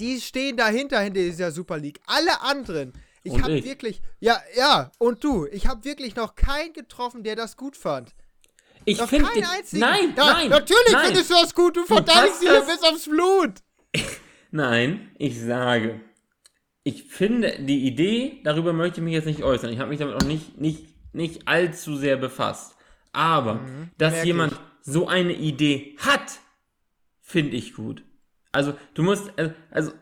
die 0.00 0.20
stehen 0.20 0.56
dahinter, 0.56 0.98
hinter 1.00 1.20
dieser 1.20 1.52
Super 1.52 1.78
League. 1.78 2.00
Alle 2.06 2.40
anderen, 2.42 2.92
ich 3.24 3.40
habe 3.42 3.52
ich. 3.52 3.64
wirklich, 3.64 4.02
ja, 4.20 4.40
ja, 4.56 4.90
und 4.98 5.22
du, 5.24 5.46
ich 5.46 5.66
habe 5.66 5.84
wirklich 5.84 6.16
noch 6.16 6.34
keinen 6.34 6.72
getroffen, 6.72 7.22
der 7.22 7.36
das 7.36 7.56
gut 7.56 7.76
fand. 7.76 8.14
Ich 8.84 9.00
finde, 9.02 9.28
keinen 9.30 9.44
einzigen. 9.44 9.80
nein, 9.80 10.14
Ja, 10.16 10.32
nein, 10.32 10.48
Natürlich 10.50 10.92
nein, 10.92 11.06
findest 11.06 11.30
du 11.30 11.34
das 11.34 11.54
gut, 11.54 11.76
du 11.76 11.84
verteidigst 11.84 12.42
dich 12.42 12.48
hier 12.48 12.58
das- 12.60 12.66
bis 12.80 12.82
aufs 12.82 13.08
Blut. 13.08 13.52
nein, 14.50 15.10
ich 15.18 15.40
sage, 15.40 16.00
ich 16.82 17.04
finde 17.04 17.58
die 17.60 17.86
Idee, 17.86 18.40
darüber 18.42 18.72
möchte 18.72 18.98
ich 19.00 19.04
mich 19.04 19.12
jetzt 19.14 19.26
nicht 19.26 19.42
äußern. 19.44 19.70
Ich 19.72 19.78
habe 19.78 19.90
mich 19.90 20.00
damit 20.00 20.16
auch 20.16 20.26
nicht, 20.26 20.58
nicht, 20.60 20.84
nicht 21.14 21.46
allzu 21.46 21.96
sehr 21.96 22.16
befasst. 22.16 22.74
Aber, 23.12 23.60
dass 23.98 24.12
Mhm, 24.12 24.16
merk 24.16 24.26
jemand 24.26 24.52
ich. 24.54 24.58
so 24.82 25.06
eine 25.06 25.32
Idee 25.34 25.96
hat, 25.98 26.40
finde 27.20 27.56
ich 27.56 27.74
gut. 27.74 28.02
Also, 28.50 28.74
du 28.94 29.02
musst, 29.04 29.30
äh, 29.38 29.52
also, 29.70 29.92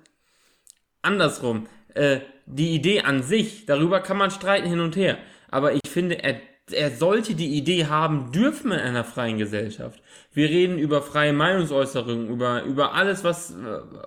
andersrum, 1.03 1.67
äh, 1.95 2.21
die 2.53 2.75
Idee 2.75 3.03
an 3.03 3.23
sich, 3.23 3.67
darüber 3.67 4.01
kann 4.01 4.17
man 4.17 4.31
streiten 4.31 4.69
hin 4.69 4.81
und 4.81 4.97
her. 4.97 5.19
Aber 5.51 5.73
ich 5.73 5.89
finde, 5.89 6.23
er, 6.23 6.41
er 6.71 6.91
sollte 6.91 7.35
die 7.35 7.57
Idee 7.57 7.87
haben 7.87 8.33
dürfen 8.33 8.73
in 8.73 8.79
einer 8.79 9.05
freien 9.05 9.39
Gesellschaft. 9.39 10.03
Wir 10.33 10.49
reden 10.49 10.79
über 10.79 11.03
freie 11.03 11.33
Meinungsäußerung, 11.33 12.29
über, 12.29 12.63
über 12.65 12.95
alles, 12.95 13.25
was, 13.25 13.55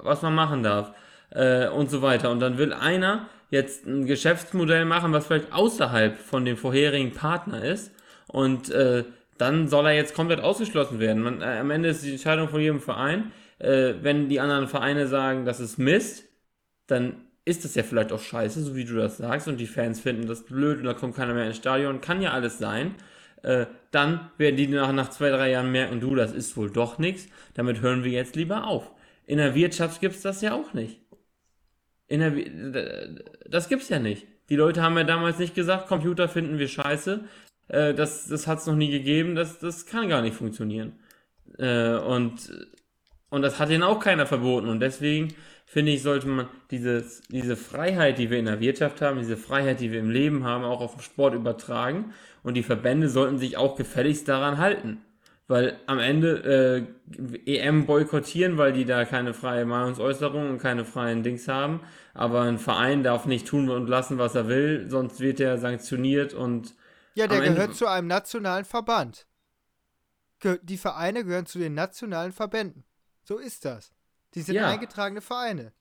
was 0.02 0.22
man 0.22 0.36
machen 0.36 0.64
darf 0.64 0.94
äh, 1.32 1.68
und 1.68 1.90
so 1.90 2.02
weiter. 2.02 2.32
Und 2.32 2.40
dann 2.40 2.58
will 2.58 2.74
einer 2.74 3.28
jetzt 3.50 3.86
ein 3.86 4.06
Geschäftsmodell 4.06 4.86
machen, 4.86 5.14
was 5.14 5.28
vielleicht 5.28 5.54
außerhalb 5.54 6.18
von 6.18 6.46
dem 6.46 6.58
vorherigen 6.58 7.12
Partner 7.12 7.64
ist. 7.64 7.92
Und 8.28 8.72
äh, 8.72 9.04
dann 9.38 9.68
soll 9.68 9.86
er 9.88 9.94
jetzt 9.94 10.16
komplett 10.16 10.40
ausgeschlossen 10.40 11.00
werden. 11.00 11.22
Man, 11.22 11.42
äh, 11.42 11.60
am 11.60 11.72
Ende 11.72 11.90
ist 11.90 12.04
die 12.04 12.12
Entscheidung 12.12 12.48
von 12.50 12.62
jedem 12.62 12.80
Verein. 12.80 13.32
Äh, 13.60 13.96
wenn 14.02 14.30
die 14.30 14.40
anderen 14.40 14.68
Vereine 14.68 15.08
sagen, 15.08 15.46
das 15.46 15.60
ist 15.60 15.78
Mist, 15.78 16.26
dann 16.88 17.16
ist 17.46 17.66
das 17.66 17.76
ja 17.76 17.84
vielleicht 17.84 18.12
auch 18.12 18.22
scheiße, 18.22 18.62
so 18.64 18.76
wie 18.76 18.86
du 18.86 18.96
das 18.96 19.18
sagst, 19.18 19.48
und 19.48 19.58
die 19.58 19.68
Fans 19.68 20.00
finden 20.00 20.28
das 20.28 20.46
blöd 20.46 20.80
und 20.80 20.86
da 20.86 20.94
kommt 20.94 21.16
keiner 21.16 21.34
mehr 21.34 21.48
ins 21.48 21.58
Stadion. 21.58 22.02
Kann 22.02 22.22
ja 22.22 22.32
alles 22.32 22.58
sein. 22.58 22.96
äh, 23.44 23.66
dann 23.92 24.32
werden 24.38 24.56
die 24.56 24.68
nach, 24.68 24.92
nach 24.94 25.10
zwei, 25.10 25.30
drei 25.30 25.52
Jahren 25.52 25.72
merken, 25.72 26.00
du, 26.00 26.16
das 26.16 26.32
ist 26.34 26.58
wohl 26.58 26.72
doch 26.72 26.98
nichts, 26.98 27.28
damit 27.54 27.82
hören 27.82 28.04
wir 28.04 28.12
jetzt 28.12 28.36
lieber 28.36 28.66
auf. 28.66 28.90
In 29.26 29.38
der 29.38 29.54
Wirtschaft 29.56 30.02
gibt 30.02 30.16
es 30.16 30.22
das 30.22 30.42
ja 30.42 30.54
auch 30.54 30.74
nicht. 30.74 31.00
In 32.08 32.20
der, 32.74 33.10
das 33.48 33.70
gibt's 33.70 33.90
ja 33.90 34.00
nicht. 34.00 34.28
Die 34.50 34.56
Leute 34.56 34.82
haben 34.82 34.98
ja 34.98 35.04
damals 35.04 35.40
nicht 35.40 35.56
gesagt, 35.56 35.88
Computer 35.88 36.28
finden 36.30 36.58
wir 36.60 36.68
scheiße. 36.68 37.22
Äh, 37.68 37.94
das 37.94 38.28
das 38.28 38.48
hat 38.48 38.60
es 38.60 38.66
noch 38.66 38.76
nie 38.76 38.92
gegeben, 38.92 39.36
das, 39.36 39.60
das 39.60 39.86
kann 39.86 40.10
gar 40.10 40.22
nicht 40.22 40.36
funktionieren. 40.36 40.94
Äh, 41.58 41.96
und, 41.96 42.68
und 43.30 43.42
das 43.42 43.60
hat 43.60 43.70
ihnen 43.70 43.84
auch 43.84 44.00
keiner 44.00 44.26
verboten. 44.26 44.68
Und 44.68 44.80
deswegen 44.80 45.34
finde 45.74 45.92
ich, 45.92 46.04
sollte 46.04 46.28
man 46.28 46.48
dieses, 46.70 47.24
diese 47.30 47.56
Freiheit, 47.56 48.20
die 48.20 48.30
wir 48.30 48.38
in 48.38 48.46
der 48.46 48.60
Wirtschaft 48.60 49.02
haben, 49.02 49.18
diese 49.18 49.38
Freiheit, 49.38 49.80
die 49.80 49.92
wir 49.92 50.00
im 50.00 50.12
Leben 50.12 50.44
haben, 50.44 50.64
auch 50.64 50.82
auf 50.82 50.94
den 50.94 51.02
Sport 51.02 51.34
übertragen. 51.34 52.14
Und 52.44 52.54
die 52.54 52.62
Verbände 52.62 53.10
sollten 53.10 53.40
sich 53.40 53.58
auch 53.58 53.76
gefälligst 53.76 54.28
daran 54.28 54.60
halten. 54.60 55.02
Weil 55.48 55.80
am 55.88 55.98
Ende 55.98 56.86
äh, 57.18 57.58
EM 57.58 57.88
boykottieren, 57.88 58.58
weil 58.58 58.72
die 58.72 58.86
da 58.86 59.04
keine 59.04 59.34
freie 59.34 59.66
Meinungsäußerung 59.66 60.52
und 60.52 60.60
keine 60.60 60.86
freien 60.86 61.24
Dings 61.24 61.48
haben. 61.48 61.82
Aber 62.14 62.42
ein 62.42 62.60
Verein 62.60 63.02
darf 63.02 63.26
nicht 63.26 63.48
tun 63.48 63.70
und 63.70 63.88
lassen, 63.88 64.20
was 64.20 64.36
er 64.36 64.48
will, 64.48 64.86
sonst 64.90 65.20
wird 65.22 65.40
er 65.40 65.58
sanktioniert 65.58 66.36
und. 66.36 66.76
Ja, 67.16 67.28
der 67.28 67.42
gehört 67.42 67.60
Ende 67.60 67.74
zu 67.74 67.88
einem 67.88 68.08
nationalen 68.08 68.66
Verband. 68.66 69.26
Die 70.62 70.78
Vereine 70.78 71.24
gehören 71.24 71.46
zu 71.46 71.58
den 71.58 71.74
nationalen 71.74 72.32
Verbänden. 72.32 72.84
So 73.24 73.40
ist 73.40 73.66
das. 73.66 73.92
Die 74.36 74.42
sind 74.42 74.56
ja. 74.56 74.68
eingetragene 74.68 75.22
Vereine. 75.22 75.74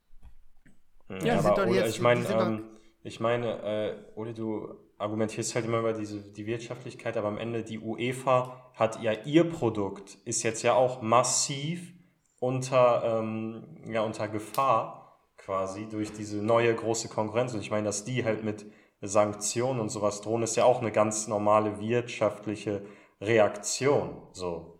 Ja, 1.22 1.38
aber 1.38 1.66
Ole, 1.66 1.74
jetzt, 1.74 1.96
ich 1.96 2.00
meine, 2.00 2.26
ähm, 2.28 2.64
ich 3.02 3.20
meine, 3.20 3.62
äh, 3.62 3.94
Ole, 4.14 4.32
du 4.32 4.74
argumentierst 4.98 5.54
halt 5.54 5.66
immer 5.66 5.80
über 5.80 5.92
diese, 5.92 6.20
die 6.20 6.46
Wirtschaftlichkeit, 6.46 7.16
aber 7.16 7.28
am 7.28 7.38
Ende 7.38 7.62
die 7.62 7.78
UEFA 7.78 8.70
hat 8.74 9.02
ja 9.02 9.12
ihr 9.24 9.48
Produkt, 9.48 10.16
ist 10.24 10.42
jetzt 10.42 10.62
ja 10.62 10.74
auch 10.74 11.02
massiv 11.02 11.92
unter, 12.38 13.20
ähm, 13.20 13.78
ja, 13.86 14.02
unter 14.02 14.28
Gefahr 14.28 15.20
quasi 15.36 15.88
durch 15.88 16.12
diese 16.12 16.36
neue 16.42 16.74
große 16.74 17.08
Konkurrenz. 17.08 17.52
Und 17.52 17.60
ich 17.60 17.70
meine, 17.70 17.86
dass 17.86 18.04
die 18.04 18.24
halt 18.24 18.44
mit 18.44 18.66
Sanktionen 19.00 19.80
und 19.80 19.90
sowas 19.90 20.20
drohen, 20.20 20.42
ist 20.42 20.56
ja 20.56 20.64
auch 20.64 20.80
eine 20.80 20.92
ganz 20.92 21.26
normale 21.26 21.80
wirtschaftliche 21.80 22.82
Reaktion. 23.20 24.22
So. 24.32 24.71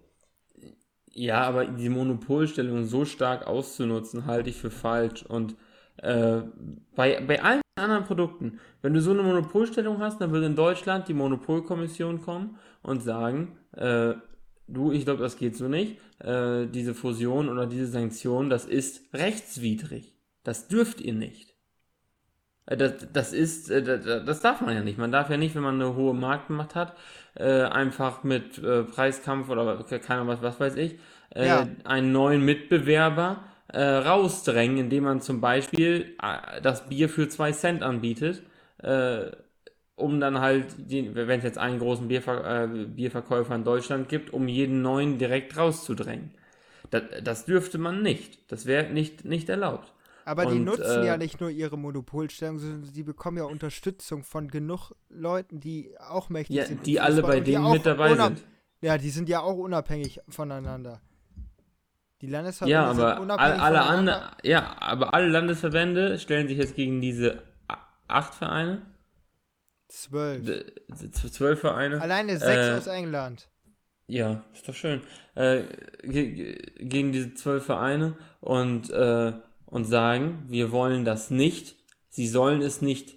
Ja, 1.14 1.42
aber 1.42 1.66
die 1.66 1.88
Monopolstellung 1.88 2.85
so 2.85 3.05
stark 3.05 3.46
auszunutzen, 3.46 4.27
halte 4.27 4.51
ich 4.51 4.57
für 4.57 4.70
falsch. 4.70 5.25
Und 5.25 5.57
äh, 5.98 6.42
bei, 6.94 7.20
bei 7.20 7.42
allen 7.42 7.61
anderen 7.77 8.05
Produkten, 8.05 8.61
wenn 8.81 8.94
du 8.94 9.01
so 9.01 9.11
eine 9.11 9.22
Monopolstellung 9.22 9.98
hast, 9.98 10.20
dann 10.20 10.31
würde 10.31 10.46
in 10.46 10.57
Deutschland 10.57 11.09
die 11.09 11.14
Monopolkommission 11.14 12.22
kommen 12.22 12.59
und 12.83 13.03
sagen, 13.03 13.59
äh, 13.72 14.14
du, 14.68 14.92
ich 14.92 15.05
glaube, 15.05 15.22
das 15.22 15.37
geht 15.37 15.57
so 15.57 15.68
nicht. 15.68 15.98
Äh, 16.18 16.66
diese 16.66 16.94
Fusion 16.94 17.48
oder 17.48 17.66
diese 17.66 17.87
Sanktion, 17.87 18.51
das 18.51 18.64
ist 18.64 19.03
rechtswidrig. 19.12 20.14
Das 20.44 20.68
dürft 20.68 21.01
ihr 21.01 21.14
nicht. 21.14 21.52
Äh, 22.66 22.77
das, 22.77 23.07
das 23.12 23.33
ist, 23.33 23.70
äh, 23.70 23.83
das 24.25 24.40
darf 24.40 24.61
man 24.61 24.75
ja 24.75 24.83
nicht. 24.83 24.98
Man 24.98 25.12
darf 25.12 25.31
ja 25.31 25.37
nicht, 25.37 25.55
wenn 25.55 25.62
man 25.62 25.81
eine 25.81 25.94
hohe 25.94 26.14
Marktmacht 26.14 26.75
hat, 26.75 26.96
äh, 27.35 27.62
einfach 27.62 28.25
mit 28.25 28.61
Preiskampf 28.62 29.48
oder 29.48 29.83
keine 29.85 30.27
was, 30.27 30.42
was 30.42 30.61
weiß 30.61 30.77
ich, 30.77 30.98
ja. 31.35 31.66
einen 31.85 32.12
neuen 32.12 32.44
Mitbewerber 32.44 33.44
rausdrängen, 33.75 34.77
indem 34.77 35.05
man 35.05 35.22
zum 35.22 35.40
Beispiel 35.40 36.14
das 36.62 36.90
Bier 36.90 37.09
für 37.09 37.31
zwei 37.31 37.53
Cent 37.53 37.83
anbietet, 37.83 38.42
um 39.96 40.20
dann 40.20 40.40
halt, 40.40 40.66
wenn 40.90 41.38
es 41.38 41.44
jetzt 41.44 41.57
einen 41.57 41.79
großen 41.79 42.07
Bierver 42.07 42.68
Bierverkäufer 42.68 43.55
in 43.55 43.64
Deutschland 43.64 44.11
gibt, 44.11 44.31
um 44.35 44.46
jeden 44.46 44.83
neuen 44.83 45.16
direkt 45.16 45.57
rauszudrängen. 45.57 46.35
Das, 46.90 47.05
das 47.25 47.46
dürfte 47.46 47.79
man 47.79 48.03
nicht. 48.03 48.53
Das 48.53 48.66
wäre 48.66 48.92
nicht, 48.92 49.25
nicht 49.25 49.48
erlaubt. 49.48 49.90
Aber 50.24 50.46
und, 50.46 50.54
die 50.54 50.61
nutzen 50.61 51.02
äh, 51.02 51.06
ja 51.06 51.16
nicht 51.16 51.40
nur 51.40 51.50
ihre 51.50 51.76
Monopolstellung, 51.76 52.58
sondern 52.58 52.85
sie 52.85 53.02
bekommen 53.02 53.38
ja 53.38 53.44
Unterstützung 53.44 54.22
von 54.22 54.48
genug 54.48 54.92
Leuten, 55.08 55.61
die 55.61 55.94
auch 55.98 56.28
mächtig 56.28 56.56
ja, 56.56 56.66
sind. 56.66 56.87
Die 56.87 57.00
alle 57.00 57.22
bei 57.22 57.40
denen 57.40 57.70
mit 57.70 57.85
dabei 57.85 58.14
sind. 58.14 58.44
Ja, 58.80 58.98
die 58.98 59.11
sind 59.11 59.28
ja 59.28 59.40
auch 59.40 59.56
unabhängig 59.56 60.20
voneinander. 60.28 61.00
Die 62.20 62.28
Landesverbände 62.28 62.72
ja, 62.72 62.90
aber 62.90 63.14
sind 63.14 63.22
unabhängig 63.22 63.61
alle 63.61 63.82
anderen, 63.82 64.22
Ja, 64.42 64.76
aber 64.78 65.14
alle 65.14 65.28
Landesverbände 65.28 66.18
stellen 66.18 66.46
sich 66.48 66.58
jetzt 66.58 66.76
gegen 66.76 67.00
diese 67.00 67.42
acht 68.06 68.35
Vereine. 68.35 68.82
Zwölf. 69.88 70.48
Zwölf 71.12 71.61
Vereine. 71.61 72.00
Alleine 72.00 72.38
sechs 72.38 72.68
äh, 72.68 72.74
aus 72.76 72.87
England. 72.87 73.48
Ja, 74.06 74.44
ist 74.52 74.68
doch 74.68 74.74
schön. 74.74 75.02
Äh, 75.35 75.62
gegen 76.02 77.12
diese 77.12 77.35
zwölf 77.35 77.64
Vereine 77.64 78.16
und 78.40 78.90
äh, 78.90 79.32
und 79.72 79.87
sagen, 79.87 80.44
wir 80.48 80.70
wollen 80.70 81.06
das 81.06 81.30
nicht, 81.30 81.76
sie 82.11 82.28
sollen 82.28 82.61
es 82.61 82.82
nicht 82.82 83.16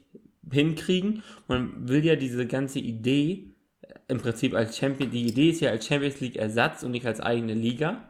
hinkriegen. 0.49 1.21
Man 1.49 1.89
will 1.89 2.03
ja 2.03 2.15
diese 2.15 2.47
ganze 2.47 2.79
Idee 2.79 3.51
äh, 3.81 3.93
im 4.07 4.19
Prinzip 4.19 4.53
als 4.53 4.77
Champion, 4.77 5.11
die 5.11 5.25
Idee 5.27 5.49
ist 5.49 5.59
ja 5.59 5.71
als 5.71 5.85
Champions 5.85 6.21
League 6.21 6.37
Ersatz 6.37 6.81
und 6.83 6.91
nicht 6.91 7.05
als 7.05 7.19
eigene 7.19 7.53
Liga. 7.53 8.09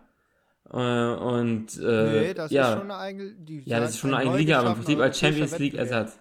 Äh, 0.69 0.77
und 0.77 1.75
äh, 1.79 2.27
nee, 2.27 2.33
das 2.35 2.51
ja, 2.51 2.69
ist 2.73 2.77
schon 2.77 2.91
eine 2.91 2.97
eigene 2.97 3.31
die 3.33 3.63
Ja, 3.65 3.79
das 3.79 3.89
ist 3.91 3.99
schon 3.99 4.13
eine 4.13 4.19
eigene 4.19 4.37
Liga, 4.37 4.59
aber 4.59 4.69
im 4.69 4.75
Prinzip 4.75 4.99
als 4.99 5.19
Champions 5.19 5.57
League 5.57 5.73
Ersatz. 5.73 6.19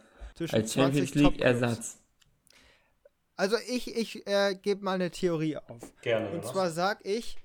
Als 0.51 0.73
Champions 0.73 1.15
League 1.15 1.43
Ersatz. 1.43 1.99
Also 3.37 3.57
ich, 3.69 3.95
ich 3.95 4.27
äh, 4.27 4.55
gebe 4.55 4.83
mal 4.83 4.95
eine 4.95 5.11
Theorie 5.11 5.59
auf. 5.59 5.93
Gerne. 6.01 6.31
Und 6.31 6.47
zwar 6.47 6.71
sag 6.71 7.05
ich, 7.05 7.37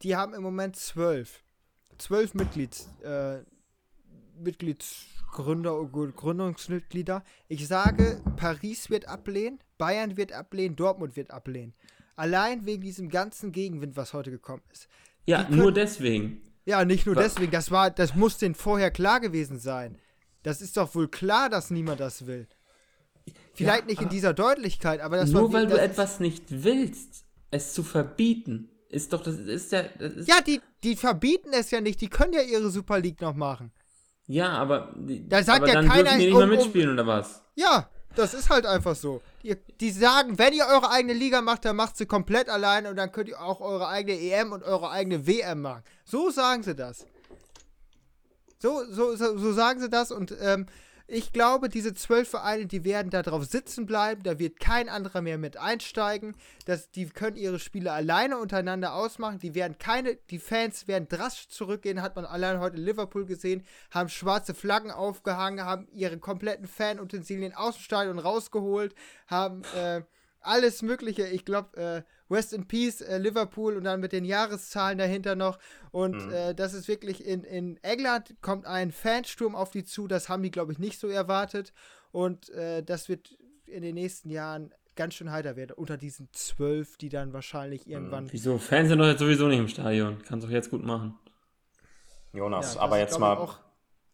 die 0.00 0.16
haben 0.16 0.32
im 0.32 0.42
Moment 0.42 0.76
zwölf. 0.76 1.42
Zwölf 1.98 2.32
Mitglieds, 2.32 2.88
äh, 3.02 3.40
Mitgliedsgründer 4.38 5.84
Gründungsmitglieder. 5.84 7.24
Ich 7.48 7.66
sage, 7.66 8.22
Paris 8.36 8.90
wird 8.90 9.08
ablehnen, 9.08 9.58
Bayern 9.78 10.16
wird 10.16 10.32
ablehnen, 10.32 10.76
Dortmund 10.76 11.16
wird 11.16 11.30
ablehnen. 11.30 11.74
Allein 12.16 12.66
wegen 12.66 12.82
diesem 12.82 13.08
ganzen 13.08 13.52
Gegenwind, 13.52 13.96
was 13.96 14.12
heute 14.12 14.30
gekommen 14.30 14.62
ist. 14.72 14.88
Ja, 15.26 15.44
können, 15.44 15.58
nur 15.58 15.72
deswegen. 15.72 16.42
Ja, 16.64 16.84
nicht 16.84 17.06
nur 17.06 17.14
deswegen. 17.14 17.50
Das 17.50 17.70
war, 17.70 17.90
das 17.90 18.14
muss 18.14 18.38
denen 18.38 18.54
vorher 18.54 18.90
klar 18.90 19.20
gewesen 19.20 19.58
sein. 19.58 19.98
Das 20.42 20.60
ist 20.60 20.76
doch 20.76 20.94
wohl 20.94 21.08
klar, 21.08 21.48
dass 21.48 21.70
niemand 21.70 22.00
das 22.00 22.26
will. 22.26 22.48
Vielleicht 23.54 23.82
ja, 23.82 23.86
nicht 23.86 24.02
in 24.02 24.08
dieser 24.08 24.34
Deutlichkeit, 24.34 25.00
aber 25.00 25.16
das 25.16 25.30
Nur 25.30 25.52
war, 25.52 25.60
weil 25.60 25.66
du 25.66 25.80
etwas 25.80 26.20
nicht 26.20 26.44
willst, 26.48 27.24
es 27.50 27.72
zu 27.74 27.82
verbieten, 27.82 28.70
ist 28.88 29.12
doch, 29.12 29.22
das 29.22 29.36
ist 29.36 29.72
ja. 29.72 29.84
Das 29.98 30.14
ist 30.14 30.28
ja, 30.28 30.40
die, 30.40 30.60
die 30.82 30.96
verbieten 30.96 31.50
es 31.52 31.70
ja 31.70 31.80
nicht, 31.80 32.00
die 32.00 32.08
können 32.08 32.32
ja 32.32 32.42
ihre 32.42 32.70
Super 32.70 32.98
League 32.98 33.20
noch 33.20 33.34
machen. 33.34 33.72
Ja, 34.26 34.50
aber, 34.50 34.94
da 34.96 35.42
sagt 35.42 35.62
aber 35.62 35.68
ja 35.68 35.74
dann 35.74 35.88
keiner, 35.88 36.02
dürfen 36.02 36.18
die 36.18 36.26
nicht 36.26 36.34
um, 36.34 36.38
mehr 36.38 36.58
mitspielen, 36.58 36.92
oder 36.92 37.06
was? 37.06 37.42
Ja, 37.54 37.88
das 38.14 38.34
ist 38.34 38.50
halt 38.50 38.66
einfach 38.66 38.94
so. 38.94 39.22
Die, 39.42 39.56
die, 39.80 39.90
sagen, 39.90 40.38
wenn 40.38 40.52
ihr 40.52 40.66
eure 40.66 40.90
eigene 40.90 41.14
Liga 41.14 41.40
macht, 41.40 41.64
dann 41.64 41.76
macht 41.76 41.96
sie 41.96 42.06
komplett 42.06 42.48
alleine 42.48 42.90
und 42.90 42.96
dann 42.96 43.10
könnt 43.10 43.28
ihr 43.28 43.40
auch 43.40 43.60
eure 43.60 43.88
eigene 43.88 44.18
EM 44.18 44.52
und 44.52 44.62
eure 44.62 44.90
eigene 44.90 45.26
WM 45.26 45.62
machen. 45.62 45.82
So 46.04 46.30
sagen 46.30 46.62
sie 46.62 46.74
das. 46.74 47.06
So, 48.58 48.84
so, 48.88 49.16
so, 49.16 49.36
so 49.38 49.52
sagen 49.52 49.80
sie 49.80 49.88
das 49.88 50.12
und 50.12 50.34
ähm, 50.40 50.66
ich 51.12 51.34
glaube, 51.34 51.68
diese 51.68 51.92
zwölf 51.92 52.30
Vereine, 52.30 52.64
die 52.64 52.84
werden 52.84 53.10
da 53.10 53.22
drauf 53.22 53.44
sitzen 53.44 53.84
bleiben. 53.84 54.22
Da 54.22 54.38
wird 54.38 54.58
kein 54.58 54.88
anderer 54.88 55.20
mehr 55.20 55.36
mit 55.36 55.58
einsteigen. 55.58 56.34
Das, 56.64 56.90
die 56.90 57.06
können 57.06 57.36
ihre 57.36 57.58
Spiele 57.58 57.92
alleine 57.92 58.38
untereinander 58.38 58.94
ausmachen. 58.94 59.38
Die 59.38 59.54
werden 59.54 59.76
keine, 59.78 60.16
die 60.30 60.38
Fans 60.38 60.88
werden 60.88 61.08
drastisch 61.08 61.48
zurückgehen. 61.48 62.00
Hat 62.00 62.16
man 62.16 62.24
allein 62.24 62.60
heute 62.60 62.78
in 62.78 62.84
Liverpool 62.84 63.26
gesehen. 63.26 63.62
Haben 63.90 64.08
schwarze 64.08 64.54
Flaggen 64.54 64.90
aufgehangen, 64.90 65.66
haben 65.66 65.86
ihre 65.92 66.16
kompletten 66.16 66.66
Fanutensilien 66.66 67.54
aus 67.54 67.74
dem 67.74 67.82
Stadion 67.82 68.18
rausgeholt, 68.18 68.94
haben 69.26 69.64
äh, 69.76 70.00
alles 70.42 70.82
Mögliche. 70.82 71.26
Ich 71.26 71.44
glaube, 71.44 71.76
äh, 71.76 72.02
Rest 72.32 72.52
in 72.52 72.66
Peace, 72.66 73.00
äh, 73.00 73.18
Liverpool 73.18 73.76
und 73.76 73.84
dann 73.84 74.00
mit 74.00 74.12
den 74.12 74.24
Jahreszahlen 74.24 74.98
dahinter 74.98 75.34
noch. 75.34 75.58
Und 75.90 76.26
mhm. 76.26 76.32
äh, 76.32 76.54
das 76.54 76.74
ist 76.74 76.88
wirklich 76.88 77.24
in, 77.26 77.44
in 77.44 77.76
England 77.82 78.34
kommt 78.40 78.66
ein 78.66 78.92
Fansturm 78.92 79.54
auf 79.54 79.70
die 79.70 79.84
zu. 79.84 80.08
Das 80.08 80.28
haben 80.28 80.42
die, 80.42 80.50
glaube 80.50 80.72
ich, 80.72 80.78
nicht 80.78 80.98
so 80.98 81.08
erwartet. 81.08 81.72
Und 82.10 82.50
äh, 82.50 82.82
das 82.82 83.08
wird 83.08 83.36
in 83.66 83.82
den 83.82 83.94
nächsten 83.94 84.30
Jahren 84.30 84.74
ganz 84.96 85.14
schön 85.14 85.30
heiter 85.30 85.56
werden. 85.56 85.72
Unter 85.72 85.96
diesen 85.96 86.28
zwölf, 86.32 86.96
die 86.96 87.08
dann 87.08 87.32
wahrscheinlich 87.32 87.86
mhm. 87.86 87.92
irgendwann. 87.92 88.32
Wieso? 88.32 88.58
Fans 88.58 88.88
sind 88.88 88.98
doch 88.98 89.06
jetzt 89.06 89.20
sowieso 89.20 89.48
nicht 89.48 89.58
im 89.58 89.68
Stadion. 89.68 90.18
Kannst 90.26 90.46
doch 90.46 90.50
jetzt 90.50 90.70
gut 90.70 90.84
machen. 90.84 91.18
Jonas, 92.32 92.74
ja, 92.74 92.80
aber 92.80 92.98
jetzt 92.98 93.18
mal. 93.18 93.36
Auch, 93.36 93.58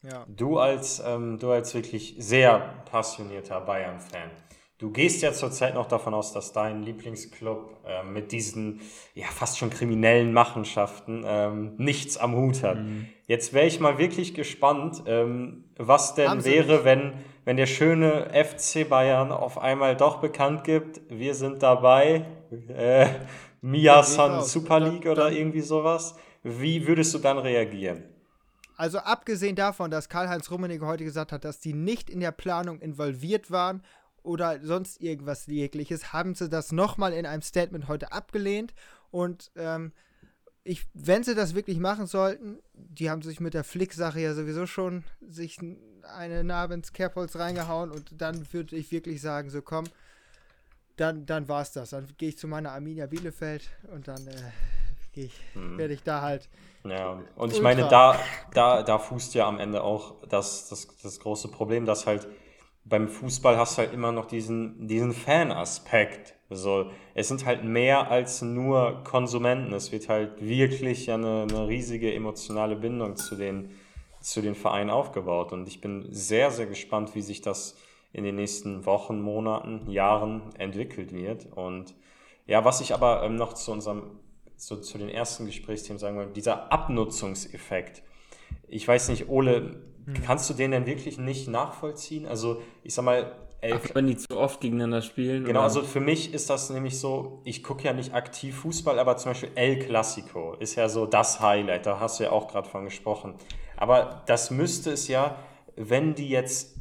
ja. 0.03 0.25
Du 0.29 0.59
als 0.59 1.03
ähm, 1.05 1.39
du 1.39 1.51
als 1.51 1.75
wirklich 1.75 2.17
sehr 2.19 2.83
passionierter 2.91 3.61
Bayern-Fan. 3.61 4.31
Du 4.79 4.93
gehst 4.93 5.23
ja 5.23 5.33
zurzeit 5.33 5.75
noch 5.75 5.89
davon 5.89 6.15
aus, 6.15 6.33
dass 6.33 6.53
dein 6.53 6.85
Lieblingsclub 6.85 7.79
äh, 7.85 8.05
mit 8.05 8.31
diesen 8.31 8.81
ja 9.13 9.27
fast 9.27 9.59
schon 9.59 9.71
kriminellen 9.71 10.33
Machenschaften 10.33 11.25
ähm, 11.27 11.75
nichts 11.79 12.17
am 12.17 12.37
Hut 12.37 12.63
hat. 12.63 12.79
Mhm. 12.79 13.09
Jetzt 13.27 13.53
wäre 13.53 13.67
ich 13.67 13.81
mal 13.81 13.99
wirklich 13.99 14.35
gespannt, 14.35 15.03
ähm, 15.07 15.65
was 15.77 16.15
denn 16.15 16.45
wäre, 16.45 16.85
wenn, 16.85 17.15
wenn 17.45 17.57
der 17.57 17.67
schöne 17.67 18.31
FC 18.33 18.89
Bayern 18.89 19.33
auf 19.33 19.59
einmal 19.59 19.97
doch 19.97 20.21
bekannt 20.21 20.63
gibt, 20.63 21.01
wir 21.09 21.35
sind 21.35 21.61
dabei 21.65 22.25
äh, 22.69 23.09
Miyasan 23.61 24.45
Super 24.45 24.79
League 24.79 25.07
oder 25.07 25.33
irgendwie 25.33 25.61
sowas. 25.61 26.15
Wie 26.45 26.87
würdest 26.87 27.13
du 27.15 27.19
dann 27.19 27.39
reagieren? 27.39 28.05
Also 28.77 28.99
abgesehen 28.99 29.57
davon, 29.57 29.91
dass 29.91 30.09
Karl-Heinz 30.09 30.53
Rummenigge 30.53 30.87
heute 30.87 31.03
gesagt 31.03 31.33
hat, 31.33 31.45
dass 31.45 31.59
die 31.59 31.73
nicht 31.73 32.09
in 32.09 32.21
der 32.21 32.31
Planung 32.31 32.79
involviert 32.79 33.51
waren 33.51 33.83
oder 34.23 34.61
sonst 34.63 35.01
irgendwas 35.01 35.47
jegliches, 35.47 36.13
haben 36.13 36.35
sie 36.35 36.49
das 36.49 36.73
nochmal 36.73 37.13
in 37.13 37.27
einem 37.27 37.43
Statement 37.43 37.89
heute 37.89 38.13
abgelehnt. 38.13 38.75
Und 39.11 39.51
ähm, 39.57 39.93
ich, 40.65 40.87
wenn 40.93 41.25
sie 41.25 41.35
das 41.35 41.55
wirklich 41.55 41.79
machen 41.79 42.07
sollten, 42.07 42.59
die 42.75 43.11
haben 43.11 43.23
sich 43.23 43.41
mit 43.41 43.55
der 43.55 43.65
Flick-Sache 43.65 44.21
ja 44.21 44.35
sowieso 44.35 44.67
schon 44.67 45.05
sich 45.21 45.59
eine 46.03 46.45
Narbe 46.45 46.75
ins 46.75 46.93
Kerbholz 46.93 47.37
reingehauen 47.37 47.91
und 47.91 48.21
dann 48.21 48.53
würde 48.53 48.77
ich 48.77 48.93
wirklich 48.93 49.21
sagen, 49.21 49.51
so 49.51 49.63
komm, 49.63 49.85
dann, 50.97 51.27
dann 51.27 51.49
war 51.49 51.63
es 51.63 51.73
das. 51.73 51.91
Dann 51.91 52.07
gehe 52.19 52.31
ich 52.31 52.39
zu 52.39 52.49
meiner 52.49 52.73
Arminia 52.73 53.07
Bielefeld 53.07 53.71
und 53.95 54.09
dann 54.09 54.27
äh, 54.27 54.35
ich, 55.15 55.33
hm. 55.55 55.79
werde 55.79 55.95
ich 55.95 56.03
da 56.03 56.21
halt. 56.23 56.49
Ja, 56.85 57.21
und 57.37 57.53
ich 57.53 57.61
meine, 57.61 57.89
da, 57.89 58.19
da, 58.53 58.83
da 58.83 58.99
fußt 58.99 59.35
ja 59.35 59.47
am 59.47 59.59
Ende 59.59 59.83
auch 59.83 60.15
das, 60.29 60.69
das, 60.69 60.87
das 61.03 61.19
große 61.19 61.49
Problem, 61.49 61.87
dass 61.87 62.07
halt 62.07 62.29
beim 62.89 63.09
Fußball 63.09 63.57
hast 63.57 63.77
du 63.77 63.83
halt 63.83 63.93
immer 63.93 64.13
noch 64.13 64.27
diesen, 64.27 64.87
diesen 64.87 65.13
Fan-Aspekt. 65.13 66.35
So, 66.51 66.91
es 67.15 67.29
sind 67.29 67.45
halt 67.45 67.65
mehr 67.65 68.11
als 68.11 68.41
nur 68.41 69.03
Konsumenten. 69.05 69.73
Es 69.75 69.93
wird 69.93 70.09
halt 70.09 70.41
wirklich 70.41 71.11
eine, 71.11 71.47
eine 71.49 71.69
riesige 71.69 72.13
emotionale 72.15 72.77
Bindung 72.77 73.17
zu 73.17 73.37
den, 73.37 73.71
zu 74.21 74.41
den 74.41 74.55
Vereinen 74.55 74.91
aufgebaut. 74.91 75.53
Und 75.53 75.69
ich 75.69 75.81
bin 75.81 76.07
sehr, 76.11 76.51
sehr 76.51 76.67
gespannt, 76.67 77.15
wie 77.15 77.21
sich 77.21 77.43
das 77.43 77.77
in 78.13 78.25
den 78.25 78.37
nächsten 78.37 78.87
Wochen, 78.87 79.21
Monaten, 79.21 79.91
Jahren 79.91 80.55
entwickelt 80.57 81.13
wird. 81.13 81.47
Und 81.55 81.95
ja, 82.47 82.65
was 82.65 82.81
ich 82.81 82.95
aber 82.95 83.23
ähm, 83.23 83.37
noch 83.37 83.53
zu 83.53 83.71
unserem, 83.73 84.19
zu, 84.57 84.81
zu 84.81 84.97
den 84.97 85.11
ersten 85.11 85.45
Gesprächsthemen 85.45 85.99
sagen 85.99 86.19
will, 86.19 86.29
dieser 86.35 86.73
Abnutzungseffekt. 86.73 88.03
Ich 88.67 88.89
weiß 88.89 89.11
nicht, 89.11 89.29
Ole, 89.29 89.83
hm. 90.15 90.23
kannst 90.25 90.49
du 90.51 90.55
den 90.55 90.71
denn 90.71 90.87
wirklich 90.87 91.19
nicht 91.19 91.49
nachvollziehen? 91.49 92.27
Also, 92.27 92.63
ich 92.83 92.95
sag 92.95 93.05
mal, 93.05 93.33
Ach, 93.61 93.81
wenn 93.95 94.07
die 94.07 94.17
zu 94.17 94.39
oft 94.39 94.61
gegeneinander 94.61 95.03
spielen? 95.03 95.45
Genau, 95.45 95.61
oder? 95.61 95.65
also 95.65 95.83
für 95.83 96.01
mich 96.01 96.33
ist 96.33 96.49
das 96.49 96.71
nämlich 96.71 96.99
so, 97.01 97.43
ich 97.45 97.65
gucke 97.65 97.85
ja 97.85 97.93
nicht 97.93 98.15
aktiv 98.15 98.57
Fußball, 98.57 98.99
aber 99.01 99.17
zum 99.17 99.33
Beispiel 99.33 99.51
El 99.57 99.81
Clasico 99.81 100.55
ist 100.55 100.77
ja 100.77 100.89
so 100.89 101.07
das 101.07 101.41
Highlight, 101.41 101.87
da 101.87 101.99
hast 101.99 102.21
du 102.21 102.25
ja 102.25 102.31
auch 102.31 102.47
gerade 102.47 102.69
von 102.69 102.85
gesprochen. 102.85 103.35
Aber 103.77 104.23
das 104.27 104.53
müsste 104.53 104.93
es 104.93 105.09
ja, 105.09 105.37
wenn 105.75 106.15
die 106.15 106.29
jetzt 106.29 106.77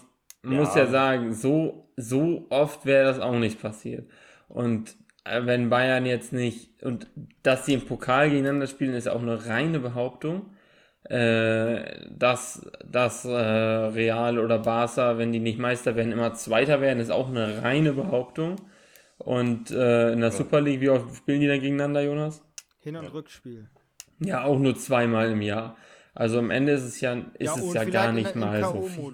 man 0.42 0.54
ja. 0.54 0.60
muss 0.62 0.76
ja 0.76 0.88
sagen, 0.88 1.34
so, 1.34 1.85
so 1.98 2.48
oft 2.50 2.86
wäre 2.86 3.06
das 3.06 3.20
auch 3.20 3.38
nicht 3.38 3.62
passiert. 3.62 4.10
Und 4.48 4.96
äh, 5.24 5.46
wenn 5.46 5.70
Bayern 5.70 6.06
jetzt 6.06 6.34
nicht, 6.34 6.84
und 6.84 7.08
dass 7.44 7.66
sie 7.66 7.74
im 7.74 7.86
Pokal 7.86 8.30
gegeneinander 8.30 8.68
spielen, 8.68 8.94
ist 8.94 9.08
auch 9.08 9.22
eine 9.22 9.48
reine 9.48 9.80
Behauptung 9.80 10.52
äh, 11.10 12.08
dass, 12.10 12.68
dass 12.84 13.26
äh, 13.26 13.30
Real 13.30 14.40
oder 14.40 14.60
Barca, 14.60 15.18
wenn 15.18 15.32
die 15.32 15.40
nicht 15.40 15.60
Meister 15.60 15.96
werden, 15.96 16.12
immer 16.12 16.34
Zweiter 16.34 16.82
werden, 16.82 17.00
ist 17.00 17.12
auch 17.12 17.30
eine 17.30 17.62
reine 17.62 17.94
Behauptung. 17.94 18.56
Und 19.18 19.72
äh, 19.72 20.12
in 20.14 20.22
der 20.22 20.30
ja. 20.30 20.36
Super 20.36 20.62
League, 20.62 20.82
wie 20.82 20.90
oft 20.90 21.16
spielen 21.16 21.42
die 21.42 21.48
dann 21.48 21.62
gegeneinander, 21.62 22.02
Jonas? 22.02 22.44
Hin- 22.80 22.96
und 22.96 23.08
Rückspiel. 23.14 23.70
Ja, 24.20 24.44
auch 24.44 24.58
nur 24.58 24.76
zweimal 24.76 25.32
im 25.32 25.42
Jahr. 25.42 25.78
Also 26.14 26.40
am 26.40 26.50
Ende 26.50 26.74
ist 26.74 26.84
es 26.84 27.02
ja, 27.02 27.14
ist 27.14 27.56
ja, 27.58 27.64
es 27.64 27.74
ja 27.74 27.84
gar 27.86 28.12
nicht 28.12 28.36
mal 28.36 28.64
so 28.64 28.82
viel. 28.82 29.14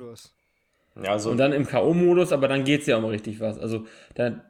Ja, 0.96 1.12
also 1.12 1.32
und 1.32 1.38
dann 1.38 1.54
im 1.54 1.66
K.O.-Modus, 1.66 2.34
aber 2.34 2.48
dann 2.48 2.64
geht 2.64 2.82
es 2.82 2.88
ja 2.88 2.98
um 2.98 3.06
richtig 3.06 3.40
was. 3.40 3.58
Also 3.58 3.86
da, 4.16 4.42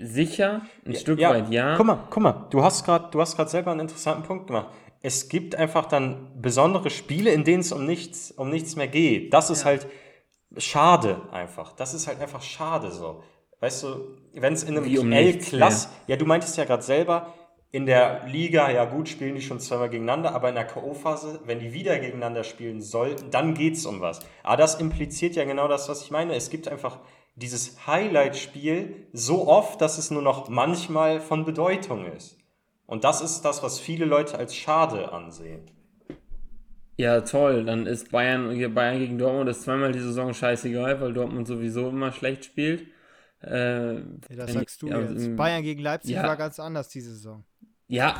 sicher, 0.00 0.62
ein 0.84 0.92
ja, 0.92 0.98
Stück 0.98 1.20
weit 1.20 1.50
ja. 1.50 1.76
Guck 1.76 1.86
mal, 1.86 1.98
guck 2.10 2.22
mal, 2.22 2.46
du 2.50 2.62
hast 2.62 2.84
gerade 2.84 3.48
selber 3.48 3.70
einen 3.70 3.80
interessanten 3.80 4.22
Punkt 4.24 4.46
gemacht 4.48 4.68
es 5.06 5.28
gibt 5.28 5.54
einfach 5.54 5.86
dann 5.86 6.32
besondere 6.40 6.90
Spiele, 6.90 7.30
in 7.30 7.44
denen 7.44 7.60
es 7.60 7.70
um 7.70 7.86
nichts, 7.86 8.32
um 8.32 8.50
nichts 8.50 8.74
mehr 8.74 8.88
geht. 8.88 9.32
Das 9.32 9.50
ist 9.50 9.60
ja. 9.60 9.66
halt 9.66 9.86
schade 10.56 11.22
einfach. 11.30 11.72
Das 11.74 11.94
ist 11.94 12.08
halt 12.08 12.20
einfach 12.20 12.42
schade 12.42 12.90
so. 12.90 13.22
Weißt 13.60 13.84
du, 13.84 14.16
wenn 14.34 14.52
es 14.52 14.64
in 14.64 14.76
einem 14.76 14.98
um 14.98 15.12
L-Klass, 15.12 15.90
ja, 16.08 16.16
du 16.16 16.26
meintest 16.26 16.56
ja 16.56 16.64
gerade 16.64 16.82
selber, 16.82 17.32
in 17.72 17.86
der 17.86 18.26
Liga, 18.26 18.70
ja 18.70 18.84
gut, 18.84 19.08
spielen 19.08 19.34
die 19.34 19.42
schon 19.42 19.60
zweimal 19.60 19.90
gegeneinander, 19.90 20.34
aber 20.34 20.48
in 20.48 20.54
der 20.54 20.66
K.O.-Phase, 20.66 21.40
wenn 21.44 21.58
die 21.58 21.72
wieder 21.72 21.98
gegeneinander 21.98 22.44
spielen 22.44 22.80
sollten, 22.80 23.30
dann 23.30 23.54
geht 23.54 23.74
es 23.74 23.86
um 23.86 24.00
was. 24.00 24.20
Aber 24.42 24.56
das 24.56 24.76
impliziert 24.76 25.36
ja 25.36 25.44
genau 25.44 25.68
das, 25.68 25.88
was 25.88 26.02
ich 26.02 26.10
meine. 26.10 26.34
Es 26.34 26.48
gibt 26.48 26.68
einfach 26.68 27.00
dieses 27.34 27.86
Highlight-Spiel 27.86 29.08
so 29.12 29.46
oft, 29.46 29.80
dass 29.80 29.98
es 29.98 30.10
nur 30.10 30.22
noch 30.22 30.48
manchmal 30.48 31.20
von 31.20 31.44
Bedeutung 31.44 32.06
ist. 32.06 32.38
Und 32.86 33.04
das 33.04 33.20
ist 33.20 33.42
das, 33.42 33.62
was 33.62 33.78
viele 33.78 34.04
Leute 34.04 34.38
als 34.38 34.54
schade 34.54 35.12
ansehen. 35.12 35.70
Ja, 36.96 37.20
toll. 37.20 37.64
Dann 37.64 37.86
ist 37.86 38.10
Bayern, 38.10 38.74
Bayern 38.74 38.98
gegen 38.98 39.18
Dortmund 39.18 39.50
ist 39.50 39.62
zweimal 39.62 39.92
die 39.92 40.00
Saison 40.00 40.32
scheißegal, 40.32 41.00
weil 41.00 41.12
Dortmund 41.12 41.46
sowieso 41.46 41.90
immer 41.90 42.12
schlecht 42.12 42.46
spielt. 42.46 42.86
Äh, 43.42 43.96
ja, 43.96 44.02
das 44.30 44.52
sagst 44.54 44.80
du 44.80 44.88
ja, 44.88 45.00
jetzt. 45.00 45.36
Bayern 45.36 45.62
gegen 45.62 45.82
Leipzig 45.82 46.12
ja, 46.12 46.22
war 46.22 46.36
ganz 46.36 46.58
anders 46.58 46.88
diese 46.88 47.10
Saison. 47.10 47.44
Ja, 47.88 48.18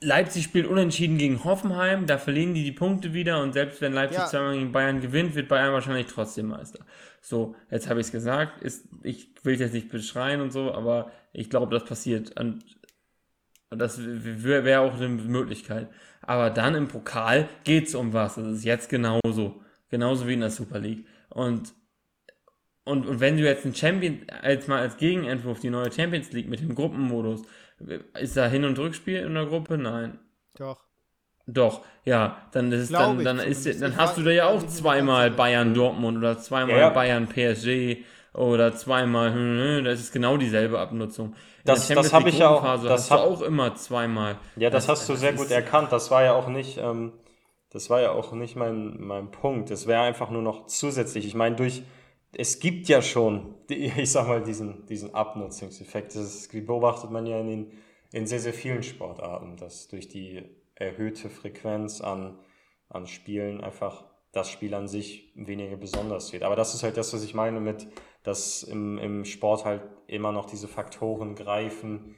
Leipzig 0.00 0.44
spielt 0.44 0.66
unentschieden 0.66 1.18
gegen 1.18 1.42
Hoffenheim, 1.42 2.06
da 2.06 2.18
verlieren 2.18 2.54
die 2.54 2.62
die 2.62 2.72
Punkte 2.72 3.12
wieder 3.12 3.42
und 3.42 3.52
selbst 3.52 3.80
wenn 3.80 3.92
Leipzig 3.92 4.20
ja. 4.20 4.26
zweimal 4.26 4.54
gegen 4.54 4.70
Bayern 4.70 5.00
gewinnt, 5.00 5.34
wird 5.34 5.48
Bayern 5.48 5.72
wahrscheinlich 5.72 6.06
trotzdem 6.06 6.48
Meister. 6.48 6.84
So, 7.20 7.56
jetzt 7.70 7.88
habe 7.88 8.00
ich 8.00 8.06
es 8.06 8.12
gesagt, 8.12 8.62
ist, 8.62 8.86
ich 9.02 9.30
will 9.42 9.54
es 9.54 9.60
jetzt 9.60 9.74
nicht 9.74 9.88
beschreien 9.88 10.40
und 10.40 10.52
so, 10.52 10.72
aber 10.72 11.10
ich 11.32 11.50
glaube, 11.50 11.76
das 11.76 11.84
passiert. 11.84 12.38
Und 12.38 12.64
und 13.70 13.78
das 13.80 13.98
wäre 14.00 14.64
wär 14.64 14.80
auch 14.80 14.94
eine 14.94 15.08
Möglichkeit. 15.08 15.88
Aber 16.22 16.50
dann 16.50 16.74
im 16.74 16.88
Pokal 16.88 17.48
geht 17.64 17.88
es 17.88 17.94
um 17.94 18.12
was. 18.12 18.36
Das 18.36 18.46
ist 18.46 18.64
jetzt 18.64 18.88
genauso. 18.88 19.62
Genauso 19.90 20.26
wie 20.26 20.34
in 20.34 20.40
der 20.40 20.50
Super 20.50 20.78
League. 20.78 21.06
Und, 21.28 21.74
und, 22.84 23.06
und 23.06 23.20
wenn 23.20 23.36
du 23.36 23.44
jetzt 23.44 23.66
ein 23.66 23.74
Champion, 23.74 24.22
als 24.42 24.68
mal 24.68 24.80
als 24.80 24.96
Gegenentwurf 24.96 25.60
die 25.60 25.70
neue 25.70 25.92
Champions 25.92 26.32
League 26.32 26.48
mit 26.48 26.60
dem 26.60 26.74
Gruppenmodus, 26.74 27.42
ist 28.18 28.36
da 28.36 28.46
Hin- 28.46 28.64
und 28.64 28.78
Rückspiel 28.78 29.18
in 29.18 29.34
der 29.34 29.46
Gruppe? 29.46 29.78
Nein. 29.78 30.18
Doch. 30.56 30.80
Doch, 31.46 31.80
ja, 32.04 32.36
dann 32.52 32.70
ist 32.72 32.92
dann, 32.92 33.24
dann 33.24 33.38
ist 33.38 33.80
dann 33.80 33.96
hast 33.96 34.18
du 34.18 34.22
da 34.22 34.30
ja 34.30 34.48
auch 34.48 34.66
zweimal. 34.66 35.30
Bayern 35.30 35.72
Dortmund 35.72 36.18
oder 36.18 36.38
zweimal 36.38 36.74
Ja, 36.76 36.80
ja. 36.82 36.88
Bayern 36.90 37.26
PSG 37.26 38.04
oder 38.34 38.74
zweimal, 38.76 39.32
hm, 39.32 39.76
hm, 39.78 39.84
das 39.84 39.98
ist 40.00 40.12
genau 40.12 40.36
dieselbe 40.36 40.78
Abnutzung. 40.78 41.28
In 41.28 41.34
Das- 41.64 41.78
das 41.78 41.88
Champions 41.88 42.12
hab 42.12 42.24
League 42.24 42.34
ich 42.34 42.40
ja 42.40 42.50
auch- 42.50 42.62
das 42.62 42.90
hast 42.90 43.10
du 43.10 43.14
hab- 43.14 43.20
auch 43.22 43.40
immer 43.40 43.74
zweimal. 43.76 44.36
Ja, 44.56 44.68
das, 44.68 44.88
hast 44.88 45.08
du 45.08 45.14
sehr 45.14 45.32
gut 45.32 45.50
erkannt. 45.50 45.90
Das 45.90 46.10
war 46.10 46.22
ja 46.22 46.34
auch 46.34 46.48
nicht, 46.48 46.76
ähm, 46.76 47.12
das 47.70 47.88
war 47.88 48.02
ja 48.02 48.12
auch 48.12 48.32
nicht 48.32 48.54
mein, 48.54 48.96
mein 49.00 49.30
Punkt. 49.30 49.70
Es 49.70 49.86
wäre 49.86 50.02
einfach 50.02 50.28
nur 50.30 50.42
noch 50.42 50.66
zusätzlich. 50.66 51.26
Ich 51.26 51.34
meine, 51.34 51.56
durch, 51.56 51.82
es 52.32 52.60
gibt 52.60 52.88
ja 52.88 53.02
schon, 53.02 53.54
ich 53.68 54.10
sag 54.10 54.28
mal, 54.28 54.42
diesen, 54.42 54.86
diesen 54.86 55.14
Abnutzungseffekt. 55.14 56.14
Das 56.14 56.48
beobachtet 56.48 57.10
man 57.10 57.26
ja 57.26 57.40
in, 57.40 57.46
den, 57.46 57.72
in 58.12 58.26
sehr, 58.26 58.40
sehr 58.40 58.54
vielen 58.54 58.82
Sportarten, 58.82 59.56
dass 59.56 59.88
durch 59.88 60.08
die 60.08 60.42
erhöhte 60.74 61.28
Frequenz 61.28 62.00
an, 62.00 62.38
an 62.88 63.06
Spielen 63.06 63.60
einfach 63.60 64.04
das 64.32 64.50
Spiel 64.50 64.74
an 64.74 64.88
sich 64.88 65.32
weniger 65.34 65.76
besonders 65.76 66.32
wird. 66.32 66.42
Aber 66.42 66.54
das 66.54 66.74
ist 66.74 66.82
halt 66.82 66.96
das, 66.96 67.12
was 67.12 67.24
ich 67.24 67.34
meine 67.34 67.60
mit, 67.60 67.86
dass 68.22 68.62
im, 68.62 68.98
im 68.98 69.24
Sport 69.24 69.64
halt 69.64 69.82
immer 70.06 70.32
noch 70.32 70.46
diese 70.46 70.68
Faktoren 70.68 71.34
greifen, 71.34 72.14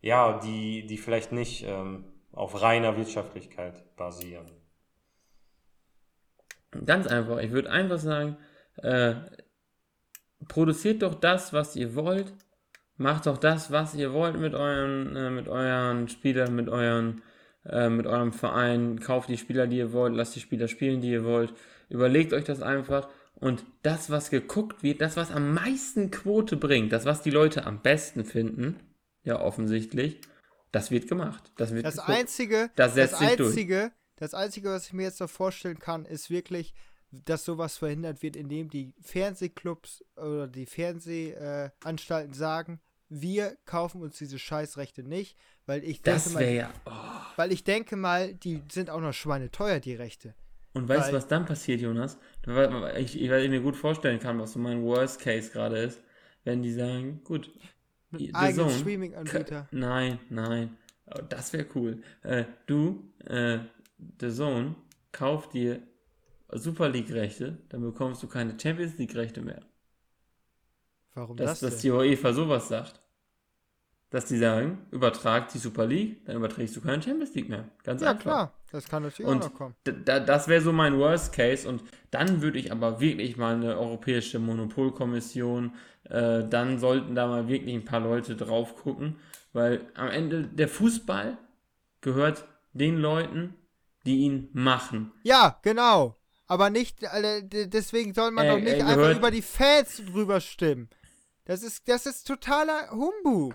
ja, 0.00 0.38
die, 0.38 0.86
die 0.86 0.96
vielleicht 0.96 1.32
nicht 1.32 1.64
ähm, 1.66 2.04
auf 2.32 2.62
reiner 2.62 2.96
Wirtschaftlichkeit 2.96 3.96
basieren. 3.96 4.46
Ganz 6.84 7.06
einfach. 7.06 7.38
Ich 7.38 7.50
würde 7.50 7.70
einfach 7.70 7.98
sagen, 7.98 8.36
äh, 8.76 9.14
produziert 10.46 11.02
doch 11.02 11.14
das, 11.14 11.52
was 11.52 11.74
ihr 11.76 11.94
wollt. 11.94 12.32
Macht 12.96 13.26
doch 13.26 13.38
das, 13.38 13.70
was 13.70 13.94
ihr 13.94 14.12
wollt 14.12 14.38
mit 14.38 14.54
euren, 14.54 15.14
äh, 15.16 15.30
mit 15.30 15.48
euren 15.48 16.08
Spielern, 16.08 16.54
mit 16.54 16.68
euren, 16.68 17.22
äh, 17.64 17.88
mit 17.88 18.06
eurem 18.06 18.32
Verein. 18.32 18.98
Kauft 19.00 19.28
die 19.28 19.36
Spieler, 19.38 19.66
die 19.66 19.78
ihr 19.78 19.92
wollt. 19.92 20.14
Lasst 20.14 20.34
die 20.36 20.40
Spieler 20.40 20.68
spielen, 20.68 21.00
die 21.00 21.10
ihr 21.10 21.24
wollt. 21.24 21.54
Überlegt 21.88 22.32
euch 22.32 22.44
das 22.44 22.60
einfach. 22.60 23.08
Und 23.34 23.64
das, 23.82 24.10
was 24.10 24.30
geguckt 24.30 24.82
wird, 24.82 25.00
das, 25.00 25.16
was 25.16 25.30
am 25.30 25.54
meisten 25.54 26.10
Quote 26.10 26.56
bringt, 26.56 26.92
das, 26.92 27.04
was 27.04 27.22
die 27.22 27.30
Leute 27.30 27.66
am 27.66 27.80
besten 27.82 28.24
finden, 28.24 28.80
ja 29.22 29.40
offensichtlich, 29.40 30.20
das 30.72 30.90
wird 30.90 31.08
gemacht. 31.08 31.52
Das 31.56 31.72
wird 31.72 31.86
Das 31.86 31.96
geguckt. 31.98 32.18
einzige, 32.18 32.70
Das 32.74 32.94
setzt 32.94 33.18
sich 33.18 33.36
durch. 33.36 33.50
einzige, 33.50 33.92
das 34.16 34.34
einzige, 34.34 34.70
was 34.70 34.86
ich 34.86 34.92
mir 34.92 35.04
jetzt 35.04 35.20
noch 35.20 35.30
vorstellen 35.30 35.78
kann, 35.78 36.04
ist 36.04 36.30
wirklich, 36.30 36.74
dass 37.10 37.44
sowas 37.44 37.76
verhindert 37.76 38.22
wird, 38.22 38.36
indem 38.36 38.68
die 38.68 38.92
Fernsehclubs 39.00 40.04
oder 40.16 40.46
die 40.46 40.66
Fernsehanstalten 40.66 42.34
sagen, 42.34 42.80
wir 43.08 43.56
kaufen 43.64 44.02
uns 44.02 44.18
diese 44.18 44.38
Scheißrechte 44.38 45.02
nicht, 45.02 45.36
weil 45.66 45.82
ich 45.84 46.02
denke 46.02 46.30
mal, 46.30 46.44
ja. 46.44 46.70
Oh. 46.84 46.90
weil 47.36 47.52
ich 47.52 47.64
denke 47.64 47.96
mal, 47.96 48.34
die 48.34 48.62
sind 48.70 48.90
auch 48.90 49.00
noch 49.00 49.14
schweineteuer, 49.14 49.80
die 49.80 49.94
Rechte. 49.94 50.34
Und 50.74 50.88
weißt 50.88 51.10
du, 51.10 51.16
was 51.16 51.26
dann 51.26 51.46
passiert, 51.46 51.80
Jonas? 51.80 52.18
Ich, 52.98 53.20
ich, 53.20 53.30
weil 53.30 53.44
ich 53.44 53.50
mir 53.50 53.60
gut 53.60 53.76
vorstellen 53.76 54.20
kann, 54.20 54.38
was 54.38 54.52
so 54.52 54.58
mein 54.58 54.82
Worst 54.82 55.20
Case 55.20 55.50
gerade 55.50 55.78
ist, 55.78 56.00
wenn 56.44 56.62
die 56.62 56.72
sagen, 56.72 57.22
gut, 57.24 57.50
The 58.12 58.34
Eigenen 58.34 58.70
Streaming-Anbieter. 58.70 59.68
Nein, 59.70 60.18
nein. 60.30 60.76
Oh, 61.06 61.20
Das 61.28 61.52
wäre 61.52 61.66
cool. 61.74 62.02
Äh, 62.22 62.44
du, 62.66 63.10
äh, 63.26 63.58
The 64.20 64.30
Zone, 64.30 64.74
kauf 65.12 65.48
dir 65.48 65.82
Super 66.52 66.88
League-Rechte, 66.90 67.58
dann 67.70 67.82
bekommst 67.82 68.22
du 68.22 68.28
keine 68.28 68.58
Champions 68.60 68.98
League-Rechte 68.98 69.40
mehr. 69.42 69.62
Warum 71.12 71.38
Dass, 71.38 71.58
das 71.58 71.60
dass 71.60 71.78
denn? 71.78 71.78
die 71.78 71.90
UEFA 71.90 72.34
sowas 72.34 72.68
sagt. 72.68 73.00
Dass 74.10 74.24
die 74.26 74.38
sagen, 74.38 74.86
übertrag 74.90 75.48
die 75.52 75.58
Super 75.58 75.86
League, 75.86 76.24
dann 76.24 76.36
überträgst 76.36 76.74
du 76.76 76.80
keine 76.80 77.02
Champions 77.02 77.34
League 77.34 77.48
mehr. 77.50 77.68
Ganz 77.84 78.02
Ja, 78.02 78.14
einfach. 78.14 78.14
klar, 78.14 78.52
das 78.70 78.88
kann 78.88 79.02
natürlich 79.04 79.28
Und 79.28 79.30
auch 79.30 79.50
noch 79.50 79.54
kommen. 79.54 79.76
das 79.84 80.48
wäre 80.48 80.62
so 80.62 80.72
mein 80.72 80.98
Worst 80.98 81.32
Case 81.34 81.68
und 81.68 81.82
dann 82.10 82.42
würde 82.42 82.58
ich 82.58 82.72
aber 82.72 83.00
wirklich 83.00 83.36
mal 83.36 83.56
eine 83.56 83.78
europäische 83.78 84.38
Monopolkommission, 84.38 85.72
äh, 86.04 86.44
dann 86.48 86.78
sollten 86.78 87.14
da 87.14 87.26
mal 87.28 87.48
wirklich 87.48 87.74
ein 87.74 87.84
paar 87.86 88.00
Leute 88.00 88.36
drauf 88.36 88.76
gucken, 88.76 89.16
weil 89.52 89.82
am 89.94 90.08
Ende 90.08 90.44
der 90.44 90.68
Fußball 90.68 91.38
gehört 92.02 92.46
den 92.74 92.98
Leuten, 92.98 93.54
die 94.06 94.18
ihn 94.18 94.50
machen. 94.54 95.12
Ja, 95.22 95.60
genau. 95.62 96.17
Aber 96.48 96.70
nicht, 96.70 97.02
äh, 97.02 97.42
deswegen 97.44 98.14
soll 98.14 98.30
man 98.30 98.46
Er- 98.46 98.54
doch 98.54 98.60
nicht 98.60 98.78
er 98.78 98.86
einfach 98.88 99.16
über 99.16 99.30
die 99.30 99.42
Fans 99.42 100.02
drüber 100.10 100.40
stimmen. 100.40 100.88
Das 101.44 101.62
ist, 101.62 101.88
das 101.88 102.06
ist 102.06 102.26
totaler 102.26 102.90
Humbug. 102.90 103.54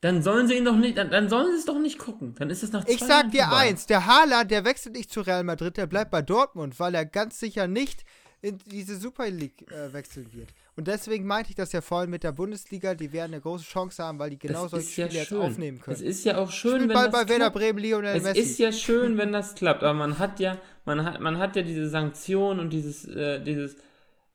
Dann 0.00 0.22
sollen 0.22 0.48
sie 0.48 0.54
ihn 0.56 0.64
doch 0.64 0.74
nicht, 0.76 0.98
dann, 0.98 1.10
dann 1.10 1.28
sollen 1.28 1.52
sie 1.52 1.58
es 1.58 1.64
doch 1.64 1.78
nicht 1.78 1.98
gucken. 1.98 2.34
Dann 2.38 2.50
ist 2.50 2.62
es 2.64 2.72
nach 2.72 2.84
Ich 2.88 2.98
zwei 2.98 3.06
sag 3.06 3.16
Jahren 3.18 3.30
dir 3.30 3.42
vorbei. 3.44 3.56
eins, 3.68 3.86
der 3.86 4.06
Haaland, 4.06 4.50
der 4.50 4.64
wechselt 4.64 4.96
nicht 4.96 5.12
zu 5.12 5.20
Real 5.20 5.44
Madrid, 5.44 5.76
der 5.76 5.86
bleibt 5.86 6.10
bei 6.10 6.22
Dortmund, 6.22 6.80
weil 6.80 6.94
er 6.94 7.06
ganz 7.06 7.38
sicher 7.38 7.68
nicht 7.68 8.04
in 8.42 8.58
diese 8.66 8.96
Super 8.96 9.30
League 9.30 9.70
äh, 9.70 9.92
wechseln 9.92 10.26
wird. 10.32 10.48
Und 10.74 10.88
deswegen 10.88 11.26
meinte 11.26 11.50
ich 11.50 11.56
das 11.56 11.70
ja 11.72 11.80
vorhin 11.80 12.10
mit 12.10 12.24
der 12.24 12.32
Bundesliga, 12.32 12.94
die 12.94 13.12
werden 13.12 13.32
eine 13.32 13.40
große 13.40 13.64
Chance 13.64 14.02
haben, 14.02 14.18
weil 14.18 14.30
die 14.30 14.38
genau 14.38 14.62
das 14.62 14.70
solche 14.72 14.86
ist 14.86 14.96
ja 14.96 15.06
Spiele 15.06 15.20
jetzt 15.22 15.32
aufnehmen 15.32 15.80
können. 15.80 15.94
Es 15.94 16.00
ist 16.02 16.24
ja 16.24 16.38
auch 16.38 16.50
schön, 16.50 16.72
Spielt 16.72 16.88
wenn 16.88 16.94
bald 16.94 17.12
das 17.12 17.20
bei 17.22 17.28
Werder 17.28 17.50
klappt. 17.50 17.56
Bremen, 17.56 17.78
Lionel 17.78 18.16
Es 18.16 18.22
Messi. 18.24 18.40
ist 18.40 18.58
ja 18.58 18.72
schön, 18.72 19.16
wenn 19.16 19.32
das 19.32 19.54
klappt, 19.54 19.82
aber 19.82 19.94
man 19.94 20.18
hat 20.18 20.40
ja, 20.40 20.58
man 20.84 21.04
hat, 21.04 21.20
man 21.20 21.38
hat 21.38 21.54
ja 21.56 21.62
diese 21.62 21.88
Sanktion 21.88 22.58
und 22.58 22.70
dieses, 22.70 23.06
äh, 23.06 23.40
dieses, 23.42 23.76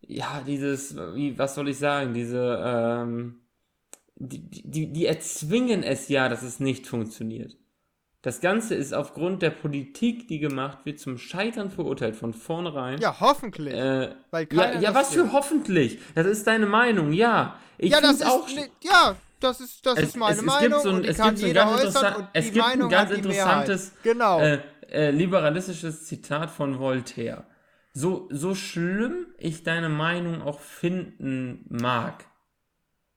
ja, 0.02 0.42
dieses, 0.46 0.96
wie, 0.96 1.38
was 1.38 1.56
soll 1.56 1.68
ich 1.68 1.78
sagen, 1.78 2.14
diese, 2.14 2.64
ähm, 2.66 3.42
die, 4.16 4.40
die, 4.50 4.94
die 4.94 5.06
erzwingen 5.06 5.84
es 5.84 6.08
ja, 6.08 6.30
dass 6.30 6.44
es 6.44 6.60
nicht 6.60 6.88
funktioniert. 6.88 7.58
Das 8.24 8.42
Ganze 8.42 8.76
ist 8.76 8.94
aufgrund 8.94 9.42
der 9.42 9.52
Politik, 9.52 10.28
die 10.28 10.40
gemacht 10.40 10.80
wird, 10.86 11.00
zum 11.00 11.18
Scheitern 11.18 11.70
verurteilt 11.70 12.16
von 12.16 12.34
vornherein. 12.34 13.00
ja, 13.00 13.20
hoffentlich. 13.20 13.74
Äh, 13.74 14.16
weil 14.32 14.48
ja, 14.52 14.80
ja, 14.80 14.96
was 14.96 15.14
für 15.14 15.32
hoffentlich. 15.32 16.00
Das 16.16 16.26
ist 16.26 16.48
deine 16.48 16.66
Meinung, 16.66 17.14
ja. 17.14 17.60
Ich 17.78 17.92
ja, 17.92 18.02
das 18.02 18.16
ist, 18.16 18.26
auch 18.26 18.48
ne, 18.50 18.70
ja, 18.82 19.16
das 19.40 19.62
ist, 19.62 19.86
das 19.86 20.00
ist 20.00 20.18
meine 20.18 20.42
Meinung 20.42 20.72
gibt 20.72 20.82
so 20.82 20.90
ein, 20.90 20.96
und 20.96 21.04
die 21.04 21.10
es 21.10 21.18
kann 21.18 21.28
gibt 21.30 21.40
so 21.40 21.46
ein 21.46 21.48
jeder 21.48 21.66
ganz, 21.66 21.84
äußern 21.84 22.16
und 22.16 22.28
es 22.34 22.46
die 22.46 22.52
gibt 22.52 22.66
ein 22.66 22.72
Meinung 22.72 22.90
ganz 22.90 23.12
die 23.12 23.22
Mehrheit. 23.22 23.70
interessantes 23.70 23.94
Genau. 24.02 24.40
äh, 24.40 24.62
äh, 24.90 25.12
liberalistisches 25.12 26.06
Zitat 26.06 26.50
von 26.50 26.80
Voltaire. 26.80 27.46
So, 27.94 28.28
so 28.32 28.56
schlimm 28.56 29.28
ich 29.38 29.64
deine 29.64 29.90
Meinung 29.90 30.42
auch 30.42 30.60
finden 30.60 31.66
mag, 31.70 32.26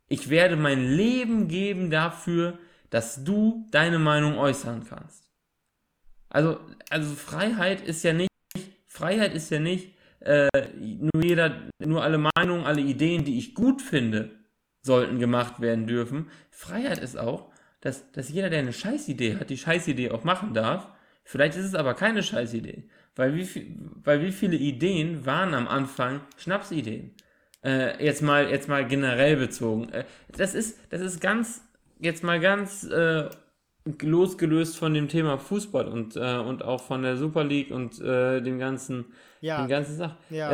ich 0.09 0.29
werde 0.29 0.57
mein 0.57 0.85
Leben 0.85 1.49
geben 1.49 1.91
dafür, 1.91 2.59
dass 2.91 3.25
du 3.25 3.67
deine 3.71 3.99
Meinung 3.99 4.37
äußern 4.39 4.85
kannst. 4.89 5.29
Also, 6.29 6.61
also 6.91 7.15
Freiheit 7.15 7.81
ist 7.81 8.03
ja 8.03 8.13
nicht, 8.13 8.31
Freiheit 8.87 9.35
ist 9.35 9.51
ja 9.51 9.59
nicht, 9.59 9.97
äh, 10.21 10.49
nur 10.79 11.25
jeder, 11.25 11.63
nur 11.79 12.03
alle 12.03 12.19
Meinungen, 12.19 12.67
alle 12.67 12.83
Ideen, 12.83 13.25
die 13.25 13.39
ich 13.39 13.55
gut 13.55 13.81
finde, 13.81 14.31
sollten 14.83 15.19
gemacht 15.19 15.61
werden 15.61 15.87
dürfen. 15.87 16.31
Freiheit 16.51 16.99
ist 16.99 17.19
auch, 17.19 17.51
dass, 17.81 18.13
dass 18.13 18.29
jeder, 18.29 18.51
der 18.51 18.61
eine 18.61 18.73
Scheißidee 18.73 19.37
hat, 19.37 19.51
die 19.51 19.59
Scheißidee 19.59 20.11
auch 20.11 20.25
machen 20.25 20.55
darf. 20.55 20.89
Vielleicht 21.25 21.57
ist 21.57 21.65
es 21.65 21.75
aber 21.75 21.95
keine 21.95 22.23
Scheißidee. 22.23 22.89
Weil 23.17 23.35
wie, 23.35 23.77
weil 24.03 24.23
wie 24.23 24.33
viele 24.33 24.57
Ideen 24.57 25.27
waren 25.27 25.55
am 25.55 25.69
Anfang 25.69 26.21
Schnapsideen? 26.37 27.15
Äh, 27.65 28.05
jetzt 28.05 28.23
mal, 28.23 28.49
jetzt 28.49 28.69
mal 28.69 28.87
generell 28.87 29.37
bezogen. 29.37 29.91
Äh, 29.91 30.05
das 30.37 30.55
ist, 30.55 30.79
das 30.91 31.01
ist 31.01 31.21
ganz, 31.21 31.63
jetzt 32.01 32.23
mal 32.25 32.41
ganz 32.41 32.85
äh, 32.85 33.29
losgelöst 34.03 34.77
von 34.77 34.95
dem 34.95 35.09
Thema 35.09 35.39
Fußball 35.39 35.87
und, 35.89 36.17
äh, 36.17 36.39
und 36.39 36.65
auch 36.65 36.83
von 36.83 37.03
der 37.03 37.17
Super 37.17 37.45
League 37.45 37.71
und 37.71 38.01
äh, 38.01 38.41
dem 38.41 38.59
ganzen, 38.59 39.07
Ja. 39.41 39.63
den 39.63 39.69
ganzen 39.69 39.97
Sachen. 39.97 40.17
Ja. 40.31 40.51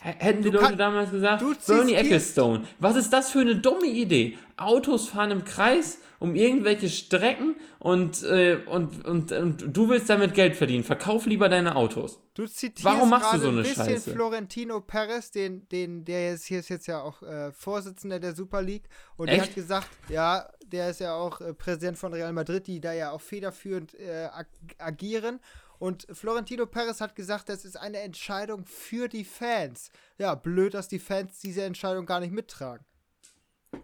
Hätten 0.00 0.42
die 0.42 0.50
Du 0.50 0.58
Leute 0.58 0.76
damals 0.76 1.10
gesagt, 1.10 1.44
Bernie 1.66 1.94
Ecclestone, 1.94 2.62
was 2.78 2.96
ist 2.96 3.12
das 3.12 3.30
für 3.32 3.40
eine 3.40 3.56
dumme 3.56 3.86
Idee? 3.86 4.38
Autos 4.56 5.08
fahren 5.08 5.32
im 5.32 5.44
Kreis 5.44 5.98
um 6.20 6.34
irgendwelche 6.34 6.88
Strecken 6.88 7.56
und, 7.78 8.22
äh, 8.24 8.58
und, 8.66 9.04
und, 9.06 9.30
und 9.30 9.76
du 9.76 9.88
willst 9.88 10.10
damit 10.10 10.34
Geld 10.34 10.56
verdienen. 10.56 10.82
Verkauf 10.82 11.26
lieber 11.26 11.48
deine 11.48 11.76
Autos. 11.76 12.20
Du 12.34 12.46
zitierst 12.46 12.84
Warum 12.84 13.10
machst 13.10 13.34
du 13.34 13.38
so 13.38 13.48
eine 13.48 13.58
ein 13.58 13.62
bisschen 13.62 13.84
Scheiße? 13.84 14.12
Florentino 14.12 14.80
Perez, 14.80 15.30
den, 15.30 15.68
den, 15.68 16.04
der 16.04 16.30
jetzt, 16.30 16.44
hier 16.46 16.58
ist 16.58 16.70
jetzt 16.70 16.86
ja 16.86 17.02
auch 17.02 17.22
äh, 17.22 17.52
Vorsitzender 17.52 18.18
der 18.18 18.34
Super 18.34 18.62
League. 18.62 18.88
Und 19.16 19.28
der 19.28 19.36
Echt? 19.36 19.46
hat 19.46 19.54
gesagt, 19.54 19.88
ja, 20.08 20.48
der 20.66 20.90
ist 20.90 21.00
ja 21.00 21.14
auch 21.14 21.40
äh, 21.40 21.54
Präsident 21.54 21.98
von 21.98 22.12
Real 22.12 22.32
Madrid, 22.32 22.66
die 22.66 22.80
da 22.80 22.92
ja 22.92 23.12
auch 23.12 23.20
federführend 23.20 23.94
äh, 23.94 24.28
ag 24.32 24.46
agieren. 24.78 25.40
Und 25.78 26.06
Florentino 26.10 26.66
Perez 26.66 27.00
hat 27.00 27.14
gesagt, 27.14 27.48
das 27.48 27.64
ist 27.64 27.76
eine 27.76 27.98
Entscheidung 28.00 28.64
für 28.66 29.08
die 29.08 29.24
Fans. 29.24 29.90
Ja, 30.18 30.34
blöd, 30.34 30.74
dass 30.74 30.88
die 30.88 30.98
Fans 30.98 31.38
diese 31.40 31.62
Entscheidung 31.62 32.04
gar 32.06 32.20
nicht 32.20 32.32
mittragen. 32.32 32.84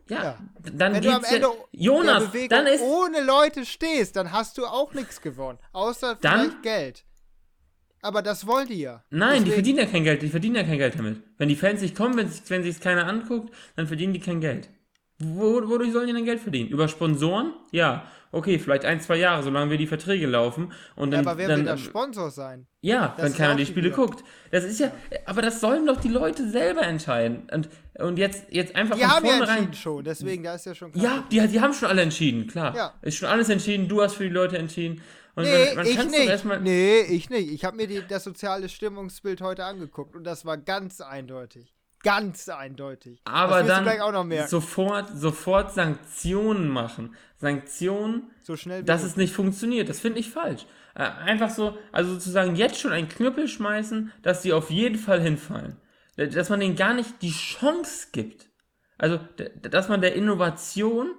Ja, 0.08 0.22
Ja. 0.24 0.38
dann 0.72 0.94
Wenn 0.94 1.02
du 1.02 1.10
am 1.10 1.20
geht's 1.20 1.30
ja, 1.30 1.36
Ende 1.36 1.48
Jonas, 1.72 2.24
dann 2.48 2.66
ist 2.66 2.80
ohne 2.82 3.22
Leute 3.22 3.64
stehst, 3.66 4.16
dann 4.16 4.32
hast 4.32 4.56
du 4.58 4.66
auch 4.66 4.92
nichts 4.94 5.20
gewonnen. 5.20 5.58
Außer 5.72 6.16
Dann- 6.16 6.40
vielleicht 6.50 6.62
Geld. 6.62 7.04
Aber 8.02 8.20
das 8.22 8.46
wollen 8.46 8.68
die 8.68 8.80
ja. 8.80 9.02
Nein, 9.10 9.44
die 9.44 9.50
Deswegen- 9.50 9.54
verdienen 9.54 9.78
ja 9.78 9.86
kein 9.86 10.04
Geld, 10.04 10.22
die 10.22 10.28
verdienen 10.28 10.56
ja 10.56 10.62
kein 10.64 10.78
Geld 10.78 10.98
damit. 10.98 11.22
Wenn 11.38 11.48
die 11.48 11.56
Fans 11.56 11.80
nicht 11.80 11.96
kommen, 11.96 12.16
wenn 12.16 12.28
sich 12.28 12.42
wenn 12.50 12.62
sich's 12.62 12.80
keiner 12.80 13.06
anguckt, 13.06 13.54
dann 13.76 13.86
verdienen 13.86 14.12
die 14.12 14.20
kein 14.20 14.40
Geld. 14.40 14.68
Wo, 15.18 15.68
wodurch 15.68 15.92
sollen 15.92 16.08
die 16.08 16.12
denn 16.12 16.24
Geld 16.24 16.40
verdienen? 16.40 16.68
Über 16.70 16.88
Sponsoren? 16.88 17.52
Ja. 17.70 18.04
Okay, 18.32 18.58
vielleicht 18.58 18.84
ein, 18.84 19.00
zwei 19.00 19.14
Jahre, 19.16 19.44
solange 19.44 19.70
wir 19.70 19.78
die 19.78 19.86
Verträge 19.86 20.26
laufen. 20.26 20.72
Und 20.96 21.12
Ja, 21.12 21.18
dann, 21.18 21.28
aber 21.28 21.38
wer 21.38 21.46
dann, 21.48 21.58
will 21.60 21.64
der 21.66 21.76
Sponsor 21.76 22.32
sein? 22.32 22.66
ja, 22.80 23.14
Das 23.16 23.26
wenn 23.26 23.32
ist 23.32 23.38
keiner 23.38 23.54
die 23.54 23.64
Spiele 23.64 23.86
Wieder. 23.86 23.96
guckt. 23.96 24.24
Das 24.50 24.64
ist 24.64 24.80
ja, 24.80 24.90
aber 25.24 25.40
das 25.40 25.60
sollen 25.60 25.86
doch 25.86 26.00
die 26.00 26.08
Leute 26.08 26.48
selber 26.50 26.82
entscheiden. 26.82 27.46
Und, 27.52 27.68
und 28.00 28.18
jetzt, 28.18 28.46
jetzt 28.50 28.74
einfach 28.74 28.96
Die 28.96 29.02
von 29.02 29.10
haben 29.12 29.24
ja 29.24 29.30
vornherein. 29.36 29.56
entschieden 29.58 29.74
schon, 29.74 30.02
deswegen, 30.04 30.42
da 30.42 30.54
ist 30.56 30.66
ja 30.66 30.74
schon 30.74 30.90
klar. 30.90 31.04
Ja, 31.04 31.24
die, 31.30 31.46
die 31.52 31.60
haben 31.60 31.72
schon 31.72 31.88
alle 31.88 32.02
entschieden, 32.02 32.48
klar. 32.48 32.74
Ja. 32.74 32.94
Ist 33.02 33.18
schon 33.18 33.28
alles 33.28 33.48
entschieden, 33.50 33.86
du 33.86 34.02
hast 34.02 34.14
für 34.14 34.24
die 34.24 34.30
Leute 34.34 34.58
entschieden. 34.58 35.00
Und 35.36 35.44
Nee, 35.44 35.66
man, 35.66 35.76
man 35.76 35.86
ich 35.86 35.96
nicht. 36.10 36.62
Nee, 36.62 37.00
ich 37.02 37.30
nicht. 37.30 37.52
Ich 37.52 37.64
habe 37.64 37.76
mir 37.76 37.86
die, 37.86 38.02
das 38.08 38.24
soziale 38.24 38.68
Stimmungsbild 38.68 39.40
heute 39.42 39.64
angeguckt 39.64 40.16
und 40.16 40.24
das 40.24 40.44
war 40.44 40.56
ganz 40.58 41.00
eindeutig. 41.00 41.73
Ganz 42.04 42.48
eindeutig. 42.48 43.20
Aber 43.24 43.62
dann. 43.64 43.84
So, 44.42 44.60
sofort, 44.60 45.08
sofort 45.16 45.74
Sanktionen 45.74 46.68
machen. 46.68 47.16
Sanktionen, 47.36 48.30
schnell 48.54 48.82
wie 48.82 48.86
dass 48.86 49.02
es 49.02 49.16
nicht 49.16 49.34
funktioniert. 49.34 49.88
Das 49.88 50.00
finde 50.00 50.20
ich 50.20 50.30
falsch. 50.30 50.66
Äh, 50.94 51.02
einfach 51.02 51.50
so, 51.50 51.76
also 51.90 52.12
sozusagen 52.12 52.54
jetzt 52.54 52.78
schon 52.78 52.92
einen 52.92 53.08
Knüppel 53.08 53.48
schmeißen, 53.48 54.12
dass 54.22 54.42
die 54.42 54.52
auf 54.52 54.70
jeden 54.70 54.98
Fall 54.98 55.20
hinfallen. 55.20 55.76
Äh, 56.16 56.28
Dass 56.28 56.50
man 56.50 56.60
denen 56.60 56.76
gar 56.76 56.94
nicht 56.94 57.22
die 57.22 57.32
Chance 57.32 58.08
gibt. 58.12 58.48
Also, 58.96 59.18
dass 59.62 59.88
man 59.88 60.00
der 60.00 60.14
Innovation 60.14 61.10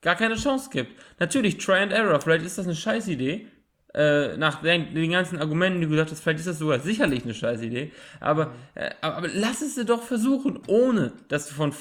gar 0.00 0.16
keine 0.16 0.34
Chance 0.34 0.70
gibt. 0.72 1.00
Natürlich, 1.20 1.58
Try 1.58 1.78
and 1.78 1.92
Error, 1.92 2.20
vielleicht 2.20 2.44
ist 2.44 2.58
das 2.58 2.66
eine 2.66 2.74
Scheißidee. 2.74 3.46
Äh, 3.94 4.38
nach 4.38 4.62
den, 4.62 4.94
den 4.94 5.10
ganzen 5.10 5.38
Argumenten, 5.38 5.80
die 5.80 5.86
du 5.86 5.90
gesagt 5.90 6.10
hast, 6.10 6.20
vielleicht 6.20 6.38
ist 6.38 6.48
das 6.48 6.58
sogar 6.58 6.80
sicherlich 6.80 7.24
eine 7.24 7.34
Scheißidee. 7.34 7.92
Aber, 8.20 8.52
äh, 8.74 8.90
aber, 9.02 9.28
lass 9.28 9.60
es 9.60 9.74
sie 9.74 9.84
doch 9.84 10.02
versuchen, 10.02 10.60
ohne 10.66 11.12
dass 11.28 11.48
du 11.48 11.54
von 11.54 11.72